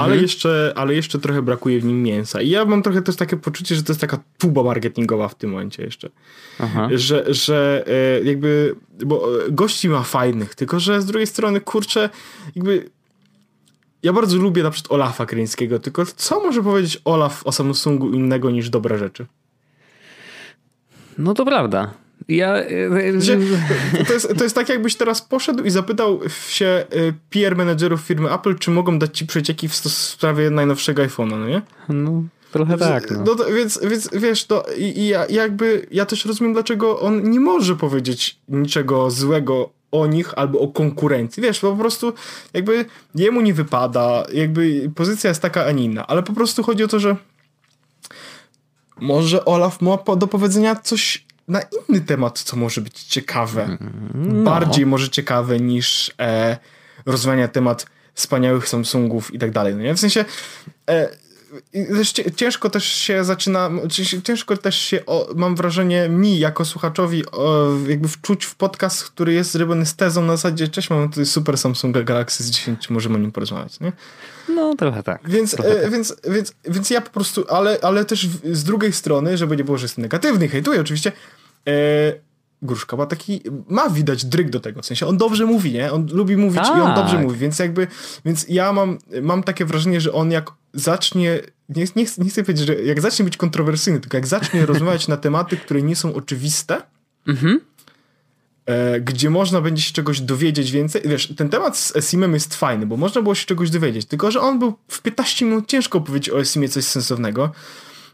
ale, 0.01 0.17
jeszcze, 0.17 0.73
ale 0.75 0.95
jeszcze 0.95 1.19
trochę 1.19 1.41
brakuje 1.41 1.79
w 1.79 1.85
nim 1.85 2.03
mięsa. 2.03 2.41
I 2.41 2.49
ja 2.49 2.65
mam 2.65 2.83
trochę 2.83 3.01
też 3.01 3.15
takie 3.15 3.37
poczucie, 3.37 3.75
że 3.75 3.83
to 3.83 3.91
jest 3.91 4.01
taka 4.01 4.19
tuba 4.37 4.63
marketingowa 4.63 5.27
w 5.27 5.35
tym 5.35 5.49
momencie 5.49 5.83
jeszcze. 5.83 6.09
Aha. 6.59 6.89
Że, 6.91 7.33
że 7.33 7.83
e, 7.87 8.23
jakby, 8.23 8.75
bo 9.05 9.45
e, 9.45 9.51
gości 9.51 9.89
ma 9.89 10.03
fajnych, 10.03 10.55
tylko 10.55 10.79
że 10.79 11.01
z 11.01 11.05
drugiej 11.05 11.27
strony, 11.27 11.61
kurczę, 11.61 12.09
jakby 12.55 12.89
ja 14.03 14.13
bardzo 14.13 14.37
lubię 14.37 14.63
na 14.63 14.71
przykład 14.71 14.91
Olafa 14.91 15.25
Kryńskiego, 15.25 15.79
tylko 15.79 16.05
co 16.05 16.39
może 16.39 16.63
powiedzieć 16.63 17.01
Olaf 17.05 17.47
o 17.47 17.51
Samsungu 17.51 18.09
innego 18.09 18.51
niż 18.51 18.69
dobre 18.69 18.97
rzeczy? 18.97 19.25
No 21.17 21.33
to 21.33 21.45
prawda. 21.45 21.93
Ja... 22.29 22.63
y, 22.63 23.21
Że, 23.21 23.37
to, 24.07 24.13
jest, 24.13 24.37
to 24.37 24.43
jest 24.43 24.55
tak, 24.55 24.69
jakbyś 24.69 24.95
teraz 24.95 25.21
poszedł 25.21 25.63
i 25.63 25.69
zapytał 25.69 26.19
się 26.49 26.85
PR 27.29 27.55
menedżerów 27.55 28.01
firmy 28.01 28.33
Apple, 28.33 28.55
czy 28.55 28.71
mogą 28.71 28.99
dać 28.99 29.17
ci 29.17 29.25
przecieki 29.25 29.67
w, 29.67 29.75
sprawie 29.75 30.49
najnowszego 30.49 31.03
iPhone'a, 31.03 31.39
no 31.39 31.47
nie? 31.47 31.61
No, 31.89 32.23
Trochę 32.51 32.77
tak. 32.77 33.11
No. 33.11 33.23
No 33.23 33.45
więc, 33.45 33.79
więc 33.89 34.09
wiesz, 34.13 34.45
to 34.45 34.65
i, 34.77 34.99
i 34.99 35.07
ja, 35.07 35.25
jakby 35.29 35.87
ja 35.91 36.05
też 36.05 36.25
rozumiem, 36.25 36.53
dlaczego 36.53 36.99
on 36.99 37.29
nie 37.29 37.39
może 37.39 37.75
powiedzieć 37.75 38.39
niczego 38.49 39.11
złego 39.11 39.69
o 39.91 40.07
nich 40.07 40.33
albo 40.37 40.59
o 40.59 40.67
konkurencji. 40.67 41.43
Wiesz, 41.43 41.59
po 41.59 41.75
prostu 41.75 42.13
jakby 42.53 42.85
jemu 43.15 43.41
nie 43.41 43.53
wypada, 43.53 44.23
jakby 44.33 44.91
pozycja 44.95 45.27
jest 45.27 45.41
taka, 45.41 45.65
a 45.65 45.71
nie 45.71 45.83
inna, 45.83 46.07
ale 46.07 46.23
po 46.23 46.33
prostu 46.33 46.63
chodzi 46.63 46.83
o 46.83 46.87
to, 46.87 46.99
że 46.99 47.15
może 48.99 49.45
Olaf 49.45 49.81
ma 49.81 49.97
do 50.15 50.27
powiedzenia 50.27 50.75
coś 50.75 51.28
na 51.49 51.61
inny 51.61 52.01
temat, 52.01 52.39
co 52.39 52.57
może 52.57 52.81
być 52.81 53.03
ciekawe. 53.03 53.77
No. 54.13 54.43
Bardziej 54.43 54.85
może 54.85 55.09
ciekawe 55.09 55.59
niż 55.59 56.13
e, 56.19 56.57
temat 57.51 57.85
wspaniałych 58.13 58.67
Samsungów 58.67 59.33
i 59.33 59.39
tak 59.39 59.51
dalej. 59.51 59.75
No 59.75 59.81
nie? 59.81 59.93
W 59.93 59.99
sensie 59.99 60.25
e, 60.89 61.09
ciężko 62.35 62.69
też 62.69 62.85
się 62.85 63.23
zaczyna, 63.23 63.69
ciężko 64.23 64.57
też 64.57 64.75
się, 64.75 65.05
o, 65.05 65.29
mam 65.35 65.55
wrażenie, 65.55 66.09
mi 66.09 66.39
jako 66.39 66.65
słuchaczowi 66.65 67.31
o, 67.31 67.67
jakby 67.87 68.07
wczuć 68.07 68.45
w 68.45 68.55
podcast, 68.55 69.03
który 69.03 69.33
jest 69.33 69.51
zrobiony 69.51 69.85
z 69.85 69.95
tezą 69.95 70.21
na 70.21 70.37
zasadzie, 70.37 70.67
cześć, 70.67 70.89
mamy 70.89 71.09
tutaj 71.09 71.25
super 71.25 71.57
Samsunga 71.57 72.03
Galaxy 72.03 72.43
S10, 72.43 72.75
możemy 72.89 73.15
o 73.15 73.17
nim 73.17 73.31
porozmawiać, 73.31 73.79
nie? 73.79 73.91
no 74.55 74.75
trochę 74.75 75.03
tak. 75.03 75.29
Więc, 75.29 75.51
trochę 75.51 75.83
e, 75.83 75.89
więc, 75.89 76.15
więc, 76.29 76.53
więc 76.65 76.89
ja 76.89 77.01
po 77.01 77.09
prostu, 77.09 77.45
ale, 77.49 77.77
ale 77.81 78.05
też 78.05 78.27
z 78.51 78.63
drugiej 78.63 78.93
strony, 78.93 79.37
żeby 79.37 79.57
nie 79.57 79.63
było, 79.63 79.77
że 79.77 79.85
jestem 79.85 80.01
negatywny, 80.01 80.47
hejtuję 80.47 80.81
oczywiście, 80.81 81.11
Gruszka 82.61 82.97
ma 82.97 83.05
taki, 83.05 83.41
ma 83.69 83.89
widać 83.89 84.25
dryg 84.25 84.49
do 84.49 84.59
tego, 84.59 84.81
w 84.81 84.85
sensie 84.85 85.07
on 85.07 85.17
dobrze 85.17 85.45
mówi, 85.45 85.71
nie? 85.73 85.91
On 85.91 86.07
lubi 86.11 86.37
mówić 86.37 86.61
i 86.67 86.81
on 86.81 86.87
Tak. 86.87 86.95
dobrze 86.95 87.17
mówi, 87.19 87.37
więc 87.37 87.59
jakby, 87.59 87.87
więc 88.25 88.45
ja 88.49 88.73
mam, 88.73 88.97
mam 89.21 89.43
takie 89.43 89.65
wrażenie, 89.65 90.01
że 90.01 90.13
on 90.13 90.31
jak 90.31 90.51
zacznie, 90.73 91.39
nie, 91.69 91.85
nie, 91.95 92.05
chcę- 92.05 92.23
nie 92.23 92.29
chcę 92.29 92.43
powiedzieć, 92.43 92.67
że 92.67 92.75
jak 92.75 93.01
zacznie 93.01 93.25
być 93.25 93.37
kontrowersyjny, 93.37 93.99
tylko 93.99 94.17
jak 94.17 94.27
zacznie 94.27 94.65
rozmawiać 94.71 95.07
na 95.07 95.17
tematy, 95.17 95.57
które 95.57 95.81
nie 95.81 95.95
są 95.95 96.13
oczywiste, 96.15 96.81
Mhm. 97.27 97.59
e, 98.65 99.01
gdzie 99.01 99.29
można 99.29 99.61
będzie 99.61 99.81
się 99.83 99.93
czegoś 99.93 100.21
dowiedzieć 100.21 100.71
więcej. 100.71 101.01
Wiesz, 101.05 101.33
ten 101.37 101.49
temat 101.49 101.77
z 101.77 101.95
Esimem 101.95 102.33
jest 102.33 102.55
fajny, 102.55 102.85
bo 102.85 102.97
można 102.97 103.21
było 103.21 103.35
się 103.35 103.45
czegoś 103.45 103.69
dowiedzieć, 103.69 104.05
tylko 104.05 104.31
że 104.31 104.41
on 104.41 104.59
był 104.59 104.73
w 104.87 105.01
15 105.01 105.45
minut 105.45 105.67
ciężko 105.67 106.01
powiedzieć 106.01 106.29
o 106.29 106.39
Esimie 106.39 106.69
coś 106.69 106.83
sensownego, 106.85 107.51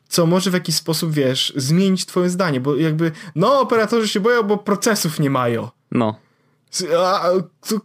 co 0.09 0.25
może 0.25 0.51
w 0.51 0.53
jakiś 0.53 0.75
sposób, 0.75 1.11
wiesz, 1.11 1.53
zmienić 1.55 2.05
twoje 2.05 2.29
zdanie, 2.29 2.59
bo 2.59 2.75
jakby, 2.75 3.11
no, 3.35 3.59
operatorzy 3.59 4.07
się 4.07 4.19
boją, 4.19 4.43
bo 4.43 4.57
procesów 4.57 5.19
nie 5.19 5.29
mają. 5.29 5.69
No. 5.91 6.15
A, 6.97 7.29
to 7.69 7.75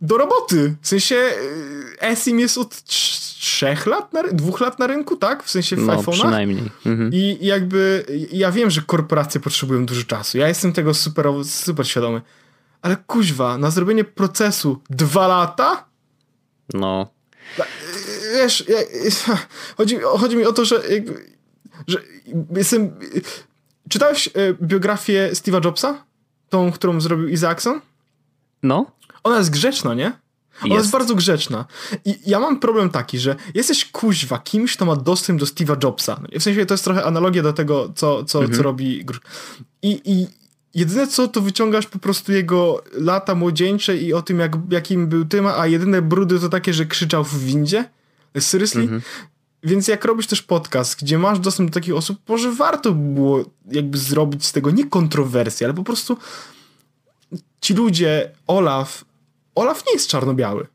do 0.00 0.18
roboty. 0.18 0.76
W 0.82 0.88
sensie 0.88 1.14
y, 1.16 2.00
Esim 2.00 2.40
jest 2.40 2.58
od 2.58 2.74
trz- 2.74 3.36
trzech 3.40 3.86
lat, 3.86 4.12
na, 4.12 4.22
dwóch 4.22 4.60
lat 4.60 4.78
na 4.78 4.86
rynku, 4.86 5.16
tak? 5.16 5.42
W 5.44 5.50
sensie 5.50 5.76
w 5.76 5.86
No, 5.86 5.92
iPhone'ach. 5.96 6.12
przynajmniej. 6.12 6.70
Mhm. 6.86 7.10
I 7.12 7.38
jakby 7.40 8.04
ja 8.32 8.52
wiem, 8.52 8.70
że 8.70 8.82
korporacje 8.82 9.40
potrzebują 9.40 9.86
dużo 9.86 10.04
czasu. 10.04 10.38
Ja 10.38 10.48
jestem 10.48 10.72
tego 10.72 10.94
super, 10.94 11.26
super 11.44 11.88
świadomy. 11.88 12.22
Ale 12.82 12.96
kuźwa, 13.06 13.58
na 13.58 13.70
zrobienie 13.70 14.04
procesu 14.04 14.80
dwa 14.90 15.28
lata? 15.28 15.84
No. 16.74 17.10
Wiesz, 18.34 18.64
ja, 18.68 18.78
chodzi, 19.76 19.98
chodzi 20.18 20.36
mi 20.36 20.44
o 20.44 20.52
to, 20.52 20.64
że, 20.64 20.82
jakby, 20.90 21.35
że 21.86 21.98
jestem... 22.56 22.90
Czytałeś 23.88 24.28
e, 24.28 24.30
biografię 24.62 25.30
Steve'a 25.32 25.64
Jobsa? 25.64 26.04
Tą, 26.48 26.72
którą 26.72 27.00
zrobił 27.00 27.28
Isaacson? 27.28 27.80
No. 28.62 28.90
Ona 29.24 29.38
jest 29.38 29.50
grzeczna, 29.50 29.94
nie? 29.94 30.06
Ona 30.06 30.74
jest. 30.74 30.84
Jest. 30.84 30.90
bardzo 30.90 31.14
grzeczna. 31.14 31.64
I 32.04 32.18
ja 32.26 32.40
mam 32.40 32.60
problem 32.60 32.90
taki, 32.90 33.18
że 33.18 33.36
jesteś 33.54 33.84
kuźwa 33.84 34.38
kimś, 34.38 34.76
kto 34.76 34.84
ma 34.84 34.96
dostęp 34.96 35.40
do 35.40 35.46
Steve'a 35.46 35.84
Jobsa. 35.84 36.20
W 36.38 36.42
sensie 36.42 36.66
to 36.66 36.74
jest 36.74 36.84
trochę 36.84 37.04
analogia 37.04 37.42
do 37.42 37.52
tego, 37.52 37.92
co, 37.94 38.24
co, 38.24 38.48
co 38.48 38.62
robi. 38.62 39.04
I, 39.82 40.00
I 40.04 40.26
jedyne 40.74 41.06
co, 41.06 41.28
to 41.28 41.40
wyciągasz 41.40 41.86
po 41.86 41.98
prostu 41.98 42.32
jego 42.32 42.84
lata 42.92 43.34
młodzieńcze 43.34 43.96
i 43.96 44.12
o 44.12 44.22
tym, 44.22 44.40
jak, 44.40 44.52
jakim 44.70 45.06
był 45.06 45.24
tym, 45.24 45.46
a 45.46 45.66
jedyne 45.66 46.02
brudy 46.02 46.40
to 46.40 46.48
takie, 46.48 46.72
że 46.72 46.86
krzyczał 46.86 47.24
w 47.24 47.44
windzie. 47.44 47.84
Seriously? 48.38 48.88
Więc 49.62 49.88
jak 49.88 50.04
robisz 50.04 50.26
też 50.26 50.42
podcast, 50.42 51.02
gdzie 51.02 51.18
masz 51.18 51.38
dostęp 51.38 51.70
do 51.70 51.74
takich 51.74 51.94
osób, 51.94 52.18
może 52.28 52.52
warto 52.52 52.92
było 52.92 53.44
jakby 53.70 53.98
zrobić 53.98 54.46
z 54.46 54.52
tego 54.52 54.70
nie 54.70 54.86
kontrowersję, 54.86 55.66
ale 55.66 55.74
po 55.74 55.84
prostu 55.84 56.16
ci 57.60 57.74
ludzie, 57.74 58.30
Olaf, 58.46 59.04
Olaf 59.54 59.84
nie 59.86 59.92
jest 59.92 60.08
czarno-biały. 60.08 60.66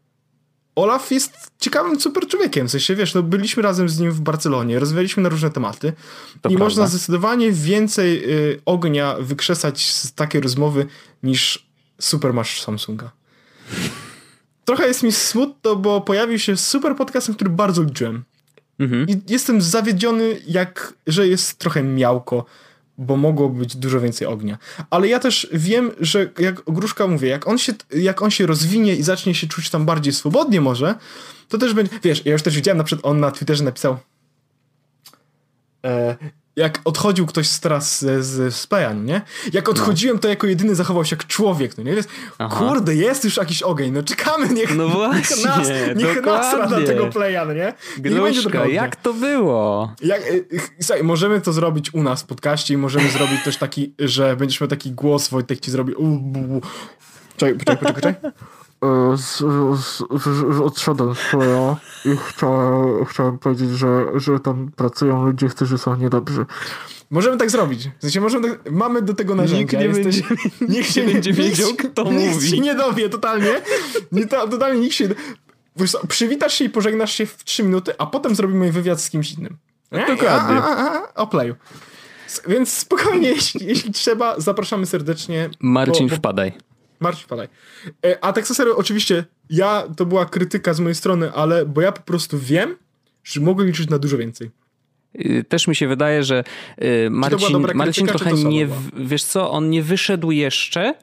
Olaf 0.76 1.12
jest 1.12 1.52
ciekawym 1.60 2.02
super 2.02 2.28
człowiekiem, 2.28 2.68
w 2.68 2.72
sensie, 2.72 2.96
wiesz, 2.96 3.14
no 3.14 3.24
byliśmy 3.24 3.64
razem 3.64 3.90
z 3.90 4.00
nim 4.00 4.12
w 4.12 4.22
Barcelonie, 4.22 4.80
rozmawialiśmy 4.80 5.24
na 5.24 5.30
różne 5.30 5.50
tematy 5.50 5.94
To 6.32 6.38
i 6.38 6.40
prawda. 6.42 6.60
można 6.60 6.88
zdecydowanie 6.88 7.52
więcej 7.52 8.24
y, 8.34 8.62
ognia 8.66 9.16
wykrzesać 9.20 9.92
z 9.92 10.14
takiej 10.14 10.42
rozmowy 10.42 10.86
niż 11.24 11.68
super 12.00 12.34
masz 12.34 12.62
Samsunga. 12.62 13.12
Trochę 14.66 14.88
jest 14.88 15.04
mi 15.04 15.12
smutno, 15.12 15.76
bo 15.76 16.02
pojawił 16.02 16.40
się 16.40 16.58
super 16.58 16.96
podcast, 16.96 17.32
który 17.36 17.50
bardzo 17.50 17.84
liczyłem. 17.84 18.24
Mhm. 18.82 19.10
I 19.10 19.22
jestem 19.30 19.62
zawiedziony, 19.62 20.38
jak, 20.48 20.94
że 21.08 21.28
jest 21.28 21.58
trochę 21.58 21.84
miałko, 21.84 22.46
bo 22.98 23.18
mogło 23.18 23.50
być 23.50 23.76
dużo 23.76 24.00
więcej 24.00 24.28
ognia. 24.28 24.58
Ale 24.90 25.08
ja 25.08 25.20
też 25.20 25.48
wiem, 25.54 25.92
że 26.00 26.30
jak 26.40 26.62
Gruszka 26.68 27.08
mówię, 27.08 27.30
jak 27.30 27.48
on 27.48 27.58
się, 27.58 27.74
jak 27.96 28.22
on 28.22 28.32
się 28.32 28.46
rozwinie 28.46 28.96
i 28.96 29.04
zacznie 29.04 29.36
się 29.36 29.48
czuć 29.48 29.70
tam 29.70 29.86
bardziej 29.86 30.14
swobodnie 30.14 30.62
może, 30.62 30.96
to 31.48 31.58
też 31.58 31.74
będzie, 31.74 32.00
wiesz, 32.04 32.26
ja 32.26 32.32
już 32.32 32.42
też 32.42 32.56
widziałem 32.56 32.78
na 32.78 32.84
przykład, 32.84 33.06
on 33.06 33.20
na 33.20 33.32
Twitterze 33.32 33.64
napisał 33.64 33.98
e, 35.86 36.16
jak 36.62 36.80
odchodził 36.86 37.26
ktoś 37.26 37.48
z 37.48 37.60
teraz 37.60 38.00
z, 38.00 38.54
z 38.54 38.68
no 38.72 38.94
nie? 38.94 39.22
Jak 39.54 39.70
odchodziłem, 39.70 40.20
to 40.20 40.28
jako 40.28 40.48
jedyny 40.48 40.76
zachował 40.76 41.06
się 41.06 41.16
jak 41.16 41.28
człowiek, 41.28 41.78
no 41.78 41.84
nie? 41.84 41.94
Więc, 41.96 42.08
kurde, 42.52 42.96
jest 42.96 43.24
już 43.24 43.38
jakiś 43.38 43.64
ogień, 43.64 43.92
no 43.92 44.04
czekamy, 44.04 44.50
niech, 44.50 44.76
No 44.76 44.86
niech 44.86 44.94
właśnie, 44.94 45.46
nas, 45.46 45.68
niech 45.96 46.22
nas 46.26 46.54
rada 46.54 46.64
dokładnie. 46.64 46.88
tego 46.88 47.08
playa, 47.08 47.46
no 47.48 47.54
nie? 47.54 47.74
Niech 48.04 48.14
Gruszka, 48.14 48.66
jak 48.66 48.96
to 48.96 49.14
było? 49.14 49.96
Jak, 50.02 50.22
y, 50.22 50.46
słuchaj, 50.82 51.04
możemy 51.04 51.42
to 51.42 51.54
zrobić 51.54 51.94
u 51.94 52.04
nas 52.04 52.22
w 52.22 52.26
podcaście 52.26 52.74
i 52.74 52.78
możemy 52.78 53.10
zrobić 53.10 53.44
też 53.44 53.58
taki, 53.58 53.94
że 54.00 54.36
będziesz 54.36 54.62
miał 54.62 54.68
taki 54.68 54.92
głos, 54.92 55.30
Wojtek 55.30 55.60
ci 55.60 55.72
zrobi. 55.72 55.94
Czekaj, 57.38 57.56
poczekaj, 57.58 57.94
poczekaj, 57.94 58.32
z, 59.16 59.38
z, 59.38 59.98
z, 60.24 60.24
z, 60.24 60.60
odszedłem 60.62 61.16
z 61.16 61.20
Playa 61.32 61.76
i 62.06 62.18
chciałem, 62.30 63.06
chciałem 63.06 63.38
powiedzieć, 63.38 63.70
że, 63.70 64.06
że 64.16 64.40
tam 64.40 64.72
pracują 64.76 65.26
ludzie, 65.26 65.48
którzy 65.48 65.78
są 65.78 65.96
niedobrzy. 65.96 66.46
Możemy 67.12 67.38
tak 67.38 67.52
zrobić. 67.52 67.90
W 68.00 68.02
sensie 68.02 68.22
możemy 68.22 68.50
tak, 68.50 68.72
mamy 68.72 69.02
do 69.02 69.14
tego 69.14 69.36
narzędzia. 69.36 69.80
nie 69.80 69.86
Jesteś, 69.86 70.22
będzie- 70.22 70.50
nikt 70.78 70.96
nie 70.96 71.04
będzie 71.04 71.34
wiedział, 71.34 71.70
nikt, 71.70 71.88
kto 71.92 72.04
nikt 72.12 72.34
mówi. 72.34 72.50
się 72.50 72.60
nie 72.60 72.76
dowie 72.76 73.10
totalnie. 73.10 73.62
Nie, 74.12 74.28
to, 74.28 74.48
totalnie 74.48 74.80
nikt 74.82 74.96
się... 74.96 75.08
Wiesz 75.76 75.92
co, 75.92 76.08
przywitasz 76.08 76.54
się 76.54 76.66
i 76.66 76.70
pożegnasz 76.70 77.12
się 77.14 77.26
w 77.26 77.44
trzy 77.44 77.64
minuty, 77.64 77.94
a 77.98 78.06
potem 78.06 78.36
zrobimy 78.36 78.72
wywiad 78.72 79.02
z 79.02 79.10
kimś 79.10 79.32
innym. 79.34 79.58
Nie? 79.92 80.06
Dokładnie. 80.08 80.56
A, 80.58 80.64
a, 80.64 80.92
a, 80.92 81.08
a, 81.08 81.14
o 81.14 81.28
playu. 81.28 81.56
S- 82.28 82.42
Więc 82.48 82.74
spokojnie, 82.74 83.30
jeśli, 83.30 83.66
jeśli 83.66 83.92
trzeba, 83.92 84.40
zapraszamy 84.40 84.86
serdecznie. 84.86 85.50
Marcin, 85.60 86.08
bo, 86.08 86.10
bo, 86.12 86.18
wpadaj. 86.18 86.54
Marcin, 87.02 87.24
wpadaj. 87.24 87.48
E, 88.06 88.24
A 88.24 88.34
tak 88.34 88.48
serio, 88.48 88.78
oczywiście, 88.78 89.26
ja, 89.50 89.88
to 89.98 90.06
była 90.06 90.26
krytyka 90.26 90.74
z 90.74 90.80
mojej 90.80 90.96
strony, 90.96 91.32
ale, 91.34 91.66
bo 91.66 91.82
ja 91.82 91.92
po 91.92 92.02
prostu 92.02 92.40
wiem, 92.40 92.76
że 93.24 93.42
mogę 93.42 93.66
liczyć 93.66 93.90
na 93.90 94.00
dużo 94.00 94.18
więcej. 94.18 94.52
Y, 95.16 95.46
Też 95.50 95.68
mi 95.68 95.76
się 95.76 95.88
wydaje, 95.88 96.24
że 96.24 96.44
y, 96.84 97.10
Marcin, 97.10 97.60
Marcin 97.74 98.06
krytyka, 98.06 98.20
czy 98.20 98.26
trochę 98.26 98.50
nie, 98.50 98.68
wiesz 98.98 99.24
co, 99.24 99.52
on 99.52 99.70
nie 99.70 99.84
wyszedł 99.84 100.32
jeszcze 100.32 100.94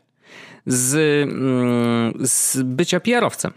z, 0.66 0.94
mm, 1.28 2.12
z 2.26 2.62
bycia 2.62 3.00
PR-owcem. 3.00 3.50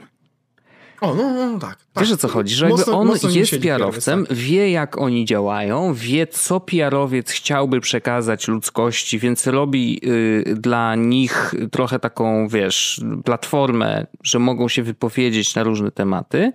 O, 1.01 1.15
no, 1.15 1.33
no, 1.33 1.51
no 1.51 1.59
tak. 1.59 1.77
tak. 1.93 2.03
Wiesz 2.03 2.11
o 2.13 2.17
co 2.17 2.27
chodzi, 2.27 2.55
że 2.55 2.67
Mocno- 2.67 2.93
on 2.93 3.09
jest 3.29 3.51
PR-owcem, 3.61 4.25
tak. 4.25 4.37
wie 4.37 4.71
jak 4.71 4.97
oni 4.97 5.25
działają, 5.25 5.93
wie 5.93 6.27
co 6.27 6.59
PR-owiec 6.59 7.31
chciałby 7.31 7.81
przekazać 7.81 8.47
ludzkości, 8.47 9.19
więc 9.19 9.47
robi 9.47 10.01
y, 10.03 10.55
dla 10.55 10.95
nich 10.95 11.53
trochę 11.71 11.99
taką, 11.99 12.47
wiesz, 12.47 13.01
platformę, 13.25 14.07
że 14.23 14.39
mogą 14.39 14.67
się 14.67 14.83
wypowiedzieć 14.83 15.55
na 15.55 15.63
różne 15.63 15.91
tematy, 15.91 16.51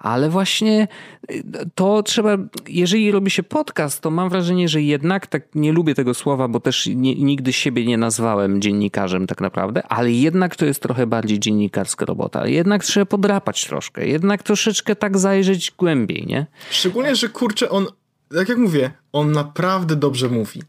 ale 0.00 0.30
właśnie 0.30 0.88
y, 1.30 1.42
to 1.74 2.02
trzeba, 2.02 2.36
jeżeli 2.68 3.10
robi 3.10 3.30
się 3.30 3.42
podcast, 3.42 4.00
to 4.00 4.10
mam 4.10 4.28
wrażenie, 4.28 4.68
że 4.68 4.82
jednak, 4.82 5.26
tak 5.26 5.42
nie 5.54 5.72
lubię 5.72 5.94
tego 5.94 6.14
słowa, 6.14 6.48
bo 6.48 6.60
też 6.60 6.86
nie, 6.86 7.14
nigdy 7.14 7.52
siebie 7.52 7.86
nie 7.86 7.98
nazwałem 7.98 8.60
dziennikarzem 8.60 9.26
tak 9.26 9.40
naprawdę, 9.40 9.86
ale 9.86 10.12
jednak 10.12 10.56
to 10.56 10.66
jest 10.66 10.82
trochę 10.82 11.06
bardziej 11.06 11.38
dziennikarska 11.38 12.04
robota. 12.04 12.46
Jednak 12.46 12.84
trzeba 12.84 13.06
podrapać 13.06 13.64
troszkę, 13.64 14.06
jednak 14.06 14.42
troszeczkę 14.42 14.96
tak 14.96 15.18
zajrzeć 15.18 15.72
głębiej, 15.78 16.26
nie? 16.26 16.46
Szczególnie, 16.70 17.16
że 17.16 17.28
kurczę, 17.28 17.70
on, 17.70 17.86
tak 18.34 18.48
jak 18.48 18.58
mówię, 18.58 18.90
on 19.12 19.32
naprawdę 19.32 19.96
dobrze 19.96 20.28
mówi. 20.28 20.62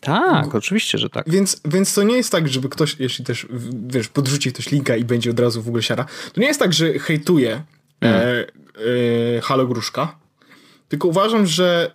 Tak, 0.00 0.54
oczywiście, 0.54 0.98
że 0.98 1.10
tak. 1.10 1.30
Więc, 1.30 1.60
więc 1.64 1.94
to 1.94 2.02
nie 2.02 2.16
jest 2.16 2.32
tak, 2.32 2.48
żeby 2.48 2.68
ktoś, 2.68 2.96
jeśli 2.98 3.24
też, 3.24 3.46
wiesz, 3.86 4.08
podrzuci 4.08 4.52
ktoś 4.52 4.70
linka 4.70 4.96
i 4.96 5.04
będzie 5.04 5.30
od 5.30 5.40
razu 5.40 5.62
w 5.62 5.68
ogóle 5.68 5.82
siara, 5.82 6.06
to 6.32 6.40
nie 6.40 6.46
jest 6.46 6.60
tak, 6.60 6.72
że 6.72 6.98
hejtuje 6.98 7.62
e, 8.02 8.46
e, 9.36 9.40
Halo 9.42 9.66
Gruszka, 9.66 10.18
tylko 10.88 11.08
uważam, 11.08 11.46
że 11.46 11.90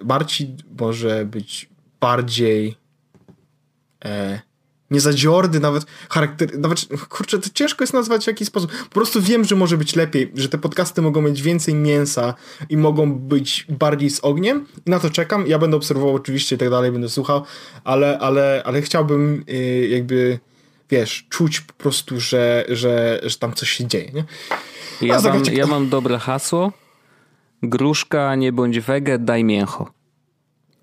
e, 0.00 0.04
Marcin 0.04 0.56
może 0.80 1.24
być 1.24 1.68
bardziej 2.00 2.76
e, 4.04 4.40
niezadziorny, 4.92 5.60
nawet 5.60 5.86
charakter, 6.10 6.58
nawet, 6.58 6.86
kurczę, 7.08 7.38
to 7.38 7.50
ciężko 7.54 7.82
jest 7.82 7.92
nazwać 7.92 8.24
w 8.24 8.26
jakiś 8.26 8.48
sposób. 8.48 8.72
Po 8.84 8.94
prostu 8.94 9.22
wiem, 9.22 9.44
że 9.44 9.56
może 9.56 9.76
być 9.76 9.96
lepiej, 9.96 10.32
że 10.34 10.48
te 10.48 10.58
podcasty 10.58 11.02
mogą 11.02 11.22
mieć 11.22 11.42
więcej 11.42 11.74
mięsa 11.74 12.34
i 12.68 12.76
mogą 12.76 13.14
być 13.14 13.66
bardziej 13.68 14.10
z 14.10 14.20
ogniem 14.20 14.66
i 14.86 14.90
na 14.90 15.00
to 15.00 15.10
czekam. 15.10 15.46
Ja 15.46 15.58
będę 15.58 15.76
obserwował 15.76 16.14
oczywiście 16.14 16.56
i 16.56 16.58
tak 16.58 16.70
dalej, 16.70 16.92
będę 16.92 17.08
słuchał, 17.08 17.44
ale, 17.84 18.18
ale, 18.18 18.62
ale 18.64 18.82
chciałbym 18.82 19.44
y, 19.48 19.88
jakby, 19.90 20.38
wiesz, 20.92 21.26
czuć 21.28 21.60
po 21.60 21.72
prostu, 21.72 22.20
że, 22.20 22.64
że, 22.68 23.20
że 23.22 23.38
tam 23.38 23.52
coś 23.52 23.70
się 23.70 23.86
dzieje, 23.86 24.10
nie? 24.12 24.24
Ja 25.08 25.20
mam, 25.20 25.44
ja 25.52 25.66
mam 25.66 25.88
dobre 25.88 26.18
hasło. 26.18 26.72
Gruszka, 27.62 28.34
nie 28.34 28.52
bądź 28.52 28.80
wege, 28.80 29.18
daj 29.18 29.44
mięcho. 29.44 29.92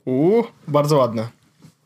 Uuu, 0.06 0.44
bardzo 0.68 0.98
ładne. 0.98 1.28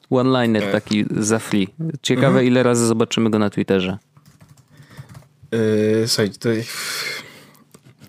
One-liner 0.10 0.72
taki 0.72 1.06
za 1.18 1.40
free. 1.40 1.68
Ciekawe, 2.02 2.28
mhm. 2.28 2.46
ile 2.46 2.64
razy 2.64 2.86
zobaczymy 2.86 3.30
go 3.30 3.40
na 3.40 3.50
Twitterze. 3.50 3.98
Yy, 5.52 6.08
słuchaj, 6.08 6.30
to... 6.30 6.50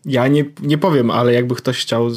Ja 0.07 0.29
nie, 0.29 0.45
nie 0.63 0.79
powiem, 0.79 1.11
ale 1.11 1.35
jakby 1.35 1.55
ktoś 1.55 1.83
chciał 1.83 2.11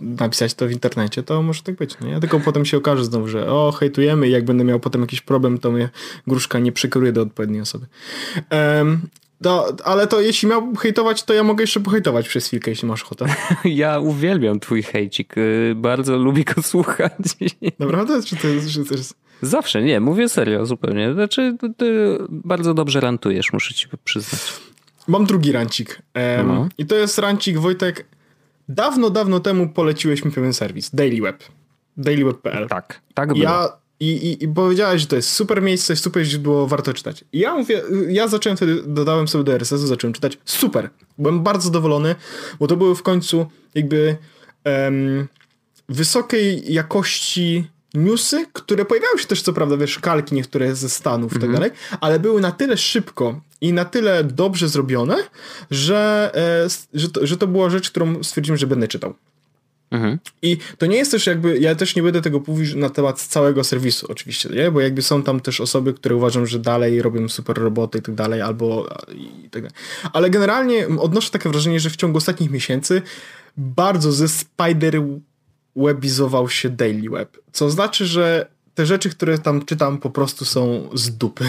napisać 0.00 0.54
to 0.54 0.66
w 0.66 0.70
internecie, 0.70 1.22
to 1.22 1.42
może 1.42 1.62
tak 1.62 1.74
być. 1.74 2.00
Nie? 2.00 2.20
Tylko 2.20 2.40
potem 2.40 2.64
się 2.64 2.76
okaże 2.76 3.04
znowu, 3.04 3.28
że 3.28 3.52
o, 3.52 3.72
hejtujemy 3.72 4.28
i 4.28 4.30
jak 4.30 4.44
będę 4.44 4.64
miał 4.64 4.80
potem 4.80 5.00
jakiś 5.00 5.20
problem, 5.20 5.58
to 5.58 5.70
mnie 5.70 5.88
gruszka 6.26 6.58
nie 6.58 6.72
przekieruje 6.72 7.12
do 7.12 7.22
odpowiedniej 7.22 7.60
osoby. 7.60 7.86
Um, 8.50 9.00
no, 9.40 9.66
ale 9.84 10.06
to 10.06 10.20
jeśli 10.20 10.48
miał 10.48 10.74
hejtować, 10.74 11.22
to 11.22 11.34
ja 11.34 11.42
mogę 11.42 11.62
jeszcze 11.62 11.80
pohejtować 11.80 12.28
przez 12.28 12.46
chwilkę, 12.46 12.70
jeśli 12.70 12.88
masz 12.88 13.02
ochotę. 13.02 13.26
Ja 13.64 13.98
uwielbiam 13.98 14.60
twój 14.60 14.82
hejcik. 14.82 15.38
Y, 15.38 15.72
bardzo 15.76 16.16
lubię 16.16 16.44
go 16.44 16.62
słuchać. 16.72 17.12
Naprawdę? 17.78 18.22
Czy 18.22 18.36
to 18.36 18.48
jest... 18.48 18.70
Czy 18.70 18.84
to 18.84 18.94
jest... 18.94 19.14
Zawsze, 19.42 19.82
nie, 19.82 20.00
mówię 20.00 20.28
serio 20.28 20.66
zupełnie. 20.66 21.14
Znaczy, 21.14 21.56
ty 21.76 22.18
bardzo 22.28 22.74
dobrze 22.74 23.00
rantujesz, 23.00 23.52
muszę 23.52 23.74
ci 23.74 23.88
przyznać. 24.04 24.40
Mam 25.08 25.26
drugi 25.26 25.52
rancik. 25.52 26.02
Um, 26.38 26.46
no. 26.46 26.68
I 26.78 26.86
to 26.86 26.94
jest 26.94 27.18
rancik, 27.18 27.58
Wojtek. 27.58 28.06
Dawno, 28.68 29.10
dawno 29.10 29.40
temu 29.40 29.68
poleciłeś 29.68 30.24
mi 30.24 30.30
pewien 30.30 30.52
serwis. 30.52 30.90
Daily 30.90 31.20
Web. 31.20 31.44
dailyweb.pl. 31.96 32.68
Tak, 32.68 33.00
tak 33.14 33.28
było. 33.28 33.42
Ja 33.42 33.68
i, 34.00 34.06
i, 34.06 34.44
I 34.44 34.48
powiedziałeś, 34.48 35.00
że 35.00 35.06
to 35.06 35.16
jest 35.16 35.30
super 35.30 35.62
miejsce, 35.62 35.96
super 35.96 36.24
źródło, 36.24 36.66
warto 36.66 36.94
czytać. 36.94 37.24
I 37.32 37.38
ja 37.38 37.54
mówię, 37.54 37.82
ja 38.08 38.28
zacząłem 38.28 38.56
wtedy, 38.56 38.82
dodałem 38.86 39.28
sobie 39.28 39.44
do 39.44 39.54
RSS-u, 39.54 39.86
zacząłem 39.86 40.14
czytać. 40.14 40.38
Super. 40.44 40.90
Byłem 41.18 41.42
bardzo 41.42 41.64
zadowolony, 41.64 42.14
bo 42.60 42.66
to 42.66 42.76
były 42.76 42.94
w 42.94 43.02
końcu 43.02 43.46
jakby 43.74 44.16
um, 44.64 45.28
wysokiej 45.88 46.72
jakości 46.72 47.70
newsy, 47.94 48.46
które 48.52 48.84
pojawiały 48.84 49.18
się 49.18 49.26
też 49.26 49.42
co 49.42 49.52
prawda, 49.52 49.76
wiesz, 49.76 49.98
kalki 49.98 50.34
niektóre 50.34 50.74
ze 50.74 50.88
Stanów 50.88 51.32
i 51.32 51.34
tak 51.34 51.44
mhm. 51.44 51.54
dalej, 51.54 51.70
ale 52.00 52.20
były 52.20 52.40
na 52.40 52.52
tyle 52.52 52.76
szybko 52.76 53.40
i 53.60 53.72
na 53.72 53.84
tyle 53.84 54.24
dobrze 54.24 54.68
zrobione, 54.68 55.16
że, 55.70 56.30
e, 56.64 56.98
że, 56.98 57.08
to, 57.08 57.26
że 57.26 57.36
to 57.36 57.46
była 57.46 57.70
rzecz, 57.70 57.90
którą 57.90 58.24
stwierdziłem, 58.24 58.58
że 58.58 58.66
będę 58.66 58.88
czytał. 58.88 59.14
Mhm. 59.90 60.18
I 60.42 60.56
to 60.78 60.86
nie 60.86 60.96
jest 60.96 61.10
też 61.10 61.26
jakby, 61.26 61.58
ja 61.58 61.74
też 61.74 61.96
nie 61.96 62.02
będę 62.02 62.22
tego 62.22 62.42
mówić 62.46 62.74
na 62.74 62.90
temat 62.90 63.20
całego 63.22 63.64
serwisu 63.64 64.06
oczywiście, 64.10 64.48
nie? 64.48 64.70
bo 64.70 64.80
jakby 64.80 65.02
są 65.02 65.22
tam 65.22 65.40
też 65.40 65.60
osoby, 65.60 65.94
które 65.94 66.16
uważam, 66.16 66.46
że 66.46 66.58
dalej 66.58 67.02
robią 67.02 67.28
super 67.28 67.58
roboty 67.58 67.98
i 67.98 68.02
tak 68.02 68.14
dalej, 68.14 68.40
albo 68.40 68.88
i 69.14 69.50
tak 69.50 69.62
dalej. 69.62 69.76
Ale 70.12 70.30
generalnie 70.30 70.88
odnoszę 70.98 71.30
takie 71.30 71.48
wrażenie, 71.48 71.80
że 71.80 71.90
w 71.90 71.96
ciągu 71.96 72.18
ostatnich 72.18 72.50
miesięcy 72.50 73.02
bardzo 73.56 74.12
ze 74.12 74.28
Spider 74.28 75.02
webizował 75.76 76.48
się 76.48 76.70
Daily 76.70 77.10
Web, 77.10 77.38
co 77.52 77.70
znaczy, 77.70 78.06
że 78.06 78.46
te 78.74 78.86
rzeczy, 78.86 79.10
które 79.10 79.38
tam 79.38 79.64
czytam, 79.64 79.98
po 79.98 80.10
prostu 80.10 80.44
są 80.44 80.88
z 80.94 81.10
dupy. 81.10 81.44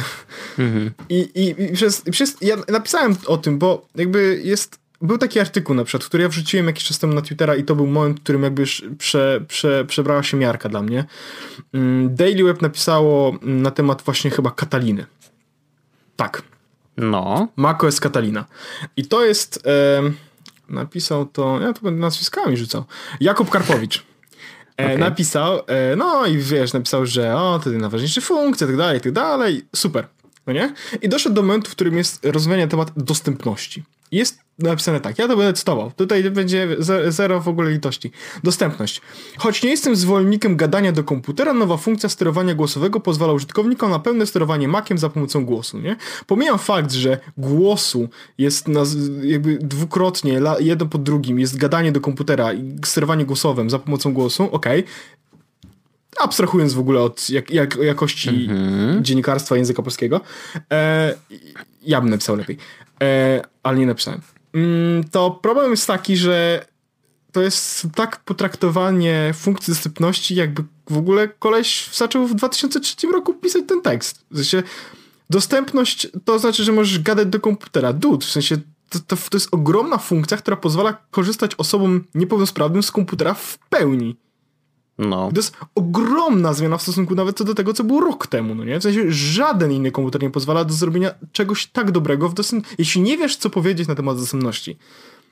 Mhm. 0.60 0.92
I, 1.10 1.20
i, 1.20 1.64
i, 1.64 1.74
przez, 1.74 2.02
przez, 2.12 2.38
ja 2.42 2.56
napisałem 2.68 3.16
o 3.26 3.38
tym, 3.38 3.60
bo 3.60 3.88
jakby 3.96 4.42
jest 4.44 4.80
był 5.02 5.18
taki 5.18 5.40
artykuł 5.40 5.76
na 5.76 5.84
przykład, 5.84 6.10
który 6.10 6.24
ja 6.24 6.30
wrzuciłem 6.30 6.68
jakiś 6.68 6.84
czas 6.84 7.00
temu 7.00 7.14
na 7.14 7.22
Twittera 7.22 7.56
i 7.56 7.64
to 7.64 7.76
był 7.76 7.88
moment, 7.88 8.20
w 8.20 8.24
którym 8.24 8.44
jakby 8.44 8.64
prze, 8.98 9.42
prze, 9.48 9.86
przebrała 9.86 10.24
się 10.24 10.38
miarka 10.38 10.70
dla 10.70 10.82
mnie. 10.82 11.06
Mm, 11.74 12.16
Daily 12.16 12.44
Web 12.44 12.62
napisało 12.62 13.38
na 13.42 13.72
temat 13.72 14.02
właśnie 14.02 14.32
chyba 14.32 14.52
Kataliny. 14.52 15.06
Tak. 16.16 16.42
No. 16.98 17.48
Mako 17.56 17.86
jest 17.86 18.02
Katalina. 18.02 18.46
I 18.98 19.06
to 19.06 19.26
jest... 19.26 19.68
E, 19.68 20.02
napisał 20.70 21.26
to... 21.26 21.60
Ja 21.62 21.74
to 21.74 21.82
będę 21.82 22.02
nazwiskami 22.02 22.58
rzucał. 22.58 22.84
Jakub 23.20 23.50
Karpowicz. 23.50 24.06
E, 24.78 24.86
okay. 24.86 24.98
Napisał, 24.98 25.62
e, 25.68 25.96
no 25.96 26.26
i 26.26 26.38
wiesz, 26.38 26.74
napisał, 26.74 27.06
że 27.06 27.36
o, 27.36 27.60
to 27.64 27.70
jest 27.70 27.82
najważniejsza 27.82 28.22
funkcja, 28.22 28.68
tak 28.68 28.78
dalej, 28.78 29.02
tak 29.02 29.12
dalej. 29.12 29.66
Super. 29.76 30.08
No 30.48 30.54
nie? 30.54 30.74
I 31.02 31.10
doszedł 31.10 31.36
do 31.36 31.42
momentu, 31.42 31.72
w 31.72 31.76
którym 31.76 31.98
jest 31.98 32.26
rozwiązanie 32.26 32.68
temat 32.68 32.92
dostępności. 32.98 33.84
Jest 34.12 34.40
napisane 34.60 35.00
tak, 35.00 35.20
ja 35.20 35.28
to 35.28 35.38
będę 35.38 35.54
cytował. 35.54 35.92
Tutaj 35.92 36.32
będzie 36.32 36.68
zero 37.08 37.42
w 37.42 37.48
ogóle 37.48 37.72
litości. 37.72 38.12
Dostępność. 38.44 39.02
Choć 39.38 39.64
nie 39.64 39.70
jestem 39.70 39.96
zwolennikiem 39.96 40.58
gadania 40.58 40.92
do 40.92 41.04
komputera, 41.04 41.54
nowa 41.54 41.78
funkcja 41.78 42.10
sterowania 42.10 42.56
głosowego 42.56 43.00
pozwala 43.00 43.34
użytkownikom 43.34 43.92
na 43.92 44.00
pełne 44.00 44.26
sterowanie 44.26 44.68
makiem 44.68 44.98
za 44.98 45.10
pomocą 45.10 45.46
głosu, 45.46 45.80
nie? 45.80 45.96
Pomijam 46.28 46.60
fakt, 46.60 46.92
że 46.92 47.18
głosu 47.38 48.10
jest 48.38 48.68
na, 48.68 48.82
jakby 49.24 49.58
dwukrotnie, 49.58 50.42
jedno 50.60 50.86
po 50.86 50.98
drugim, 50.98 51.40
jest 51.40 51.58
gadanie 51.58 51.92
do 51.92 52.02
komputera 52.02 52.54
i 52.54 52.76
sterowanie 52.86 53.26
głosowym 53.26 53.70
za 53.70 53.80
pomocą 53.80 54.14
głosu, 54.14 54.44
okej. 54.52 54.80
Okay 54.80 54.94
abstrahując 56.20 56.74
w 56.74 56.80
ogóle 56.80 57.02
od 57.02 57.30
jak, 57.30 57.52
jak, 57.52 57.76
jakości 57.76 58.30
mm-hmm. 58.30 59.02
dziennikarstwa 59.02 59.58
języka 59.58 59.84
polskiego, 59.84 60.22
e, 60.72 61.16
ja 61.84 62.02
bym 62.02 62.10
napisał 62.10 62.36
lepiej, 62.36 62.58
e, 63.02 63.42
ale 63.64 63.78
nie 63.78 63.86
napisałem. 63.86 64.22
Mm, 64.56 65.04
to 65.04 65.32
problem 65.32 65.72
jest 65.72 65.88
taki, 65.88 66.18
że 66.18 66.66
to 67.32 67.42
jest 67.42 67.88
tak 67.96 68.20
potraktowanie 68.20 69.34
funkcji 69.34 69.74
dostępności, 69.74 70.36
jakby 70.36 70.64
w 70.90 70.98
ogóle 70.98 71.28
koleś 71.28 71.90
zaczął 71.94 72.28
w 72.28 72.36
2003 72.36 73.08
roku 73.08 73.34
pisać 73.34 73.64
ten 73.68 73.82
tekst. 73.82 74.26
W 74.32 74.36
sensie 74.36 74.64
dostępność 75.30 76.08
to 76.26 76.40
znaczy, 76.40 76.64
że 76.64 76.72
możesz 76.72 77.00
gadać 77.00 77.28
do 77.28 77.40
komputera. 77.40 77.94
Dude, 77.94 78.26
w 78.26 78.30
sensie 78.30 78.58
to, 78.90 79.00
to, 79.00 79.16
to 79.30 79.38
jest 79.38 79.50
ogromna 79.52 79.98
funkcja, 79.98 80.38
która 80.38 80.58
pozwala 80.58 80.94
korzystać 81.12 81.56
osobom 81.56 82.04
niepełnosprawnym 82.16 82.84
z 82.84 82.92
komputera 82.92 83.34
w 83.34 83.58
pełni. 83.70 84.16
No. 84.98 85.30
To 85.30 85.40
jest 85.40 85.58
ogromna 85.76 86.54
zmiana 86.54 86.78
w 86.78 86.82
stosunku 86.82 87.16
nawet 87.16 87.38
co 87.38 87.44
do 87.44 87.56
tego, 87.56 87.74
co 87.74 87.84
było 87.84 88.02
rok 88.02 88.28
temu, 88.28 88.56
no 88.56 88.64
nie? 88.64 88.80
W 88.80 88.84
sensie 88.84 89.12
żaden 89.12 89.72
inny 89.72 89.92
komputer 89.92 90.22
nie 90.22 90.30
pozwala 90.30 90.66
do 90.66 90.74
zrobienia 90.74 91.12
czegoś 91.32 91.68
tak 91.68 91.92
dobrego 91.92 92.30
w 92.30 92.34
dostęp... 92.34 92.68
Jeśli 92.78 93.02
nie 93.02 93.18
wiesz, 93.18 93.38
co 93.38 93.50
powiedzieć 93.50 93.88
na 93.88 93.96
temat 93.96 94.18
dostępności, 94.18 94.78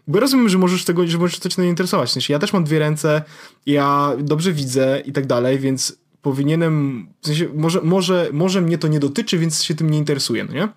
bo 0.07 0.20
rozumiem, 0.20 0.49
że 0.49 0.57
możesz 0.57 0.86
tego, 0.86 1.07
że 1.07 1.18
możesz 1.18 1.39
coś 1.39 1.57
nie 1.57 1.70
interesować. 1.70 2.09
W 2.09 2.14
sensie 2.14 2.34
ja 2.34 2.39
też 2.39 2.53
mam 2.53 2.64
dwie 2.64 2.80
ręce, 2.80 3.22
ja 3.66 4.11
dobrze 4.20 4.53
widzę 4.53 5.01
i 5.05 5.11
tak 5.11 5.26
dalej, 5.26 5.59
więc 5.59 5.97
powinienem, 6.22 7.07
w 7.22 7.28
sensie 7.28 7.49
może, 7.55 7.82
może, 7.82 8.30
może 8.34 8.61
mnie 8.61 8.78
to 8.78 8.88
nie 8.88 8.99
dotyczy, 8.99 9.38
więc 9.38 9.64
się 9.64 9.76
tym 9.76 9.89
nie 9.89 9.97
interesuję, 9.97 10.43
no 10.43 10.53
nie? 10.53 10.70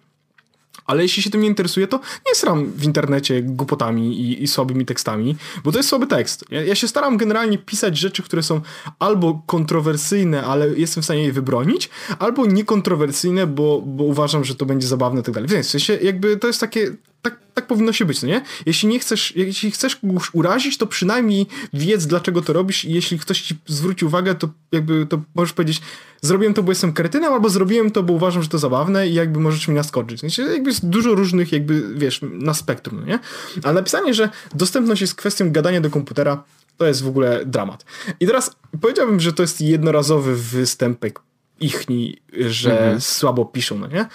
Ale 0.86 1.02
jeśli 1.02 1.22
się 1.22 1.30
tym 1.30 1.40
nie 1.40 1.48
interesuje, 1.48 1.86
to 1.86 2.00
nie 2.26 2.34
stram 2.34 2.66
w 2.66 2.84
internecie 2.84 3.42
głupotami 3.42 4.20
i, 4.20 4.42
i 4.42 4.48
słabymi 4.48 4.86
tekstami, 4.86 5.36
bo 5.64 5.72
to 5.72 5.78
jest 5.78 5.88
słaby 5.88 6.06
tekst. 6.06 6.44
Ja, 6.50 6.62
ja, 6.62 6.74
się 6.74 6.88
staram 6.88 7.16
generalnie 7.16 7.58
pisać 7.58 7.98
rzeczy, 7.98 8.22
które 8.22 8.42
są 8.42 8.60
albo 8.98 9.42
kontrowersyjne, 9.46 10.44
ale 10.44 10.68
jestem 10.68 11.02
w 11.02 11.04
stanie 11.04 11.22
je 11.22 11.32
wybronić, 11.32 11.90
albo 12.18 12.46
niekontrowersyjne, 12.46 13.46
bo, 13.46 13.82
bo 13.86 14.04
uważam, 14.04 14.44
że 14.44 14.54
to 14.54 14.66
będzie 14.66 14.86
zabawne 14.86 15.20
i 15.20 15.24
tak 15.24 15.34
dalej. 15.34 15.48
Więc 15.48 15.66
w 15.66 15.70
sensie 15.70 15.98
jakby 16.02 16.36
to 16.36 16.46
jest 16.46 16.60
takie 16.60 16.96
tak, 17.30 17.38
tak 17.54 17.66
powinno 17.66 17.92
się 17.92 18.04
być, 18.04 18.22
no 18.22 18.28
nie? 18.28 18.42
Jeśli 18.66 18.88
nie 18.88 18.98
chcesz, 18.98 19.36
jeśli 19.36 19.70
chcesz 19.70 19.96
kogoś 19.96 20.34
urazić, 20.34 20.78
to 20.78 20.86
przynajmniej 20.86 21.46
wiedz, 21.72 22.06
dlaczego 22.06 22.42
to 22.42 22.52
robisz 22.52 22.84
i 22.84 22.92
jeśli 22.92 23.18
ktoś 23.18 23.40
ci 23.42 23.54
zwróci 23.66 24.04
uwagę, 24.04 24.34
to 24.34 24.48
jakby 24.72 25.06
to 25.06 25.22
możesz 25.34 25.52
powiedzieć, 25.52 25.80
zrobiłem 26.22 26.54
to, 26.54 26.62
bo 26.62 26.72
jestem 26.72 26.92
kretynem, 26.92 27.32
albo 27.32 27.48
zrobiłem 27.48 27.90
to, 27.90 28.02
bo 28.02 28.12
uważam, 28.12 28.42
że 28.42 28.48
to 28.48 28.58
zabawne 28.58 29.08
i 29.08 29.14
jakby 29.14 29.40
możesz 29.40 29.68
mi 29.68 29.74
naskoczyć. 29.74 30.20
Znaczy, 30.20 30.42
jakby 30.42 30.70
jest 30.70 30.88
dużo 30.88 31.14
różnych 31.14 31.52
jakby, 31.52 31.94
wiesz, 31.94 32.20
na 32.22 32.54
spektrum, 32.54 33.00
no 33.00 33.06
nie? 33.06 33.18
Ale 33.62 33.74
napisanie, 33.74 34.14
że 34.14 34.30
dostępność 34.54 35.00
jest 35.00 35.14
kwestią 35.14 35.52
gadania 35.52 35.80
do 35.80 35.90
komputera, 35.90 36.44
to 36.76 36.86
jest 36.86 37.02
w 37.02 37.08
ogóle 37.08 37.46
dramat. 37.46 37.84
I 38.20 38.26
teraz 38.26 38.56
powiedziałbym, 38.80 39.20
że 39.20 39.32
to 39.32 39.42
jest 39.42 39.60
jednorazowy 39.60 40.36
występek 40.36 41.20
ichni, 41.60 42.16
że 42.48 42.72
mhm. 42.72 43.00
słabo 43.00 43.44
piszą, 43.44 43.78
no 43.78 43.86
nie? 43.86 44.06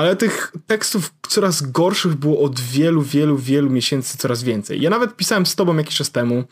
Ale 0.00 0.16
tych 0.16 0.52
tekstów 0.66 1.12
coraz 1.28 1.62
gorszych 1.62 2.14
było 2.14 2.40
od 2.40 2.60
wielu, 2.60 3.02
wielu, 3.02 3.38
wielu 3.38 3.70
miesięcy 3.70 4.18
coraz 4.18 4.42
więcej. 4.42 4.80
Ja 4.80 4.90
nawet 4.90 5.16
pisałem 5.16 5.46
z 5.46 5.54
tobą 5.54 5.76
jakiś 5.76 5.96
czas 5.96 6.10
temu, 6.10 6.44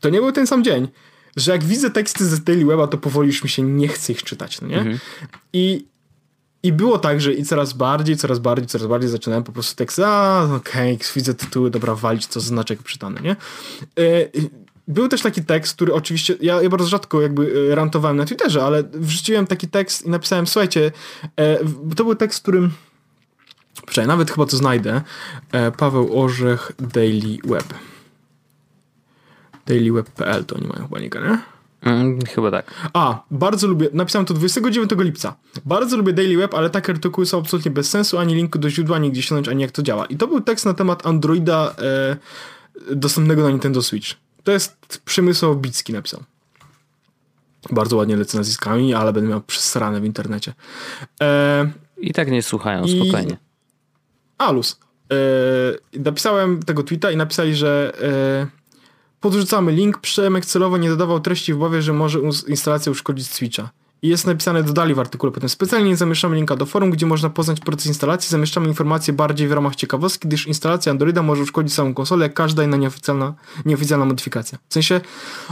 to 0.00 0.10
nie 0.10 0.20
był 0.20 0.32
ten 0.32 0.46
sam 0.46 0.64
dzień, 0.64 0.88
że 1.36 1.52
jak 1.52 1.64
widzę 1.64 1.90
teksty 1.90 2.26
ze 2.26 2.38
Daily 2.38 2.64
Weba, 2.64 2.86
to 2.86 2.98
powoli 2.98 3.26
już 3.26 3.42
mi 3.42 3.48
się 3.48 3.62
nie 3.62 3.88
chce 3.88 4.12
ich 4.12 4.22
czytać, 4.22 4.60
no 4.60 4.68
nie? 4.68 4.78
Mhm. 4.78 4.98
I, 5.52 5.86
I 6.62 6.72
było 6.72 6.98
tak, 6.98 7.20
że 7.20 7.34
i 7.34 7.44
coraz 7.44 7.72
bardziej, 7.72 8.16
coraz 8.16 8.38
bardziej, 8.38 8.68
coraz 8.68 8.86
bardziej 8.86 9.10
zaczynałem 9.10 9.44
po 9.44 9.52
prostu 9.52 9.76
teksty, 9.76 10.06
a 10.06 10.44
okej, 10.56 10.94
okay, 10.94 11.08
widzę 11.16 11.34
tytuły, 11.34 11.70
dobra, 11.70 11.94
walić, 11.94 12.26
co 12.26 12.40
znaczek 12.40 12.82
przytany, 12.82 13.20
nie? 13.20 13.36
Yy, 13.96 14.30
był 14.88 15.08
też 15.08 15.22
taki 15.22 15.44
tekst, 15.44 15.74
który 15.74 15.94
oczywiście, 15.94 16.36
ja, 16.40 16.62
ja 16.62 16.68
bardzo 16.68 16.86
rzadko 16.86 17.20
jakby 17.20 17.68
e, 17.72 17.74
rantowałem 17.74 18.16
na 18.16 18.24
Twitterze, 18.24 18.64
ale 18.64 18.82
wrzuciłem 18.92 19.46
taki 19.46 19.68
tekst 19.68 20.06
i 20.06 20.10
napisałem, 20.10 20.46
słuchajcie, 20.46 20.92
e, 21.36 21.58
to 21.96 22.04
był 22.04 22.14
tekst, 22.14 22.42
którym 22.42 22.70
Przynajmniej 23.86 24.12
nawet 24.16 24.30
chyba 24.30 24.46
to 24.46 24.56
znajdę. 24.56 25.02
E, 25.52 25.70
Paweł 25.70 26.20
Orzech, 26.22 26.72
Daily 26.78 27.38
Web. 27.44 27.74
dailyweb.pl 29.66 30.44
to 30.44 30.56
oni 30.56 30.66
mają 30.66 30.82
chyba 30.82 31.00
nie? 31.00 31.38
Mm, 31.82 32.18
chyba 32.26 32.50
tak. 32.50 32.74
A, 32.92 33.24
bardzo 33.30 33.66
lubię, 33.66 33.88
napisałem 33.92 34.26
to 34.26 34.34
29 34.34 34.90
lipca. 34.98 35.34
Bardzo 35.64 35.96
lubię 35.96 36.12
Daily 36.12 36.36
Web, 36.36 36.54
ale 36.54 36.70
takie 36.70 36.92
artykuły 36.92 37.26
są 37.26 37.38
absolutnie 37.38 37.70
bez 37.70 37.90
sensu, 37.90 38.18
ani 38.18 38.34
linku 38.34 38.58
do 38.58 38.70
źródła, 38.70 38.96
ani 38.96 39.10
gdzie 39.10 39.22
ściągnąć, 39.22 39.48
ani 39.48 39.62
jak 39.62 39.70
to 39.70 39.82
działa. 39.82 40.06
I 40.06 40.16
to 40.16 40.26
był 40.26 40.40
tekst 40.40 40.66
na 40.66 40.74
temat 40.74 41.06
Androida 41.06 41.74
e, 41.78 42.96
dostępnego 42.96 43.42
na 43.42 43.50
Nintendo 43.50 43.82
Switch. 43.82 44.27
To 44.48 44.52
jest 44.52 45.02
Przemysław 45.04 45.56
Bicki 45.56 45.92
napisał. 45.92 46.22
Bardzo 47.70 47.96
ładnie 47.96 48.16
lecę 48.16 48.38
nazwiskami, 48.38 48.94
ale 48.94 49.12
będę 49.12 49.30
miał 49.30 49.40
przesrane 49.40 50.00
w 50.00 50.04
internecie. 50.04 50.54
E, 51.22 51.70
I 51.98 52.12
tak 52.12 52.30
nie 52.30 52.42
słuchają, 52.42 52.88
spokojnie. 52.88 53.32
I, 53.32 53.36
Alus. 54.38 54.80
E, 55.12 55.98
napisałem 55.98 56.62
tego 56.62 56.82
tweeta 56.82 57.10
i 57.10 57.16
napisali, 57.16 57.54
że 57.54 57.92
e, 58.02 58.46
podrzucamy 59.20 59.72
link. 59.72 59.98
Przemek 59.98 60.46
celowo 60.46 60.76
nie 60.76 60.88
dodawał 60.88 61.20
treści 61.20 61.54
w 61.54 61.56
obawie, 61.56 61.82
że 61.82 61.92
może 61.92 62.18
instalacja 62.46 62.92
uszkodzić 62.92 63.30
Switcha. 63.30 63.70
I 64.02 64.08
jest 64.08 64.26
napisane, 64.26 64.62
dodali 64.62 64.94
w 64.94 64.98
artykule 64.98 65.32
potem. 65.32 65.48
Specjalnie 65.48 65.96
zamieszczamy 65.96 66.36
linka 66.36 66.56
do 66.56 66.66
forum, 66.66 66.90
gdzie 66.90 67.06
można 67.06 67.30
poznać 67.30 67.60
proces 67.60 67.86
instalacji. 67.86 68.30
Zamieszczamy 68.30 68.68
informacje 68.68 69.12
bardziej 69.14 69.48
w 69.48 69.52
ramach 69.52 69.76
ciekawostki, 69.76 70.28
gdyż 70.28 70.46
instalacja 70.46 70.92
Androida 70.92 71.22
może 71.22 71.42
uszkodzić 71.42 71.74
samą 71.74 71.94
konsolę, 71.94 72.22
jak 72.22 72.34
każda 72.34 72.64
inna 72.64 72.76
nieoficjalna, 72.76 73.34
nieoficjalna 73.64 74.04
modyfikacja. 74.04 74.58
W 74.68 74.74
sensie, 74.74 75.00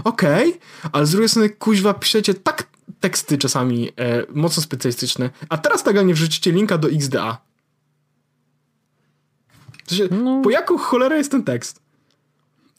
okej, 0.05 0.49
okay, 0.49 0.91
ale 0.93 1.07
z 1.07 1.11
drugiej 1.11 1.29
strony, 1.29 1.51
kuźwa, 1.51 1.95
piszecie 1.95 2.35
tak 2.35 2.67
teksty 3.01 3.39
czasami 3.39 3.89
e, 3.97 4.27
mocno 4.35 4.63
specjalistyczne, 4.63 5.31
a 5.49 5.59
teraz 5.59 5.85
nagle 5.85 6.05
nie 6.05 6.15
wrzucicie 6.15 6.53
linka 6.53 6.79
do 6.79 6.89
XDA. 6.89 7.39
W 9.87 9.91
sensie, 9.91 10.09
no. 10.15 10.41
po 10.45 10.51
jaką 10.51 10.79
cholerę 10.79 11.17
jest 11.17 11.31
ten 11.31 11.45
tekst? 11.45 11.81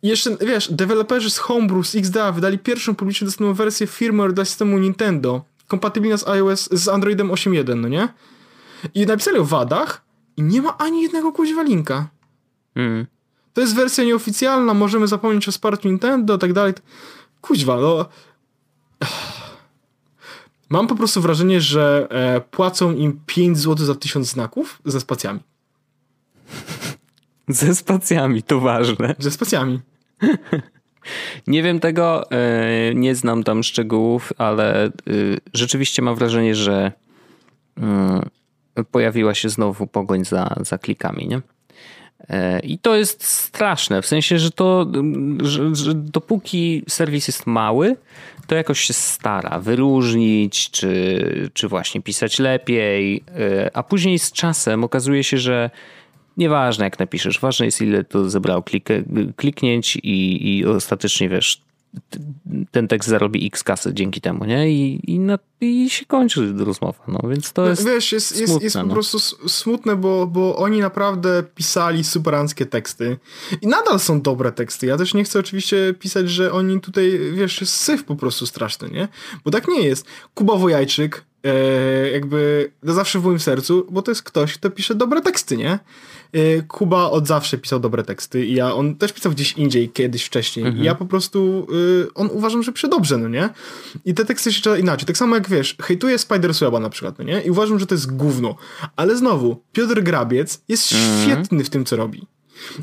I 0.04 0.08
jeszcze, 0.08 0.38
wiesz, 0.42 0.74
deweloperzy 0.74 1.30
z 1.30 1.38
Homebrew, 1.38 1.88
z 1.88 1.96
XDA 1.96 2.32
wydali 2.32 2.60
pierwszą 2.60 2.96
publicznie 2.96 3.26
dostępną 3.26 3.54
wersję 3.54 3.88
firmware 3.88 4.34
dla 4.34 4.46
systemu 4.46 4.78
Nintendo, 4.78 5.46
kompatybilna 5.68 6.18
z 6.18 6.28
iOS, 6.28 6.70
z 6.72 6.88
Androidem 6.88 7.30
8.1, 7.30 7.76
no 7.76 7.88
nie? 7.88 8.08
I 8.94 9.06
napisali 9.06 9.38
o 9.38 9.46
wadach 9.46 10.02
i 10.38 10.44
nie 10.44 10.62
ma 10.62 10.78
ani 10.78 11.04
jednego 11.04 11.32
kuźwa 11.32 11.64
linka. 11.64 12.10
Mm. 12.76 13.08
To 13.54 13.62
jest 13.62 13.76
wersja 13.76 14.04
nieoficjalna, 14.04 14.74
możemy 14.74 15.08
zapomnieć 15.08 15.48
o 15.48 15.52
wsparciu 15.52 15.88
Nintendo, 15.88 16.38
tak 16.38 16.54
dalej. 16.54 16.74
Kuźwa, 17.42 17.78
no... 17.78 18.06
Mam 20.70 20.88
po 20.88 20.96
prostu 20.96 21.22
wrażenie, 21.22 21.62
że 21.62 22.08
e, 22.10 22.42
płacą 22.42 22.94
im 22.94 23.20
5 23.26 23.58
zł 23.58 23.86
za 23.86 23.96
1000 23.96 24.28
znaków 24.28 24.82
ze 24.86 25.02
spacjami. 25.02 25.40
Ze 27.48 27.76
spacjami, 27.76 28.44
to 28.44 28.60
ważne. 28.60 29.16
Ze 29.20 29.32
spacjami. 29.32 29.82
Nie 31.48 31.64
wiem 31.64 31.80
tego, 31.80 32.32
e, 32.32 32.96
nie 32.96 33.16
znam 33.16 33.44
tam 33.44 33.64
szczegółów, 33.64 34.34
ale 34.38 34.86
e, 34.86 34.90
rzeczywiście 35.54 36.02
mam 36.02 36.16
wrażenie, 36.16 36.56
że 36.56 36.92
mm, 37.78 38.30
pojawiła 38.92 39.34
się 39.34 39.50
znowu 39.50 39.88
pogoń 39.88 40.26
za, 40.26 40.56
za 40.62 40.78
klikami, 40.78 41.28
nie? 41.28 41.42
E, 42.30 42.60
I 42.60 42.80
to 42.80 42.96
jest 42.96 43.24
straszne, 43.24 44.02
w 44.02 44.06
sensie, 44.06 44.40
że 44.40 44.52
to, 44.52 44.86
że, 45.42 45.76
że 45.76 45.94
dopóki 45.94 46.84
serwis 46.90 47.28
jest 47.28 47.48
mały, 47.48 47.96
to 48.48 48.56
jakoś 48.56 48.80
się 48.80 48.94
stara 48.94 49.60
wyróżnić, 49.60 50.72
czy, 50.72 51.50
czy 51.54 51.68
właśnie 51.68 52.02
pisać 52.02 52.40
lepiej, 52.40 53.24
a 53.74 53.84
później 53.84 54.20
z 54.20 54.32
czasem 54.32 54.84
okazuje 54.84 55.24
się, 55.24 55.38
że 55.38 55.70
Nieważne 56.38 56.86
jak 56.86 57.00
napiszesz, 57.00 57.40
ważne 57.40 57.66
jest 57.66 57.82
ile 57.82 58.04
to 58.04 58.30
zebrało 58.30 58.64
klik, 58.64 58.90
kliknięć 59.36 59.96
i, 59.96 60.58
i 60.58 60.66
ostatecznie 60.66 61.30
wiesz, 61.30 61.62
ten 62.72 62.88
tekst 62.88 63.10
zarobi 63.10 63.48
x 63.48 63.64
kasy 63.64 63.94
dzięki 63.94 64.22
temu, 64.22 64.46
nie? 64.46 64.72
I, 64.72 65.12
i, 65.12 65.20
na, 65.20 65.40
i 65.62 65.90
się 65.90 66.06
kończy 66.06 66.54
rozmowa, 66.58 67.04
no 67.08 67.30
więc 67.30 67.54
to 67.54 67.62
no, 67.62 67.68
jest 67.70 67.86
Wiesz, 67.86 68.12
jest, 68.12 68.28
smutne, 68.28 68.54
jest, 68.54 68.64
jest 68.64 68.76
po 68.76 68.84
no. 68.84 68.94
prostu 68.94 69.20
smutne, 69.50 69.96
bo, 69.96 70.28
bo 70.28 70.56
oni 70.58 70.80
naprawdę 70.80 71.44
pisali 71.56 72.04
superanckie 72.04 72.66
teksty 72.66 73.18
i 73.62 73.68
nadal 73.68 74.00
są 74.00 74.22
dobre 74.22 74.52
teksty. 74.52 74.86
Ja 74.86 74.98
też 74.98 75.14
nie 75.14 75.24
chcę 75.24 75.40
oczywiście 75.40 75.94
pisać, 76.00 76.30
że 76.30 76.52
oni 76.52 76.82
tutaj, 76.82 77.20
wiesz, 77.34 77.62
jest 77.62 77.74
syf 77.74 78.04
po 78.04 78.16
prostu 78.16 78.46
straszny, 78.46 78.90
nie? 78.90 79.08
Bo 79.46 79.52
tak 79.52 79.68
nie 79.68 79.82
jest. 79.82 80.06
Kuba 80.34 80.56
Wojajczyk 80.56 81.26
e, 81.48 82.12
jakby 82.12 82.72
zawsze 82.84 83.20
w 83.20 83.24
moim 83.24 83.40
sercu, 83.40 83.88
bo 83.92 84.02
to 84.02 84.12
jest 84.12 84.24
ktoś, 84.24 84.54
kto 84.54 84.70
pisze 84.70 84.96
dobre 84.96 85.22
teksty, 85.22 85.58
nie? 85.58 85.80
Y, 86.36 86.64
Kuba 86.68 87.10
od 87.10 87.28
zawsze 87.28 87.58
pisał 87.58 87.80
dobre 87.80 88.04
teksty 88.04 88.46
i 88.46 88.54
ja, 88.54 88.74
on 88.74 88.96
też 88.96 89.14
pisał 89.14 89.32
gdzieś 89.32 89.54
indziej, 89.54 89.90
kiedyś 89.90 90.24
wcześniej 90.24 90.66
mhm. 90.66 90.84
i 90.84 90.86
ja 90.86 90.96
po 90.96 91.06
prostu, 91.06 91.68
y, 92.04 92.14
on 92.14 92.30
uważam, 92.32 92.64
że 92.64 92.72
pisze 92.72 92.88
dobrze, 92.88 93.18
no 93.18 93.30
nie? 93.30 93.50
I 94.06 94.14
te 94.14 94.26
teksty 94.26 94.54
się 94.54 94.62
czyta 94.62 94.78
inaczej. 94.78 95.06
Tak 95.06 95.18
samo 95.18 95.36
jak 95.36 95.50
wiesz, 95.50 95.76
hejtuję 95.82 96.18
Spider-Sweba 96.18 96.82
na 96.82 96.90
przykład, 96.90 97.20
no 97.20 97.24
nie? 97.24 97.42
I 97.42 97.52
uważam, 97.52 97.80
że 97.80 97.86
to 97.86 97.96
jest 97.96 98.16
gówno. 98.16 98.56
Ale 98.96 99.18
znowu, 99.18 99.64
Piotr 99.74 100.02
Grabiec 100.02 100.62
jest 100.68 100.92
mhm. 100.92 101.22
świetny 101.22 101.64
w 101.64 101.70
tym, 101.70 101.86
co 101.86 101.96
robi. 101.96 102.28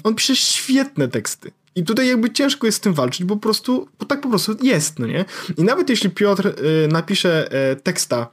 On 0.04 0.14
pisze 0.14 0.36
świetne 0.36 1.08
teksty. 1.08 1.50
I 1.76 1.84
tutaj 1.84 2.08
jakby 2.08 2.30
ciężko 2.30 2.66
jest 2.66 2.78
z 2.78 2.80
tym 2.80 2.94
walczyć, 2.94 3.24
bo 3.24 3.36
po 3.36 3.42
prostu, 3.42 3.88
bo 3.98 4.06
tak 4.06 4.20
po 4.20 4.28
prostu 4.28 4.56
jest, 4.62 4.98
no 4.98 5.06
nie? 5.06 5.24
I 5.56 5.64
nawet 5.64 5.90
jeśli 5.90 6.10
Piotr 6.10 6.46
y, 6.46 6.88
napisze 6.88 7.48
y, 7.72 7.76
teksta, 7.76 8.30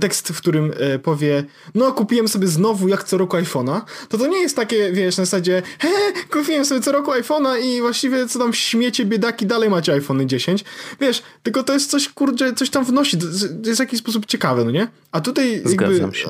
tekst, 0.00 0.28
w 0.28 0.38
którym 0.38 0.72
e, 0.78 0.98
powie, 0.98 1.44
no 1.74 1.92
kupiłem 1.92 2.28
sobie 2.28 2.46
znowu 2.46 2.88
jak 2.88 3.04
co 3.04 3.18
roku 3.18 3.36
iPhone'a, 3.36 3.80
to 4.08 4.18
to 4.18 4.26
nie 4.26 4.38
jest 4.38 4.56
takie, 4.56 4.92
wiesz, 4.92 5.16
na 5.16 5.24
zasadzie, 5.24 5.62
he, 5.78 5.88
kupiłem 6.30 6.64
sobie 6.64 6.80
co 6.80 6.92
roku 6.92 7.10
iPhone'a 7.10 7.60
i 7.60 7.80
właściwie 7.80 8.28
co 8.28 8.38
tam 8.38 8.52
śmiecie, 8.52 9.04
biedaki, 9.04 9.46
dalej 9.46 9.70
macie 9.70 9.92
iPhone 9.92 10.28
10. 10.28 10.64
Wiesz, 11.00 11.22
tylko 11.42 11.62
to 11.62 11.72
jest 11.72 11.90
coś, 11.90 12.08
kurczę, 12.08 12.52
coś 12.52 12.70
tam 12.70 12.84
wnosi, 12.84 13.18
to 13.18 13.26
jest 13.66 13.76
w 13.76 13.80
jakiś 13.80 14.00
sposób 14.00 14.26
ciekawe, 14.26 14.64
no 14.64 14.70
nie? 14.70 14.88
A 15.12 15.20
tutaj 15.20 15.62
Zgadzam 15.64 16.00
jakby 16.00 16.16
się. 16.16 16.28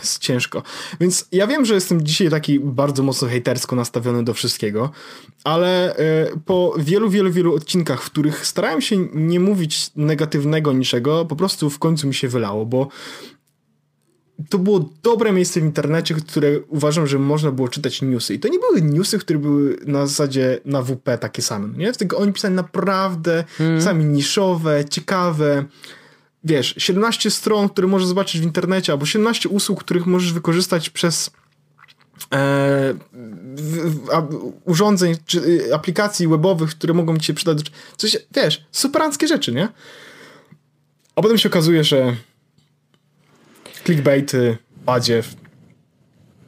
jest 0.00 0.18
ciężko. 0.18 0.62
Więc 1.00 1.26
ja 1.32 1.46
wiem, 1.46 1.64
że 1.64 1.74
jestem 1.74 2.02
dzisiaj 2.02 2.30
taki 2.30 2.60
bardzo 2.60 3.02
mocno 3.02 3.28
hejtersko 3.28 3.76
nastawiony 3.76 4.24
do 4.24 4.34
wszystkiego, 4.34 4.90
ale 5.44 5.96
y, 5.98 6.40
po 6.46 6.74
wielu, 6.78 7.10
wielu, 7.10 7.30
wielu 7.30 7.54
odcinkach, 7.54 8.02
w 8.02 8.10
których 8.10 8.46
starałem 8.46 8.80
się 8.80 8.96
nie 9.14 9.40
mówić 9.40 9.90
negatywnego 9.96 10.72
niczego, 10.72 11.24
po 11.24 11.36
prostu 11.36 11.70
w 11.70 11.78
końcu 11.78 12.06
mi 12.06 12.14
się 12.14 12.28
wylało, 12.28 12.66
bo 12.66 12.88
to 14.48 14.58
było 14.58 14.90
dobre 15.02 15.32
miejsce 15.32 15.60
w 15.60 15.64
internecie, 15.64 16.14
które 16.14 16.60
uważam, 16.60 17.06
że 17.06 17.18
można 17.18 17.52
było 17.52 17.68
czytać 17.68 18.02
newsy. 18.02 18.34
I 18.34 18.38
to 18.38 18.48
nie 18.48 18.58
były 18.58 18.82
newsy, 18.82 19.18
które 19.18 19.38
były 19.38 19.78
na 19.86 20.06
zasadzie 20.06 20.60
na 20.64 20.82
WP 20.82 21.18
takie 21.20 21.42
same, 21.42 21.78
nie? 21.78 21.92
Tylko 21.92 22.18
oni 22.18 22.32
pisali 22.32 22.54
naprawdę 22.54 23.44
hmm. 23.58 23.82
sami 23.82 24.04
niszowe, 24.04 24.84
ciekawe, 24.90 25.64
wiesz, 26.44 26.74
17 26.78 27.30
stron, 27.30 27.68
które 27.68 27.86
możesz 27.86 28.08
zobaczyć 28.08 28.40
w 28.40 28.44
internecie, 28.44 28.92
albo 28.92 29.06
17 29.06 29.48
usług, 29.48 29.84
których 29.84 30.06
możesz 30.06 30.32
wykorzystać 30.32 30.90
przez 30.90 31.30
e, 32.32 32.94
w, 33.56 33.94
w, 33.94 34.10
a, 34.10 34.22
urządzeń 34.64 35.16
czy 35.26 35.40
y, 35.40 35.74
aplikacji 35.74 36.28
webowych, 36.28 36.70
które 36.70 36.94
mogą 36.94 37.18
ci 37.18 37.26
się 37.26 37.34
przydać. 37.34 37.72
Coś, 37.96 38.16
wiesz, 38.34 38.64
superanckie 38.72 39.26
rzeczy, 39.26 39.52
nie? 39.52 39.68
A 41.16 41.22
potem 41.22 41.38
się 41.38 41.48
okazuje, 41.48 41.84
że 41.84 42.16
clickbaity, 43.84 44.56
badziew, 44.86 45.36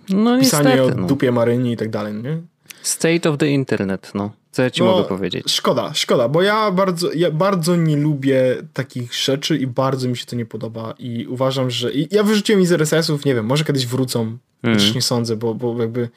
no, 0.08 0.38
pisanie 0.38 0.68
niestety, 0.68 0.82
o 0.82 1.00
no. 1.00 1.06
dupie 1.06 1.32
Maryni 1.32 1.72
i 1.72 1.76
tak 1.76 1.90
dalej, 1.90 2.14
nie? 2.14 2.42
State 2.82 3.30
of 3.30 3.38
the 3.38 3.48
internet, 3.48 4.10
no. 4.14 4.30
Co 4.52 4.62
ja 4.62 4.70
ci 4.70 4.82
no, 4.82 4.86
mogę 4.86 5.08
powiedzieć? 5.08 5.52
Szkoda, 5.52 5.94
szkoda, 5.94 6.28
bo 6.28 6.42
ja 6.42 6.70
bardzo, 6.70 7.12
ja 7.12 7.30
bardzo 7.30 7.76
nie 7.76 7.96
lubię 7.96 8.56
takich 8.72 9.14
rzeczy 9.14 9.56
i 9.56 9.66
bardzo 9.66 10.08
mi 10.08 10.16
się 10.16 10.26
to 10.26 10.36
nie 10.36 10.46
podoba 10.46 10.94
i 10.98 11.26
uważam, 11.26 11.70
że... 11.70 11.92
I 11.92 12.08
ja 12.10 12.22
wyrzuciłem 12.22 12.60
ich 12.60 12.68
z 12.68 12.72
RSS-ów, 12.72 13.24
nie 13.24 13.34
wiem, 13.34 13.46
może 13.46 13.64
kiedyś 13.64 13.86
wrócą, 13.86 14.38
mm. 14.62 14.78
też 14.78 14.94
nie 14.94 15.02
sądzę, 15.02 15.36
bo, 15.36 15.54
bo 15.54 15.80
jakby... 15.80 16.08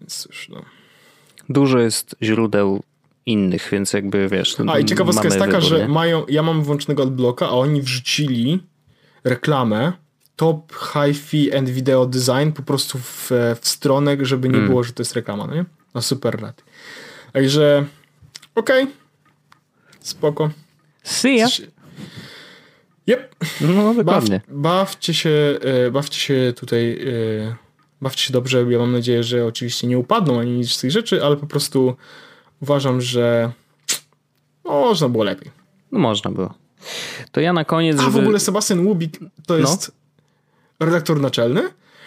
Więc 0.00 0.26
już, 0.30 0.48
no. 0.48 0.62
Dużo 1.48 1.78
jest 1.78 2.16
źródeł 2.22 2.82
innych, 3.26 3.68
więc 3.72 3.92
jakby 3.92 4.28
wiesz... 4.28 4.56
A 4.68 4.78
i 4.78 4.84
ciekawostka 4.84 5.24
jest 5.24 5.38
taka, 5.38 5.52
wybór, 5.52 5.68
że 5.68 5.88
mają, 5.88 6.24
ja 6.28 6.42
mam 6.42 6.62
włączonego 6.62 7.02
adblocka, 7.02 7.46
a 7.46 7.50
oni 7.50 7.82
wrzucili 7.82 8.62
reklamę 9.24 9.92
top 10.36 10.72
hi-fi 10.72 11.52
and 11.54 11.70
video 11.70 12.06
design 12.06 12.52
po 12.54 12.62
prostu 12.62 12.98
w, 12.98 13.30
w 13.60 13.68
stronę, 13.68 14.16
żeby 14.20 14.48
nie 14.48 14.56
mm. 14.56 14.68
było, 14.68 14.84
że 14.84 14.92
to 14.92 15.00
jest 15.02 15.14
reklama, 15.14 15.46
no 15.46 15.54
nie? 15.54 15.64
No 15.94 16.02
super 16.02 16.40
rad. 16.40 16.64
Także 17.32 17.84
okej. 18.54 18.82
Okay. 18.82 18.94
Spoko. 20.00 20.50
See 21.02 21.36
ya. 21.36 21.48
Yep. 23.06 23.34
No 23.60 23.94
dokładnie. 23.94 24.40
Baw, 24.48 24.62
bawcie 24.62 25.14
się, 25.14 25.58
e, 25.60 25.90
bawcie 25.90 26.20
się 26.20 26.52
tutaj, 26.56 26.92
e, 26.92 27.56
bawcie 28.00 28.22
się 28.22 28.32
dobrze. 28.32 28.64
Ja 28.68 28.78
mam 28.78 28.92
nadzieję, 28.92 29.22
że 29.22 29.46
oczywiście 29.46 29.86
nie 29.86 29.98
upadną 29.98 30.40
ani 30.40 30.50
nic 30.50 30.70
z 30.70 30.80
tych 30.80 30.90
rzeczy, 30.90 31.24
ale 31.24 31.36
po 31.36 31.46
prostu 31.46 31.96
uważam, 32.60 33.00
że 33.00 33.52
można 34.64 35.08
było 35.08 35.24
lepiej. 35.24 35.50
No 35.92 35.98
można 35.98 36.30
było. 36.30 36.54
To 37.32 37.40
ja 37.40 37.52
na 37.52 37.64
koniec, 37.64 37.98
A 37.98 38.02
żeby... 38.02 38.12
w 38.12 38.16
ogóle 38.16 38.40
Sebastian 38.40 38.86
Łubik 38.86 39.18
to 39.46 39.58
jest 39.58 39.92
redaktor 40.80 41.20
naczelny, 41.20 41.62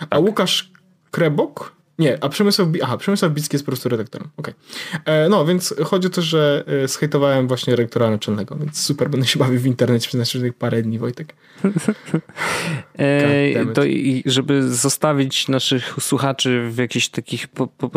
a 0.10 0.20
Łukasz 0.20 0.72
Krebok 1.12 1.75
nie, 2.00 2.24
a 2.24 2.30
Przemysław, 2.30 2.68
aha, 2.84 2.98
Przemysław 2.98 3.32
Bicki 3.32 3.56
jest 3.56 3.66
po 3.66 3.72
prostu 3.72 3.90
redaktorem. 3.90 4.28
Okej. 4.38 4.54
E, 5.06 5.30
No, 5.30 5.46
więc 5.46 5.74
chodzi 5.84 6.08
o 6.08 6.10
to, 6.10 6.22
że 6.22 6.64
e, 6.84 6.88
zhejtowałem 6.88 7.48
właśnie 7.48 7.76
redaktora 7.76 8.10
naczelnego, 8.10 8.56
więc 8.56 8.82
super, 8.82 9.10
będę 9.10 9.28
się 9.28 9.40
bawił 9.40 9.60
w 9.60 9.66
internecie 9.66 10.08
przez 10.08 10.20
następnych 10.20 10.54
parę 10.54 10.82
dni, 10.82 11.00
Wojtek. 11.00 11.34
E, 13.00 13.66
to 13.74 13.84
i 13.84 14.24
żeby 14.26 14.70
zostawić 14.70 15.48
naszych 15.48 15.96
słuchaczy 16.00 16.68
w 16.72 16.78
jakichś 16.78 17.08
takich 17.08 17.48
po, 17.48 17.68
po 17.68 17.92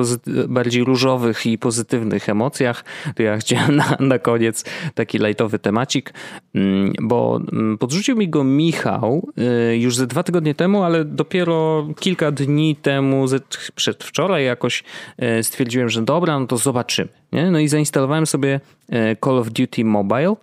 bardziej 0.49 0.84
różowych 0.84 1.46
i 1.46 1.59
pozytywnych 1.59 2.28
emocjach, 2.28 2.84
to 3.16 3.22
ja 3.22 3.38
chciałem 3.38 3.76
na, 3.76 3.96
na 4.01 4.18
koniec 4.18 4.64
taki 4.94 5.18
lajtowy 5.18 5.59
temacik, 5.59 6.12
mm, 6.55 6.92
bo 7.03 7.40
mm, 7.53 7.78
podrzucił 7.78 8.16
mi 8.16 8.28
go 8.28 8.44
Michał 8.44 9.28
y, 9.72 9.76
już 9.76 9.96
ze 9.96 10.07
dwa 10.07 10.22
tygodnie 10.22 10.55
temu, 10.55 10.82
ale 10.82 11.05
dopiero 11.05 11.88
kilka 12.01 12.30
dni 12.30 12.76
temu, 12.76 13.26
ze- 13.26 13.40
przedwczoraj 13.89 14.45
jakoś 14.45 14.84
y, 15.22 15.43
stwierdziłem, 15.43 15.89
że 15.89 16.03
dobra, 16.03 16.41
no 16.41 16.47
to 16.47 16.57
zobaczymy. 16.57 17.09
Nie? 17.32 17.51
No 17.51 17.59
i 17.59 17.68
zainstalowałem 17.68 18.26
sobie 18.26 18.61
y, 18.93 19.16
Call 19.24 19.39
of 19.39 19.51
Duty 19.51 19.84
Mobile 19.84 20.34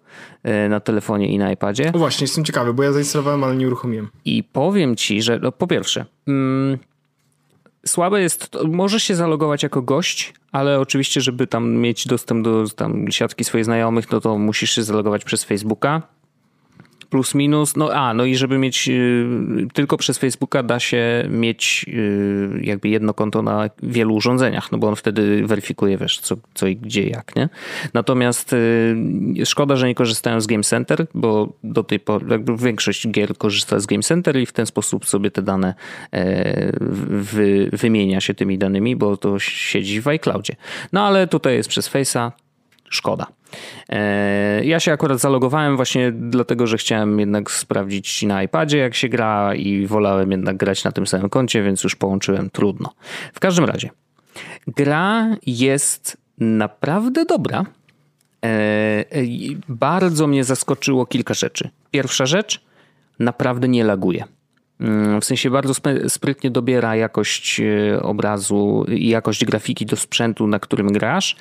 y, 0.65 0.69
na 0.69 0.79
telefonie 0.79 1.27
i 1.27 1.37
na 1.37 1.51
iPadzie. 1.51 1.91
O 1.93 1.97
właśnie, 1.97 2.23
jestem 2.23 2.45
ciekawy, 2.45 2.73
bo 2.73 2.83
ja 2.83 2.91
zainstalowałem, 2.91 3.43
ale 3.43 3.55
nie 3.55 3.67
uruchomiłem. 3.67 4.09
I 4.25 4.43
powiem 4.43 4.95
ci, 4.95 5.21
że 5.21 5.39
no, 5.39 5.51
po 5.51 5.67
pierwsze, 5.67 6.05
mm, 6.27 6.77
słabe 7.85 8.21
jest, 8.21 8.49
to, 8.49 8.67
możesz 8.67 9.03
się 9.03 9.15
zalogować 9.15 9.63
jako 9.63 9.81
gość, 9.81 10.33
ale 10.51 10.79
oczywiście, 10.79 11.21
żeby 11.21 11.47
tam 11.47 11.75
mieć 11.75 12.07
dostęp 12.07 12.43
do 12.43 12.65
tam, 12.75 13.11
siatki 13.11 13.43
swoich 13.43 13.65
znajomych, 13.65 14.11
no 14.11 14.21
to 14.21 14.37
musisz 14.37 14.71
się 14.71 14.83
zalogować 14.83 15.23
przez 15.23 15.43
Facebooka. 15.43 16.01
Plus 17.09 17.35
minus, 17.35 17.75
no 17.75 17.89
a, 17.93 18.13
no 18.13 18.25
i 18.25 18.35
żeby 18.35 18.57
mieć 18.57 18.89
y, 18.89 19.27
tylko 19.73 19.97
przez 19.97 20.17
Facebooka 20.17 20.63
da 20.63 20.79
się 20.79 21.27
mieć 21.29 21.85
y, 21.87 22.59
jakby 22.61 22.89
jedno 22.89 23.13
konto 23.13 23.41
na 23.41 23.69
wielu 23.83 24.15
urządzeniach, 24.15 24.71
no 24.71 24.77
bo 24.77 24.87
on 24.87 24.95
wtedy 24.95 25.47
weryfikuje, 25.47 25.97
wiesz, 25.97 26.19
co, 26.19 26.35
co 26.53 26.67
i 26.67 26.75
gdzie, 26.75 27.07
jak, 27.07 27.35
nie? 27.35 27.49
Natomiast 27.93 28.53
y, 28.53 29.45
szkoda, 29.45 29.75
że 29.75 29.87
nie 29.87 29.95
korzystają 29.95 30.41
z 30.41 30.47
Game 30.47 30.63
Center, 30.63 31.07
bo 31.13 31.53
do 31.63 31.83
tej 31.83 31.99
pory 31.99 32.25
jakby 32.29 32.57
większość 32.57 33.07
gier 33.07 33.37
korzysta 33.37 33.79
z 33.79 33.85
Game 33.85 34.03
Center 34.03 34.37
i 34.37 34.45
w 34.45 34.51
ten 34.51 34.65
sposób 34.65 35.05
sobie 35.05 35.31
te 35.31 35.41
dane 35.41 35.73
e, 36.11 36.71
wy, 37.09 37.69
wymienia 37.73 38.21
się 38.21 38.33
tymi 38.33 38.57
danymi, 38.57 38.95
bo 38.95 39.17
to 39.17 39.39
siedzi 39.39 40.01
w 40.01 40.07
iCloudzie. 40.07 40.55
No 40.93 41.07
ale 41.07 41.27
tutaj 41.27 41.55
jest 41.55 41.69
przez 41.69 41.91
Face'a, 41.91 42.31
szkoda. 42.89 43.27
E, 43.89 44.65
Ja 44.65 44.79
się 44.79 44.91
akurat 44.91 45.19
zalogowałem 45.19 45.75
właśnie 45.75 46.11
dlatego, 46.11 46.67
że 46.67 46.77
chciałem 46.77 47.19
jednak 47.19 47.51
sprawdzić 47.51 48.23
na 48.23 48.43
iPadzie 48.43 48.77
jak 48.77 48.95
się 48.95 49.09
gra 49.09 49.55
i 49.55 49.87
wolałem 49.87 50.31
jednak 50.31 50.57
grać 50.57 50.83
na 50.83 50.91
tym 50.91 51.07
samym 51.07 51.29
koncie, 51.29 51.63
więc 51.63 51.83
już 51.83 51.95
połączyłem 51.95 52.49
trudno. 52.49 52.93
W 53.33 53.39
każdym 53.39 53.65
razie, 53.65 53.89
gra 54.67 55.35
jest 55.45 56.17
naprawdę 56.37 57.25
dobra. 57.25 57.65
E, 58.41 59.23
i 59.23 59.57
Bardzo 59.69 60.27
mnie 60.27 60.43
zaskoczyło 60.43 61.05
kilka 61.05 61.33
rzeczy. 61.33 61.69
Pierwsza 61.91 62.25
rzecz, 62.25 62.61
naprawdę 63.19 63.67
nie 63.67 63.83
laguje. 63.83 64.23
Mm, 64.79 65.21
W 65.21 65.25
sensie 65.25 65.49
bardzo 65.49 65.73
sprytnie 66.07 66.51
dobiera 66.51 66.95
jakość 66.95 67.59
e, 67.59 68.01
obrazu 68.03 68.85
i 68.89 69.09
jakość 69.09 69.45
grafiki 69.45 69.85
do 69.85 69.95
sprzętu, 69.95 70.47
na 70.47 70.59
którym 70.59 70.87
grasz. 70.87 71.35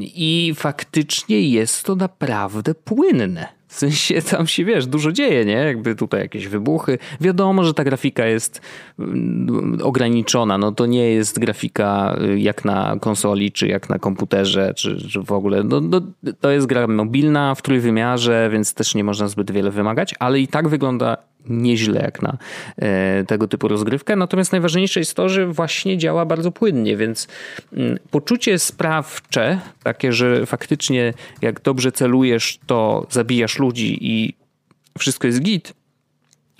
I 0.00 0.52
faktycznie 0.56 1.40
jest 1.40 1.84
to 1.84 1.96
naprawdę 1.96 2.74
płynne. 2.74 3.62
W 3.72 3.74
sensie 3.74 4.22
tam 4.22 4.46
się 4.46 4.64
wiesz, 4.64 4.86
dużo 4.86 5.12
dzieje, 5.12 5.44
nie? 5.44 5.52
Jakby 5.52 5.94
tutaj 5.94 6.20
jakieś 6.20 6.48
wybuchy. 6.48 6.98
Wiadomo, 7.20 7.64
że 7.64 7.74
ta 7.74 7.84
grafika 7.84 8.26
jest 8.26 8.60
mm, 8.98 9.78
ograniczona. 9.82 10.58
No 10.58 10.72
to 10.72 10.86
nie 10.86 11.10
jest 11.10 11.38
grafika 11.38 12.16
y, 12.22 12.40
jak 12.40 12.64
na 12.64 12.96
konsoli, 13.00 13.52
czy 13.52 13.68
jak 13.68 13.88
na 13.88 13.98
komputerze, 13.98 14.74
czy, 14.76 15.08
czy 15.08 15.22
w 15.22 15.32
ogóle. 15.32 15.64
No, 15.64 15.80
no, 15.80 16.00
to 16.40 16.50
jest 16.50 16.66
gra 16.66 16.86
mobilna 16.86 17.54
w 17.54 17.62
trójwymiarze, 17.62 18.50
więc 18.52 18.74
też 18.74 18.94
nie 18.94 19.04
można 19.04 19.28
zbyt 19.28 19.50
wiele 19.50 19.70
wymagać, 19.70 20.14
ale 20.18 20.40
i 20.40 20.48
tak 20.48 20.68
wygląda 20.68 21.16
nieźle 21.46 22.00
jak 22.00 22.22
na 22.22 22.36
e, 22.76 23.24
tego 23.24 23.48
typu 23.48 23.68
rozgrywkę. 23.68 24.16
Natomiast 24.16 24.52
najważniejsze 24.52 25.00
jest 25.00 25.14
to, 25.14 25.28
że 25.28 25.46
właśnie 25.46 25.98
działa 25.98 26.26
bardzo 26.26 26.52
płynnie, 26.52 26.96
więc 26.96 27.28
mm, 27.72 27.98
poczucie 28.10 28.58
sprawcze, 28.58 29.60
takie, 29.82 30.12
że 30.12 30.46
faktycznie 30.46 31.14
jak 31.42 31.60
dobrze 31.60 31.92
celujesz, 31.92 32.58
to 32.66 33.06
zabijasz 33.10 33.58
ludzi 33.58 33.98
i 34.00 34.34
wszystko 34.98 35.26
jest 35.26 35.40
git, 35.42 35.74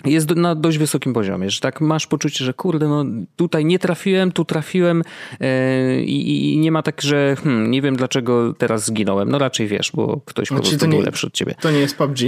jest 0.05 0.29
na 0.29 0.55
dość 0.55 0.77
wysokim 0.77 1.13
poziomie, 1.13 1.49
że 1.49 1.59
tak 1.59 1.81
masz 1.81 2.07
poczucie, 2.07 2.45
że 2.45 2.53
kurde, 2.53 2.87
no 2.87 3.05
tutaj 3.35 3.65
nie 3.65 3.79
trafiłem, 3.79 4.31
tu 4.31 4.45
trafiłem 4.45 5.03
e, 5.41 6.01
i, 6.01 6.57
nie 6.57 6.71
ma 6.71 6.81
tak, 6.83 7.01
że 7.01 7.35
hmm, 7.43 7.71
nie 7.71 7.81
wiem 7.81 7.95
dlaczego 7.95 8.53
teraz 8.53 8.85
zginąłem. 8.85 9.29
No 9.31 9.37
raczej 9.37 9.67
wiesz, 9.67 9.91
bo 9.93 10.21
ktoś 10.25 10.49
po 10.49 10.55
No, 10.55 10.61
czyli 10.61 10.71
prostu 10.71 10.89
był 10.89 10.99
nie- 10.99 11.05
lepszy 11.05 11.27
od 11.27 11.33
ciebie. 11.33 11.55
To 11.61 11.71
nie 11.71 11.79
jest 11.79 11.97
PUBG. 11.97 12.19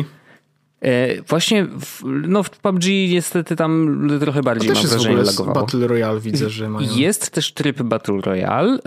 E, 0.85 1.21
Właśnie 1.21 1.65
w, 1.65 2.01
no 2.27 2.43
w 2.43 2.49
PUBG 2.49 2.83
niestety 3.11 3.55
tam 3.55 4.01
trochę 4.19 4.41
bardziej 4.43 4.71
mam 4.73 4.83
wrażenie 4.87 5.17
lagowało. 5.17 5.53
Battle 5.61 5.87
Royale, 5.87 6.19
widzę, 6.19 6.49
że 6.49 6.69
mają. 6.69 6.87
Jest 6.95 7.29
też 7.31 7.53
tryb 7.53 7.81
Battle 7.81 8.21
Royale. 8.21 8.73
E, 8.73 8.79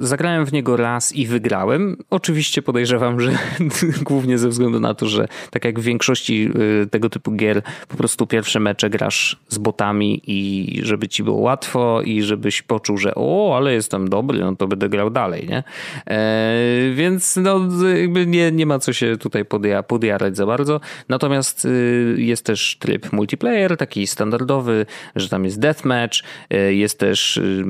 Zagrałem 0.00 0.46
w 0.46 0.52
niego 0.52 0.76
raz 0.76 1.12
i 1.12 1.26
wygrałem. 1.26 1.96
Oczywiście 2.10 2.62
podejrzewam, 2.62 3.20
że 3.20 3.32
głównie 4.02 4.38
ze 4.38 4.48
względu 4.48 4.80
na 4.80 4.94
to, 4.94 5.06
że 5.06 5.28
tak 5.50 5.64
jak 5.64 5.80
w 5.80 5.82
większości 5.82 6.50
e, 6.82 6.86
tego 6.86 7.10
typu 7.10 7.32
gier, 7.32 7.62
po 7.88 7.96
prostu 7.96 8.26
pierwsze 8.26 8.60
mecze 8.60 8.90
grasz 8.90 9.36
z 9.48 9.58
botami 9.58 10.22
i 10.26 10.80
żeby 10.84 11.08
ci 11.08 11.22
było 11.22 11.36
łatwo 11.40 12.02
i 12.02 12.22
żebyś 12.22 12.62
poczuł, 12.62 12.98
że 12.98 13.12
o, 13.14 13.54
ale 13.56 13.72
jestem 13.74 14.08
dobry, 14.08 14.38
no 14.40 14.56
to 14.56 14.68
będę 14.68 14.88
grał 14.88 15.10
dalej, 15.10 15.46
nie? 15.48 15.62
E, 16.06 16.94
Więc 16.94 17.36
no 17.36 17.60
jakby 17.96 18.26
nie, 18.26 18.52
nie 18.52 18.66
ma 18.66 18.78
co 18.78 18.92
się 18.92 19.16
tutaj 19.16 19.44
podja- 19.44 19.82
podjarać 19.82 20.36
za 20.36 20.46
bardzo. 20.46 20.80
Natomiast 21.08 21.29
y, 21.64 22.14
jest 22.18 22.44
też 22.44 22.76
tryb 22.80 23.12
multiplayer, 23.12 23.76
taki 23.76 24.06
standardowy, 24.06 24.86
że 25.16 25.28
tam 25.28 25.44
jest 25.44 25.60
deathmatch, 25.60 26.16
y, 26.54 26.74
jest 26.74 26.98
też 26.98 27.36
y, 27.36 27.62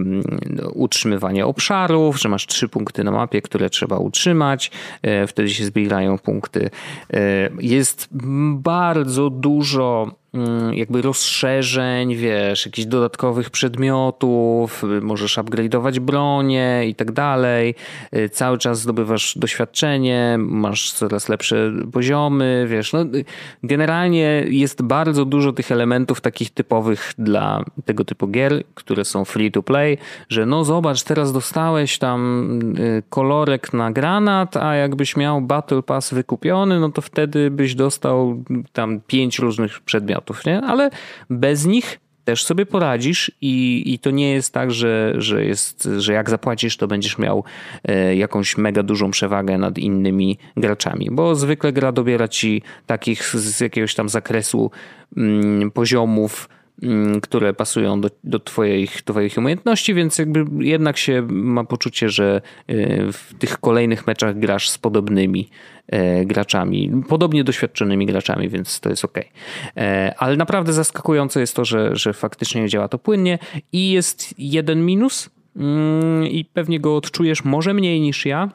no, 0.51 0.71
utrzymywanie 0.71 1.47
obszarów, 1.47 2.21
że 2.21 2.29
masz 2.29 2.47
trzy 2.47 2.69
punkty 2.69 3.05
na 3.05 3.11
mapie, 3.11 3.43
które 3.43 3.71
trzeba 3.71 3.99
utrzymać, 3.99 4.71
wtedy 5.27 5.51
się 5.51 5.65
zbierają 5.65 6.19
punkty. 6.19 6.71
Jest 7.61 8.09
bardzo 8.55 9.31
dużo 9.31 10.03
mm, 10.03 10.20
jakby 10.73 11.03
rozszerzeń, 11.03 12.17
wiesz, 12.17 12.67
jakichś 12.67 12.87
dodatkowych 12.87 13.51
przedmiotów, 13.51 14.85
y, 14.85 15.01
możesz 15.01 15.39
upgrade'ować 15.39 16.01
bronię 16.01 16.83
i 16.89 16.95
tak 16.95 17.13
dalej. 17.13 17.75
Y, 18.17 18.29
Cały 18.29 18.59
czas 18.59 18.81
zdobywasz 18.81 19.39
doświadczenie, 19.39 20.37
masz 20.39 20.93
coraz 20.93 21.29
lepsze 21.29 21.73
poziomy, 21.93 22.67
wiesz, 22.69 22.93
no 22.93 23.03
y, 23.03 23.25
generalnie 23.63 24.45
jest 24.49 24.83
bardzo 24.83 25.25
dużo 25.25 25.53
tych 25.53 25.73
elementów 25.73 26.21
takich 26.21 26.51
typowych 26.51 27.15
dla 27.19 27.65
tego 27.85 28.05
typu 28.05 28.29
gier, 28.29 28.65
które 28.75 29.05
są 29.05 29.25
free 29.25 29.51
to 29.51 29.63
play, 29.63 29.99
że 30.29 30.47
no 30.47 30.65
zobacz, 30.65 31.03
teraz 31.03 31.33
dostałeś 31.33 31.99
tam 31.99 32.21
kolorek 33.11 33.73
na 33.73 33.93
granat, 33.93 34.57
a 34.57 34.75
jakbyś 34.75 35.17
miał 35.17 35.41
Battle 35.41 35.83
Pass 35.83 36.15
wykupiony, 36.15 36.81
no 36.81 36.91
to 36.91 37.03
wtedy 37.03 37.51
byś 37.51 37.75
dostał 37.75 38.45
tam 38.73 39.01
pięć 39.07 39.39
różnych 39.39 39.81
przedmiotów, 39.81 40.20
nie? 40.47 40.61
Ale 40.61 40.91
bez 41.31 41.67
nich 41.67 42.01
też 42.25 42.45
sobie 42.45 42.67
poradzisz 42.67 43.33
i, 43.41 43.83
i 43.87 43.99
to 43.99 44.11
nie 44.11 44.33
jest 44.33 44.55
tak, 44.55 44.71
że, 44.71 45.15
że, 45.19 45.45
jest, 45.45 45.89
że 45.99 46.13
jak 46.13 46.31
zapłacisz, 46.31 46.77
to 46.77 46.87
będziesz 46.87 47.19
miał 47.19 47.45
e, 47.85 48.17
jakąś 48.17 48.57
mega 48.57 48.83
dużą 48.83 49.11
przewagę 49.11 49.59
nad 49.59 49.79
innymi 49.79 50.39
graczami, 50.57 51.09
bo 51.13 51.35
zwykle 51.35 51.73
gra 51.73 51.93
dobiera 51.93 52.29
ci 52.29 52.63
takich 52.87 53.25
z 53.25 53.61
jakiegoś 53.61 53.95
tam 53.95 54.09
zakresu 54.09 54.71
mm, 55.17 55.71
poziomów, 55.71 56.49
mm, 56.83 57.21
które 57.21 57.55
pasują 57.55 58.01
do, 58.01 58.11
do 58.25 58.39
twoich, 58.41 59.03
twoich 59.03 59.39
umiejętności, 59.39 59.95
więc 59.95 60.19
jakby 60.19 60.45
jednak 60.65 60.97
się 60.97 61.27
ma 61.31 61.65
poczucie, 61.65 62.09
że 62.09 62.43
e, 62.67 63.13
w 63.13 63.35
tych 63.39 63.59
kolejnych 63.59 64.07
meczach 64.07 64.39
grasz 64.39 64.71
z 64.71 64.79
podobnymi 64.79 65.49
graczami, 66.25 66.91
podobnie 67.09 67.45
doświadczonymi 67.45 68.07
graczami, 68.07 68.49
więc 68.49 68.81
to 68.81 68.91
jest 68.91 69.05
ok. 69.05 69.19
Ale 70.19 70.37
naprawdę 70.37 70.73
zaskakujące 70.73 71.41
jest 71.41 71.57
to, 71.57 71.65
że, 71.65 71.97
że 71.97 72.13
faktycznie 72.13 72.69
działa 72.69 72.89
to 72.89 72.99
płynnie 72.99 73.39
i 73.73 73.91
jest 73.91 74.35
jeden 74.39 74.87
minus 74.87 75.31
mm, 75.57 76.27
i 76.27 76.45
pewnie 76.45 76.81
go 76.81 76.97
odczujesz 76.97 77.45
może 77.45 77.75
mniej 77.75 78.01
niż 78.01 78.27
ja, 78.27 78.51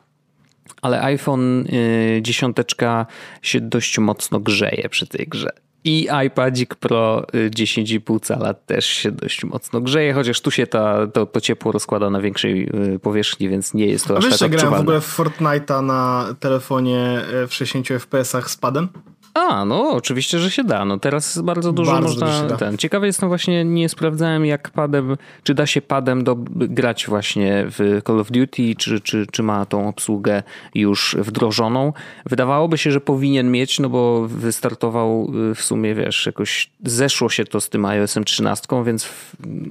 ale 0.81 1.01
iPhone 1.01 1.67
y, 1.67 2.19
dziesiąteczka 2.21 3.05
się 3.41 3.61
dość 3.61 3.99
mocno 3.99 4.39
grzeje 4.39 4.89
przy 4.89 5.07
tej 5.07 5.27
grze. 5.27 5.49
I 5.85 6.07
iPadzik 6.27 6.75
Pro 6.75 7.25
10,5 7.33 8.19
cala 8.21 8.53
też 8.53 8.85
się 8.85 9.11
dość 9.11 9.43
mocno 9.43 9.81
grzeje, 9.81 10.13
chociaż 10.13 10.41
tu 10.41 10.51
się 10.51 10.67
ta, 10.67 11.07
to, 11.07 11.25
to 11.25 11.41
ciepło 11.41 11.71
rozkłada 11.71 12.09
na 12.09 12.21
większej 12.21 12.69
powierzchni, 13.01 13.49
więc 13.49 13.73
nie 13.73 13.85
jest 13.85 14.07
to 14.07 14.15
A 14.15 14.17
aż 14.17 14.23
tak 14.29 14.33
że 14.33 14.49
grałem 14.49 14.51
w 14.51 14.53
odczuwalne. 14.53 14.81
ogóle 14.81 15.01
w 15.01 15.17
Fortnite'a 15.17 15.83
na 15.83 16.35
telefonie 16.39 17.21
w 17.47 17.53
60 17.53 17.87
FPS-ach 17.87 18.49
z 18.49 18.57
padem? 18.57 18.89
A, 19.35 19.65
no 19.65 19.89
oczywiście, 19.89 20.39
że 20.39 20.51
się 20.51 20.63
da. 20.63 20.85
No 20.85 20.99
teraz 20.99 21.39
bardzo 21.41 21.71
dużo 21.73 21.91
Bardzo 21.91 22.09
można. 22.09 22.41
dużo. 22.41 22.57
Ten. 22.57 22.77
Ciekawy 22.77 23.05
jestem 23.05 23.29
właśnie, 23.29 23.65
nie 23.65 23.89
sprawdzałem 23.89 24.45
jak 24.45 24.69
padem, 24.69 25.17
czy 25.43 25.53
da 25.53 25.65
się 25.65 25.81
padem 25.81 26.23
do, 26.23 26.35
grać 26.49 27.07
właśnie 27.07 27.65
w 27.67 28.01
Call 28.07 28.19
of 28.19 28.31
Duty, 28.31 28.75
czy, 28.77 28.99
czy, 28.99 29.27
czy 29.31 29.43
ma 29.43 29.65
tą 29.65 29.87
obsługę 29.87 30.43
już 30.75 31.15
wdrożoną. 31.19 31.93
Wydawałoby 32.25 32.77
się, 32.77 32.91
że 32.91 33.01
powinien 33.01 33.51
mieć, 33.51 33.79
no 33.79 33.89
bo 33.89 34.27
wystartował 34.27 35.31
y, 35.51 35.55
w 35.55 35.61
sumie, 35.61 35.95
wiesz, 35.95 36.25
jakoś 36.25 36.69
zeszło 36.83 37.29
się 37.29 37.45
to 37.45 37.61
z 37.61 37.69
tym 37.69 37.85
iOS-em 37.85 38.23
13, 38.23 38.67
więc 38.85 39.09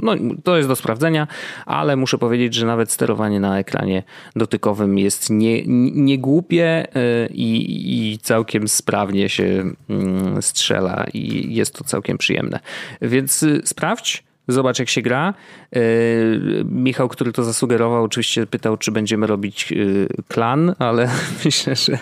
no, 0.03 0.13
to 0.45 0.57
jest 0.57 0.69
do 0.69 0.77
sprawdzenia, 0.77 1.27
ale 1.67 1.97
muszę 1.97 2.19
powiedzieć, 2.19 2.55
że 2.55 2.67
nawet 2.67 2.93
sterowanie 2.93 3.41
na 3.41 3.59
ekranie 3.59 4.03
dotykowym 4.37 4.99
jest 4.99 5.31
nie, 5.31 5.63
nie 5.95 6.19
głupie 6.19 6.87
y, 6.97 7.29
i, 7.33 8.13
i 8.13 8.19
całkiem 8.19 8.69
sprawnie 8.69 9.29
się 9.29 9.54
strzela 10.41 11.07
i 11.15 11.55
jest 11.55 11.75
to 11.75 11.85
całkiem 11.85 12.19
przyjemne. 12.19 12.61
Więc 13.03 13.43
y, 13.43 13.63
sprawdź. 13.65 14.25
Zobacz, 14.49 14.79
jak 14.79 14.89
się 14.89 15.03
gra. 15.03 15.35
Y, 15.77 16.65
Michał, 16.65 17.09
który 17.09 17.33
to 17.33 17.45
zasugerował, 17.45 18.05
oczywiście 18.05 18.47
pytał, 18.47 18.77
czy 18.77 18.93
będziemy 18.93 19.27
robić 19.27 19.73
y, 19.73 20.09
klan, 20.29 20.75
ale 20.79 21.11
myślę, 21.45 21.77
że 21.77 21.99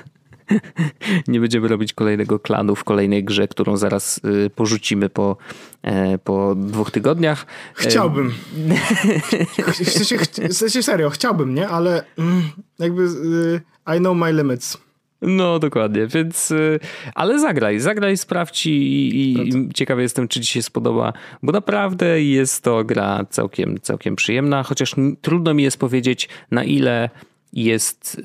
nie 1.29 1.41
będziemy 1.41 1.69
robić 1.69 1.93
kolejnego 1.93 2.39
klanu 2.39 2.77
w 2.77 2.85
kolejnej 2.85 3.25
grze, 3.25 3.49
którą 3.49 3.77
zaraz 3.77 4.21
y, 4.47 4.51
porzucimy 4.51 5.09
po, 5.09 5.37
e, 5.83 6.19
po 6.19 6.55
dwóch 6.55 6.91
tygodniach. 6.91 7.47
Chciałbym. 7.75 8.33
w, 9.73 9.75
sensie, 9.75 10.19
w 10.49 10.53
sensie 10.53 10.83
serio, 10.83 11.11
chciałbym, 11.11 11.55
nie? 11.55 11.69
Ale 11.69 12.05
mm, 12.19 12.43
jakby 12.79 13.03
y, 13.03 13.61
I 13.97 13.99
know 13.99 14.17
my 14.17 14.33
limits. 14.33 14.79
No, 15.23 15.59
dokładnie, 15.59 16.07
więc, 16.07 16.51
y, 16.51 16.81
ale 17.15 17.39
zagraj, 17.39 17.81
zagraj, 17.81 18.17
sprawdź 18.17 18.67
i, 18.67 18.71
i, 18.71 19.69
ciekawy 19.75 20.03
jestem, 20.03 20.29
czy 20.29 20.41
ci 20.41 20.53
się 20.53 20.63
spodoba, 20.63 21.13
bo 21.43 21.53
naprawdę 21.53 22.23
jest 22.23 22.65
to 22.65 22.85
gra 22.85 23.25
całkiem, 23.31 23.81
całkiem 23.81 24.17
przyjemna, 24.17 24.63
chociaż 24.63 24.95
trudno 25.21 25.55
mi 25.55 25.63
jest 25.63 25.79
powiedzieć, 25.79 26.29
na 26.51 26.65
ile 26.65 27.11
jest, 27.53 28.23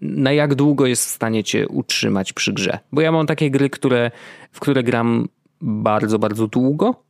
na 0.00 0.32
jak 0.32 0.54
długo 0.54 0.86
jest 0.86 1.06
w 1.06 1.10
stanie 1.10 1.44
cię 1.44 1.68
utrzymać 1.68 2.32
przy 2.32 2.52
grze, 2.52 2.78
bo 2.92 3.00
ja 3.00 3.12
mam 3.12 3.26
takie 3.26 3.50
gry, 3.50 3.70
które, 3.70 4.10
w 4.52 4.60
które 4.60 4.82
gram 4.82 5.28
bardzo, 5.60 6.18
bardzo 6.18 6.46
długo, 6.46 7.09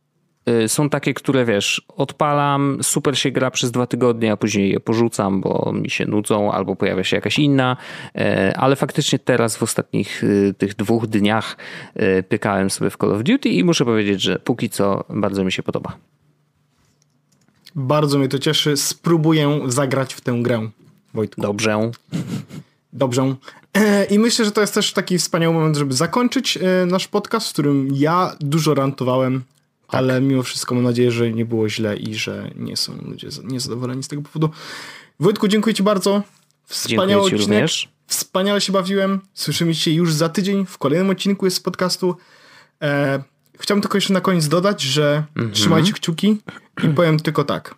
Są 0.67 0.89
takie, 0.89 1.13
które 1.13 1.45
wiesz, 1.45 1.81
odpalam, 1.87 2.77
super 2.81 3.17
się 3.17 3.31
gra 3.31 3.51
przez 3.51 3.71
dwa 3.71 3.87
tygodnie, 3.87 4.31
a 4.31 4.37
później 4.37 4.71
je 4.71 4.79
porzucam, 4.79 5.41
bo 5.41 5.71
mi 5.75 5.89
się 5.89 6.05
nudzą, 6.05 6.51
albo 6.51 6.75
pojawia 6.75 7.03
się 7.03 7.17
jakaś 7.17 7.39
inna. 7.39 7.77
E, 8.15 8.53
Ale 8.57 8.75
faktycznie 8.75 9.19
teraz 9.19 9.57
w 9.57 9.63
ostatnich 9.63 10.23
y, 10.23 10.53
tych 10.57 10.75
dwóch 10.75 11.07
dniach 11.07 11.57
y, 12.19 12.23
pykałem 12.23 12.69
sobie 12.69 12.89
w 12.89 12.97
Call 12.97 13.11
of 13.15 13.23
Duty 13.23 13.49
i 13.49 13.63
muszę 13.63 13.85
powiedzieć, 13.85 14.21
że 14.21 14.39
póki 14.39 14.69
co 14.69 15.03
bardzo 15.09 15.43
mi 15.43 15.51
się 15.51 15.63
podoba. 15.63 15.97
Bardzo 17.75 18.17
mnie 18.17 18.27
to 18.27 18.39
cieszy. 18.39 18.77
Spróbuję 18.77 19.59
zagrać 19.65 20.13
w 20.13 20.21
tę 20.21 20.39
grę. 20.41 20.69
Wojtku. 21.13 21.41
Dobrze. 21.41 21.91
Dobrze. 22.93 23.35
I 24.11 24.19
myślę, 24.19 24.45
że 24.45 24.51
to 24.51 24.61
jest 24.61 24.73
też 24.73 24.93
taki 24.93 25.17
wspaniały 25.17 25.53
moment, 25.53 25.77
żeby 25.77 25.93
zakończyć 25.93 26.59
nasz 26.87 27.07
podcast, 27.07 27.49
w 27.49 27.53
którym 27.53 27.87
ja 27.93 28.35
dużo 28.39 28.73
rantowałem, 28.73 29.43
Tak. 29.91 29.99
ale 29.99 30.21
mimo 30.21 30.43
wszystko 30.43 30.75
mam 30.75 30.83
nadzieję, 30.83 31.11
że 31.11 31.31
nie 31.31 31.45
było 31.45 31.69
źle 31.69 31.97
i 31.97 32.15
że 32.15 32.51
nie 32.55 32.77
są 32.77 32.97
ludzie 33.01 33.31
za- 33.31 33.41
niezadowoleni 33.43 34.03
z 34.03 34.07
tego 34.07 34.21
powodu. 34.21 34.49
Wojtku, 35.19 35.47
dziękuję 35.47 35.73
Ci 35.73 35.83
bardzo. 35.83 36.23
Wspaniały 36.65 37.23
odcinek. 37.23 37.41
również. 37.41 37.89
Wspaniale 38.07 38.61
się 38.61 38.73
bawiłem. 38.73 39.19
Słyszymy 39.33 39.75
się 39.75 39.91
już 39.91 40.13
za 40.13 40.29
tydzień 40.29 40.65
w 40.65 40.77
kolejnym 40.77 41.09
odcinku 41.09 41.45
jest 41.45 41.57
z 41.57 41.59
podcastu. 41.59 42.15
E, 42.81 43.23
chciałbym 43.59 43.81
tylko 43.81 43.97
jeszcze 43.97 44.13
na 44.13 44.21
koniec 44.21 44.47
dodać, 44.47 44.81
że 44.81 45.23
Mhm. 45.35 45.51
trzymajcie 45.53 45.93
kciuki 45.93 46.37
i 46.83 46.87
powiem 46.89 47.19
tylko 47.19 47.43
tak. 47.43 47.75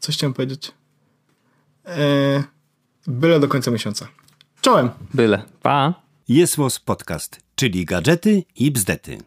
Coś 0.00 0.14
chciałem 0.16 0.34
powiedzieć. 0.34 0.72
E, 1.86 2.44
byle 3.06 3.40
do 3.40 3.48
końca 3.48 3.70
miesiąca. 3.70 4.08
Czołem! 4.60 4.90
Byle. 5.14 5.42
Pa. 5.62 5.94
Jest 6.28 6.56
Podcast, 6.84 7.40
czyli 7.54 7.84
gadżety 7.84 8.44
i 8.56 8.70
bzdety. 8.70 9.18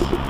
Thank 0.00 0.24
you. 0.24 0.29